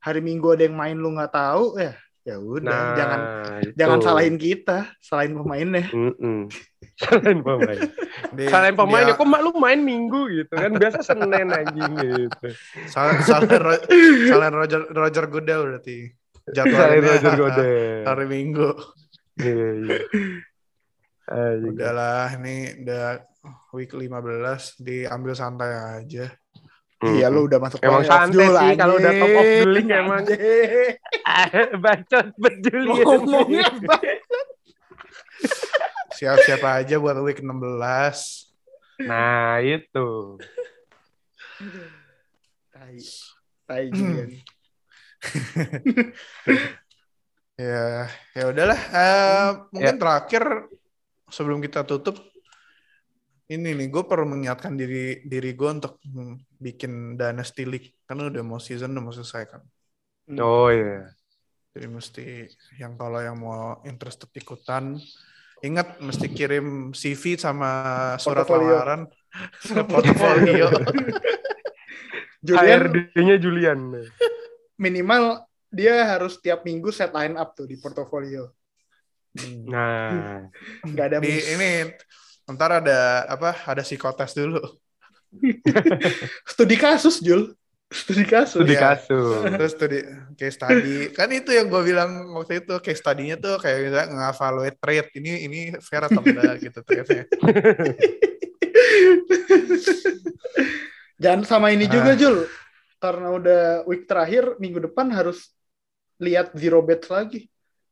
hari 0.00 0.18
minggu 0.18 0.56
ada 0.56 0.64
yang 0.64 0.74
main 0.74 0.96
lu 0.96 1.12
nggak 1.12 1.28
tahu 1.30 1.76
ya 1.76 1.92
ya 2.20 2.36
udah 2.36 2.60
Nah, 2.64 2.96
jangan 2.96 3.20
itu. 3.64 3.72
jangan 3.76 3.98
salahin 4.00 4.36
kita 4.36 4.78
salahin 4.98 5.36
pemainnya 5.36 5.84
Mm-mm. 5.92 6.48
Salahin 7.00 7.40
pemain. 7.40 7.80
Di- 8.36 8.48
Salahin 8.48 8.76
pemain 8.76 9.08
ya 9.08 9.16
kok 9.16 9.24
mak 9.24 9.40
lu 9.40 9.56
main 9.56 9.80
minggu 9.80 10.20
gitu 10.28 10.52
kan. 10.52 10.76
Biasa 10.76 11.00
Senin 11.00 11.48
anjing 11.48 11.92
gitu. 11.96 12.48
Sal- 12.84 13.24
Salahin 13.24 13.56
Ro- 13.56 13.84
salahin 14.28 14.52
Roger 14.52 14.80
Roger 14.92 15.24
Goodell 15.32 15.64
berarti. 15.64 16.12
Jadwalnya 16.52 17.00
Roger 17.16 17.32
Goodell. 17.40 18.04
hari 18.04 18.26
Minggu. 18.28 18.68
Iya, 19.40 19.68
iya. 19.80 19.98
Anjing. 21.24 21.72
Udahlah, 21.72 22.26
ini 22.36 22.56
udah 22.84 23.04
week 23.72 23.92
15 23.92 24.80
diambil 24.80 25.32
santai 25.32 25.72
aja. 26.00 26.26
iya 27.00 27.32
lu 27.32 27.48
udah 27.48 27.56
masuk 27.56 27.80
Emang 27.80 28.04
santai 28.04 28.44
sih 28.44 28.76
kalau 28.76 29.00
udah 29.00 29.12
top 29.16 29.32
of 29.32 29.44
the 29.48 29.68
league 29.72 29.88
emang. 29.88 30.24
Bacot 31.84 32.26
berjulian. 32.36 33.04
ngomongnya? 33.08 33.68
Siap-siap 36.12 36.60
aja 36.60 37.00
buat 37.00 37.16
week 37.24 37.40
16. 37.40 37.48
Nah, 39.08 39.64
itu. 39.64 40.36
tai 42.68 43.00
tai 43.64 43.84
Julian. 43.88 44.30
Ya, 47.60 48.08
ya 48.32 48.48
udahlah. 48.48 48.80
Eh, 48.88 49.48
mungkin 49.68 50.00
terakhir 50.00 50.64
sebelum 51.28 51.60
kita 51.60 51.84
tutup, 51.84 52.16
ini 53.50 53.74
nih 53.74 53.88
gue 53.90 54.06
perlu 54.06 54.30
mengingatkan 54.30 54.78
diri 54.78 55.26
diri 55.26 55.58
gue 55.58 55.70
untuk 55.70 55.98
hmm, 56.06 56.54
bikin 56.62 57.18
dynasty 57.18 57.66
league 57.66 57.98
karena 58.06 58.30
udah 58.30 58.42
mau 58.46 58.62
season 58.62 58.94
udah 58.94 59.02
mau 59.02 59.10
selesai 59.10 59.42
kan. 59.50 59.62
Oh 60.38 60.70
iya. 60.70 61.10
Jadi 61.74 61.86
mesti 61.90 62.26
yang 62.78 62.94
kalau 62.94 63.18
yang 63.18 63.38
mau 63.38 63.82
interested 63.82 64.30
ikutan, 64.34 64.98
ingat 65.66 65.98
mesti 65.98 66.30
kirim 66.30 66.94
CV 66.94 67.38
sama 67.38 67.70
surat 68.22 68.46
lamaran, 68.46 69.10
portofolio. 69.90 70.70
Julian 72.46 72.88
HRD-nya 72.88 73.36
Julian. 73.36 73.80
minimal 74.80 75.44
dia 75.68 76.08
harus 76.08 76.40
tiap 76.40 76.64
minggu 76.64 76.88
set 76.88 77.12
line 77.12 77.36
up 77.36 77.52
tuh 77.52 77.68
di 77.68 77.76
portofolio. 77.76 78.48
Nah, 79.68 80.42
Nggak 80.82 81.06
ada 81.06 81.16
Di 81.22 81.36
ini 81.54 81.86
ntar 82.54 82.82
ada 82.82 83.24
apa? 83.26 83.54
Ada 83.66 83.82
psikotes 83.82 84.32
dulu. 84.34 84.60
studi 86.50 86.74
kasus 86.74 87.22
Jul. 87.22 87.54
Studi 87.90 88.22
kasus. 88.22 88.54
studi 88.62 88.74
Iya. 88.74 88.82
kasus. 88.94 89.42
Terus 89.50 89.72
tuh 89.74 89.88
di 89.90 90.00
case 90.34 90.54
study 90.54 90.96
kan 91.10 91.26
itu 91.30 91.50
yang 91.50 91.66
gue 91.66 91.82
bilang 91.82 92.10
waktu 92.34 92.62
itu 92.62 92.74
case 92.78 92.98
study-nya 92.98 93.34
tuh 93.34 93.58
kayak 93.58 93.78
misalnya 93.82 94.06
nge-evaluate 94.10 94.78
trade 94.78 95.08
ini 95.18 95.32
ini 95.44 95.58
fair 95.78 96.06
atau 96.06 96.22
enggak 96.22 96.54
gitu 96.64 96.78
trade-nya. 96.82 97.24
Jangan 101.20 101.42
sama 101.44 101.68
ini 101.74 101.84
Ah. 101.86 101.92
juga 101.92 102.12
Jul. 102.16 102.46
Karena 103.00 103.28
udah 103.32 103.62
week 103.88 104.04
terakhir 104.04 104.56
minggu 104.60 104.86
depan 104.86 105.08
harus 105.10 105.50
lihat 106.20 106.52
zero 106.54 106.80
bets 106.80 107.08
lagi. 107.08 107.48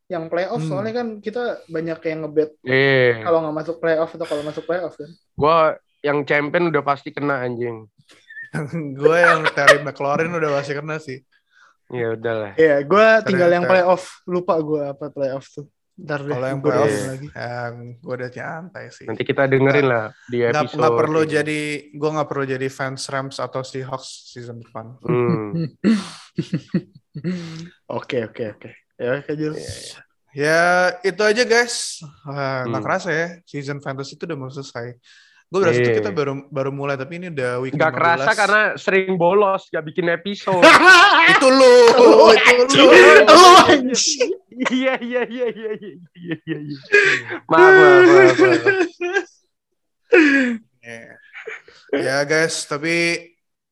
Yang 0.09 0.25
playoff 0.29 0.59
Hmm. 0.59 0.69
soalnya 0.69 0.93
kan 0.97 1.09
kita 1.21 1.43
banyak 1.69 1.99
yang 2.03 2.19
ngebet 2.25 2.51
Eh, 2.65 3.21
kalau 3.21 3.39
nggak 3.45 3.57
masuk 3.61 3.77
playoff 3.77 4.11
atau 4.11 4.25
kalau 4.25 4.43
masuk 4.43 4.65
playoff 4.65 4.97
kan. 4.97 5.11
gua 5.37 5.77
yang 6.01 6.25
champion 6.25 6.69
udah 6.69 6.81
pasti 6.81 7.11
kena 7.11 7.43
anjing. 7.43 7.85
gue 8.97 9.17
yang 9.19 9.45
Terry 9.53 9.83
McLaurin 9.83 10.33
udah 10.33 10.49
pasti 10.57 10.73
kena 10.73 10.97
sih. 10.97 11.21
Ya 11.89 12.13
udahlah. 12.13 12.53
Iya, 12.57 12.81
gue 12.81 13.07
tinggal 13.25 13.49
yang 13.51 13.65
playoff. 13.65 14.21
Lupa 14.25 14.57
gue 14.61 14.89
apa 14.89 15.09
playoff 15.09 15.49
tuh. 15.53 15.69
Ntar 15.99 16.23
deh. 16.23 16.33
Kalau 16.33 16.47
yang 16.47 16.61
gua 16.63 16.71
playoff 16.71 16.97
lagi. 17.05 17.27
yang 17.29 17.75
gue 17.99 18.15
udah 18.15 18.31
nyantai 18.31 18.85
sih. 18.89 19.05
Nanti 19.05 19.23
kita 19.27 19.45
dengerin 19.45 19.85
lah 19.85 20.05
di 20.25 20.39
episode. 20.41 20.79
nggak 20.79 20.97
perlu 20.97 21.21
ini. 21.21 21.31
jadi 21.35 21.61
gue 21.91 22.11
nggak 22.15 22.29
perlu 22.31 22.45
jadi 22.47 22.67
fans 22.71 23.03
Rams 23.11 23.37
atau 23.37 23.61
Seahawks 23.61 24.31
season 24.33 24.63
depan. 24.63 24.97
Hmm. 25.05 25.53
Oke, 27.91 28.23
oke, 28.23 28.45
oke. 28.55 28.71
Ya, 28.99 29.11
oke 29.16 29.32
Jul. 29.32 29.55
Ya 30.34 30.61
itu 31.01 31.22
aja 31.22 31.42
guys. 31.42 32.03
Wah, 32.22 32.66
nggak 32.66 32.74
Hmm. 32.74 32.84
kerasa 32.84 33.09
ya 33.09 33.26
season 33.42 33.78
fantasy 33.78 34.14
itu 34.14 34.26
udah 34.26 34.36
mau 34.36 34.51
selesai. 34.51 34.99
Gue 35.49 35.64
berasa 35.64 35.80
tuh 35.80 35.88
Iya. 35.88 35.99
kita 35.99 36.12
baru 36.12 36.44
baru 36.46 36.68
mulai 36.68 36.94
tapi 36.94 37.16
ini 37.16 37.32
udah 37.32 37.57
week 37.59 37.72
Gak 37.72 37.88
15. 37.88 37.96
kerasa 37.96 38.30
karena 38.36 38.62
sering 38.76 39.16
bolos, 39.16 39.72
gak 39.72 39.80
bikin 39.82 40.12
episode. 40.12 40.61
itu 41.32 41.49
lu, 41.49 41.76
Lu 41.96 42.28
itu 42.36 42.64
lu. 42.68 42.84
Lu 43.24 43.49
anjing. 43.64 44.30
Iya 44.68 44.94
iya 45.01 45.22
iya 45.24 45.46
iya 45.49 45.70
iya 45.72 45.96
iya 46.12 46.36
iya. 46.44 46.59
iya. 46.61 46.78
Maaf 47.49 47.72
maaf 47.72 48.05
maaf. 48.05 48.36
maaf. 48.36 49.26
Ya. 50.82 51.01
Ya 51.88 52.20
guys, 52.22 52.68
tapi 52.68 53.24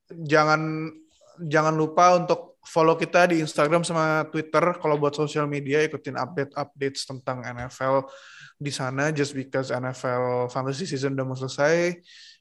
jangan 0.09 0.89
jangan 1.37 1.77
lupa 1.77 2.17
untuk 2.17 2.56
follow 2.67 2.99
kita 2.99 3.31
di 3.31 3.41
Instagram 3.41 3.87
sama 3.87 4.27
Twitter. 4.29 4.77
Kalau 4.83 4.99
buat 4.99 5.15
sosial 5.15 5.47
media 5.47 5.87
ikutin 5.87 6.19
update-updates 6.19 7.07
tentang 7.07 7.47
NFL 7.47 8.11
di 8.59 8.75
sana. 8.75 9.15
Just 9.15 9.33
because 9.39 9.71
NFL 9.71 10.51
fantasy 10.51 10.85
season 10.91 11.15
udah 11.15 11.25
mau 11.25 11.39
selesai, 11.39 11.95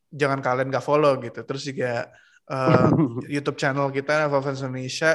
jangan 0.10 0.42
kalian 0.42 0.74
gak 0.74 0.84
follow 0.84 1.14
gitu. 1.22 1.46
Terus 1.46 1.64
juga 1.70 2.10
uh, 2.50 2.90
YouTube 3.34 3.56
channel 3.62 3.94
kita 3.94 4.26
NFL 4.26 4.42
Fans 4.42 4.62
Indonesia 4.66 5.14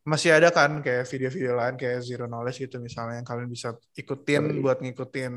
masih 0.00 0.32
ada 0.32 0.48
kan 0.48 0.80
kayak 0.80 1.04
video-video 1.04 1.52
lain 1.60 1.76
kayak 1.76 2.00
Zero 2.00 2.24
Knowledge 2.24 2.64
gitu 2.64 2.80
misalnya 2.80 3.20
yang 3.20 3.28
kalian 3.28 3.52
bisa 3.52 3.76
ikutin 3.92 4.48
Sorry. 4.48 4.60
buat 4.64 4.78
ngikutin 4.80 5.32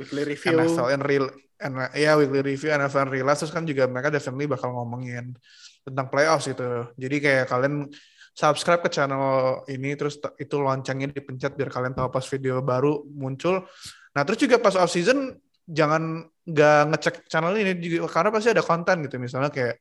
Weekly 0.00 0.22
review. 0.24 0.56
NFL 0.56 0.88
in 0.88 1.02
real 1.04 1.26
N- 1.56 1.92
ya 1.96 2.16
weekly 2.16 2.40
review 2.40 2.72
NFL 2.72 3.08
in 3.08 3.10
real 3.12 3.28
terus 3.32 3.52
kan 3.52 3.68
juga 3.68 3.84
mereka 3.88 4.08
definitely 4.08 4.48
bakal 4.48 4.72
ngomongin 4.72 5.36
tentang 5.84 6.08
playoffs 6.08 6.48
gitu 6.48 6.88
jadi 6.96 7.16
kayak 7.20 7.44
kalian 7.52 7.92
subscribe 8.36 8.84
ke 8.84 8.92
channel 8.92 9.64
ini 9.72 9.96
terus 9.96 10.20
itu 10.36 10.60
loncengnya 10.60 11.08
dipencet 11.08 11.56
biar 11.56 11.72
kalian 11.72 11.96
tahu 11.96 12.12
pas 12.12 12.24
video 12.28 12.60
baru 12.60 13.00
muncul. 13.08 13.64
Nah 14.12 14.22
terus 14.28 14.36
juga 14.44 14.60
pas 14.60 14.76
off 14.76 14.92
season 14.92 15.32
jangan 15.64 16.20
nggak 16.44 16.80
ngecek 16.92 17.14
channel 17.32 17.56
ini 17.56 17.72
juga 17.80 18.12
karena 18.12 18.28
pasti 18.28 18.52
ada 18.52 18.60
konten 18.60 19.08
gitu. 19.08 19.16
Misalnya 19.16 19.48
kayak 19.48 19.80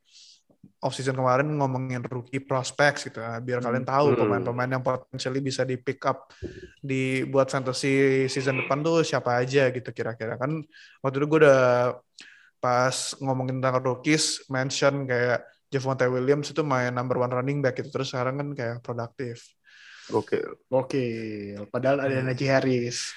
off 0.79 0.95
season 0.95 1.19
kemarin 1.19 1.51
ngomongin 1.51 1.99
rookie 2.07 2.39
prospects 2.41 3.11
gitu 3.11 3.19
nah, 3.19 3.43
biar 3.43 3.59
kalian 3.59 3.83
tahu 3.83 4.15
Hmm. 4.15 4.19
pemain-pemain 4.23 4.71
yang 4.79 4.83
potentially 4.87 5.43
bisa 5.43 5.67
di 5.67 5.75
pick 5.75 6.01
up 6.07 6.31
di 6.79 7.27
buat 7.27 7.51
fantasy 7.51 8.25
season 8.31 8.63
depan 8.63 8.79
tuh 8.81 9.03
siapa 9.03 9.35
aja 9.35 9.67
gitu 9.67 9.91
kira-kira. 9.91 10.39
Kan 10.39 10.63
waktu 11.03 11.15
itu 11.19 11.27
gue 11.27 11.39
udah 11.43 11.91
pas 12.63 12.95
ngomongin 13.19 13.59
tentang 13.59 13.83
rookies 13.83 14.47
mention 14.47 15.05
kayak 15.05 15.43
Javonte 15.76 16.07
Williams 16.07 16.47
itu 16.49 16.63
main 16.63 16.89
number 16.89 17.19
one 17.19 17.30
running 17.30 17.59
back 17.59 17.76
gitu 17.76 17.91
terus 17.91 18.09
sekarang 18.09 18.39
kan 18.39 18.47
kayak 18.55 18.76
produktif 18.80 19.43
Oke. 20.13 20.38
Oke, 20.69 21.01
padahal 21.73 21.97
ada 21.97 22.21
Najee 22.21 22.45
Harris. 22.45 23.09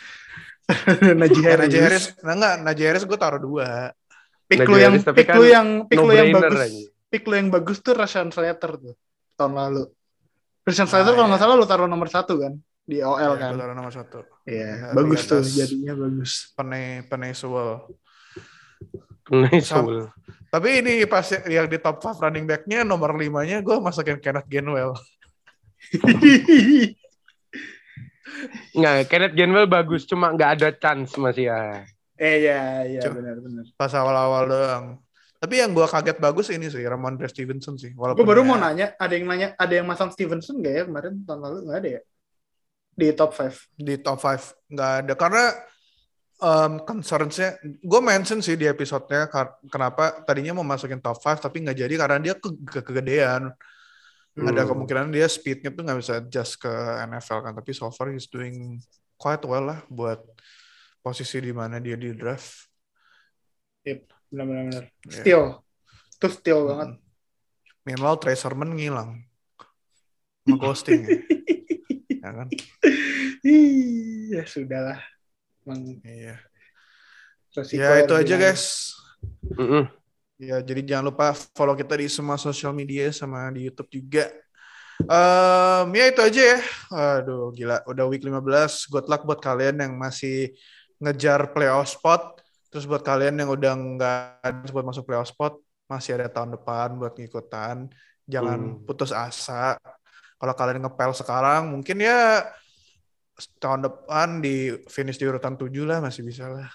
Najee 1.21 1.45
Ya, 1.45 1.53
Harris. 1.53 1.69
Najee 1.69 1.83
Harris, 1.85 2.05
nah 2.25 2.33
enggak, 2.33 2.55
Najee 2.65 2.87
Harris 2.89 3.05
gue 3.05 3.19
taruh 3.21 3.37
dua. 3.37 3.93
Pick 4.49 4.65
Najee 4.65 4.73
lu 4.73 4.77
yang 4.81 4.95
Harris, 4.97 5.05
pick 5.13 5.27
kan 5.29 5.37
lu 5.37 5.45
yang 5.45 5.69
pick 5.85 6.01
lu 6.01 6.13
yang 6.17 6.33
bagus. 6.33 6.61
aja. 6.65 6.81
Pick 7.13 7.23
lu 7.29 7.35
yang 7.37 7.49
bagus 7.53 7.77
tuh 7.81 7.93
Rashawn 7.93 8.33
Slater 8.33 8.73
tuh 8.81 8.97
tahun 9.37 9.53
lalu. 9.53 9.85
Rashawn 10.65 10.89
Ah, 10.89 10.93
Slater 10.97 11.13
kalau 11.13 11.29
iya. 11.29 11.31
nggak 11.37 11.43
salah 11.45 11.55
lu 11.61 11.67
taruh 11.69 11.89
nomor 11.93 12.09
satu 12.09 12.35
kan 12.41 12.57
di 12.89 13.05
OL 13.05 13.21
Ya, 13.21 13.37
kan. 13.37 13.51
gue 13.53 13.61
taruh 13.61 13.77
nomor 13.77 13.93
satu. 13.93 14.19
Iya, 14.49 14.73
Benar, 14.89 14.97
bagus 14.97 15.21
tuh 15.29 15.45
jadinya 15.45 15.93
bagus. 15.93 16.33
Penay 16.57 17.33
Sewell. 17.37 17.85
Nice. 19.29 19.69
Tapi 20.49 20.81
ini 20.81 21.05
pas 21.05 21.25
yang 21.45 21.69
di 21.69 21.77
top 21.77 22.01
5 22.01 22.25
running 22.25 22.49
back-nya 22.49 22.81
nomor 22.81 23.13
5-nya 23.13 23.61
gue 23.61 23.77
masukin 23.79 24.17
Kenneth 24.17 24.49
Gainwell. 24.49 24.97
Nggak, 28.73 28.97
Kenneth 29.09 29.35
Gainwell 29.35 29.67
bagus, 29.67 30.05
cuma 30.05 30.31
nggak 30.31 30.51
ada 30.61 30.69
chance 30.73 31.17
masih 31.17 31.51
ya. 31.51 31.85
eh 32.19 32.37
ya, 32.43 32.83
ya 32.83 33.01
Cuk. 33.07 33.15
benar-benar. 33.15 33.65
Pas 33.75 33.93
awal-awal 33.95 34.43
doang. 34.47 34.85
Tapi 35.39 35.55
yang 35.63 35.71
gue 35.71 35.87
kaget 35.87 36.19
bagus 36.19 36.51
ini 36.51 36.67
sih, 36.67 36.83
Ramondre 36.83 37.31
Stevenson 37.31 37.79
sih. 37.79 37.95
Gue 37.95 38.11
Walaupun 38.11 38.27
baru 38.27 38.43
ya- 38.43 38.49
mau 38.49 38.59
nanya, 38.59 38.87
ada 38.99 39.13
yang 39.15 39.27
nanya, 39.27 39.49
ada 39.55 39.71
yang 39.71 39.87
masang 39.87 40.11
Stevenson 40.11 40.59
nggak 40.59 40.75
ya 40.75 40.83
kemarin 40.91 41.23
tahun 41.23 41.41
lalu 41.47 41.57
nggak 41.71 41.79
ada 41.79 41.89
ya? 41.95 42.03
Di 42.99 43.09
top 43.15 43.31
5. 43.31 43.55
di 43.79 43.95
top 44.03 44.19
5 44.19 44.59
nggak 44.67 44.91
ada 45.07 45.13
karena 45.15 45.45
um, 46.39 46.73
concerns-nya 46.83 47.59
gue 47.63 48.01
mention 48.03 48.39
sih 48.39 48.55
di 48.55 48.67
episode-nya 48.67 49.27
kenapa 49.69 50.23
tadinya 50.23 50.59
mau 50.59 50.67
masukin 50.67 50.99
top 50.99 51.19
5 51.19 51.45
tapi 51.45 51.63
nggak 51.63 51.79
jadi 51.79 51.95
karena 51.99 52.19
dia 52.23 52.35
ke, 52.39 52.49
ke- 52.67 52.85
kegedean 52.85 53.51
ada 54.39 54.63
Hmm. 54.63 54.71
kemungkinan 54.71 55.11
dia 55.11 55.27
speednya 55.27 55.75
tuh 55.75 55.83
nggak 55.83 55.99
bisa 55.99 56.23
adjust 56.23 56.63
ke 56.63 56.71
NFL 57.11 57.43
kan 57.43 57.53
tapi 57.59 57.75
so 57.75 57.91
far 57.91 58.15
he's 58.15 58.31
doing 58.31 58.79
quite 59.19 59.43
well 59.43 59.67
lah 59.67 59.83
buat 59.91 60.23
posisi 61.03 61.43
di 61.43 61.51
mana 61.51 61.83
dia 61.83 61.99
di 61.99 62.15
draft 62.15 62.71
Benar-benar. 64.29 64.93
Ya. 65.09 65.25
Steal. 65.25 65.43
Itu 66.21 66.29
steal 66.29 66.61
banget. 66.69 66.89
Hmm. 66.95 67.01
Meanwhile 67.89 68.21
Trey 68.21 68.37
Sermon 68.37 68.77
ngilang 68.77 69.25
sama 70.45 70.57
ghosting 70.61 71.09
ya. 71.09 71.17
ya 72.25 72.29
kan 72.37 72.49
Ih, 73.41 74.37
ya 74.37 74.45
sudahlah. 74.45 75.01
Emang 75.69 76.01
iya 76.03 76.41
resiko 77.53 77.77
ya 77.85 78.01
itu 78.01 78.15
aja 78.17 78.35
lain. 78.35 78.43
guys 78.43 78.65
Mm-mm. 79.59 79.85
Ya, 80.39 80.63
jadi 80.63 80.87
jangan 80.87 81.11
lupa 81.11 81.35
follow 81.35 81.75
kita 81.75 81.99
di 81.99 82.07
semua 82.07 82.39
sosial 82.39 82.71
media 82.71 83.11
sama 83.11 83.51
di 83.51 83.67
YouTube 83.67 83.91
juga. 83.91 84.31
Em, 85.03 85.87
ya 85.99 86.05
itu 86.15 86.21
aja 86.23 86.43
ya. 86.55 86.59
Aduh, 86.95 87.51
gila. 87.51 87.83
Udah 87.91 88.07
week 88.07 88.23
15. 88.23 88.87
Good 88.87 89.11
luck 89.11 89.27
buat 89.27 89.43
kalian 89.43 89.83
yang 89.83 89.99
masih 89.99 90.55
ngejar 91.03 91.51
playoff 91.51 91.91
spot. 91.91 92.39
Terus 92.71 92.87
buat 92.87 93.03
kalian 93.03 93.35
yang 93.35 93.51
udah 93.51 93.73
nggak 93.75 94.17
ada 94.39 94.71
buat 94.71 94.87
masuk 94.87 95.11
playoff 95.11 95.27
spot, 95.27 95.59
masih 95.91 96.23
ada 96.23 96.31
tahun 96.31 96.55
depan 96.55 96.95
buat 96.95 97.19
ngikutan. 97.19 97.91
Jangan 98.31 98.59
Hmm. 98.79 98.87
putus 98.87 99.11
asa. 99.11 99.75
Kalau 100.39 100.55
kalian 100.55 100.87
ngepel 100.87 101.19
sekarang, 101.19 101.67
mungkin 101.67 101.99
ya 101.99 102.47
tahun 103.59 103.87
depan 103.87 104.43
di 104.43 104.57
finish 104.91 105.17
di 105.17 105.27
urutan 105.27 105.55
7 105.55 105.71
lah, 105.87 106.03
masih 106.03 106.27
bisa 106.27 106.51
lah. 106.51 106.69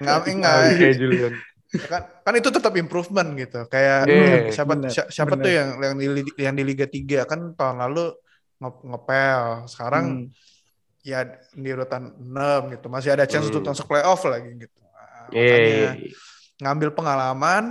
Nggak, 0.00 0.18
enggak. 0.30 0.56
Julian. 0.96 1.34
Ya 1.68 1.84
kan, 1.84 2.02
kan 2.24 2.32
itu 2.32 2.48
tetap 2.48 2.72
improvement 2.80 3.28
gitu. 3.36 3.68
Kayak 3.68 4.08
Iya, 4.08 4.48
siapa 4.48 4.72
bener, 4.72 4.88
si- 4.88 5.10
siapa 5.12 5.36
bener. 5.36 5.44
tuh 5.44 5.52
yang 5.52 5.68
yang 5.76 5.94
di 6.00 6.06
yang 6.40 6.54
di 6.56 6.64
Liga 6.64 6.88
3 6.88 7.28
kan 7.28 7.52
tahun 7.52 7.76
lalu 7.84 8.16
nge- 8.56 8.84
ngepel. 8.88 9.42
Sekarang 9.68 10.04
Hmm. 10.24 10.32
ya 11.04 11.28
di 11.52 11.68
urutan 11.68 12.16
6 12.16 12.72
gitu. 12.72 12.88
Masih 12.88 13.12
ada 13.12 13.28
chance 13.28 13.52
Hmm. 13.52 13.60
untuk 13.60 13.68
masuk 13.68 13.84
playoff 13.84 14.24
lagi 14.24 14.48
gitu. 14.56 14.80
Nah, 14.80 15.28
Iya. 15.28 15.52
makanya 15.52 15.92
ngambil 16.58 16.88
pengalaman 16.96 17.64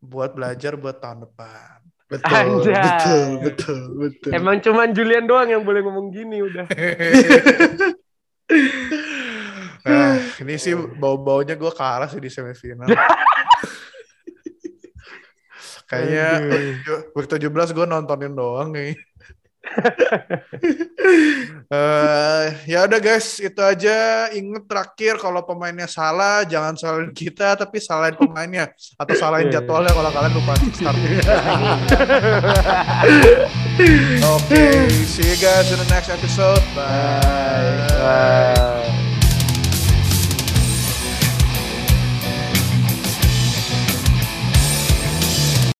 buat 0.00 0.32
belajar 0.32 0.72
buat 0.80 0.96
tahun 1.04 1.28
depan. 1.28 1.83
Betul, 2.14 2.62
Anjay. 2.62 2.78
betul, 2.78 3.42
betul, 3.42 3.80
betul. 3.98 4.30
Emang 4.30 4.62
cuman 4.62 4.94
Julian 4.94 5.26
doang 5.26 5.50
yang 5.50 5.66
boleh 5.66 5.82
ngomong 5.82 6.14
gini 6.14 6.46
udah. 6.46 6.70
Nah, 9.82 10.14
ini 10.46 10.54
sih 10.54 10.78
bau-baunya 10.78 11.58
gue 11.58 11.72
kalah 11.74 12.06
sih 12.06 12.22
di 12.22 12.30
semifinal. 12.30 12.86
Kayaknya 15.90 16.28
week 17.18 17.26
17 17.28 17.74
gue 17.74 17.86
nontonin 17.86 18.32
doang 18.32 18.70
nih. 18.70 18.94
Eh, 21.74 22.46
ya 22.70 22.86
udah 22.86 23.00
guys, 23.00 23.40
itu 23.42 23.58
aja. 23.58 24.28
Ingat 24.30 24.64
terakhir 24.70 25.18
kalau 25.18 25.42
pemainnya 25.42 25.90
salah, 25.90 26.46
jangan 26.46 26.78
salahin 26.78 27.10
kita, 27.10 27.58
tapi 27.58 27.82
salahin 27.82 28.14
pemainnya 28.14 28.70
atau 28.94 29.14
salahin 29.16 29.50
Iya. 29.50 29.58
jadwalnya 29.60 29.92
kalau 29.92 30.10
kalian 30.12 30.32
lupa 30.36 30.54
start. 30.72 30.94
Oke, 34.38 34.64
see 35.04 35.26
you 35.26 35.36
guys 35.42 35.68
in 35.72 35.78
the 35.80 35.88
next 35.90 36.08
episode. 36.08 36.62
Bye. 36.76 37.88
Bye. 37.98 38.73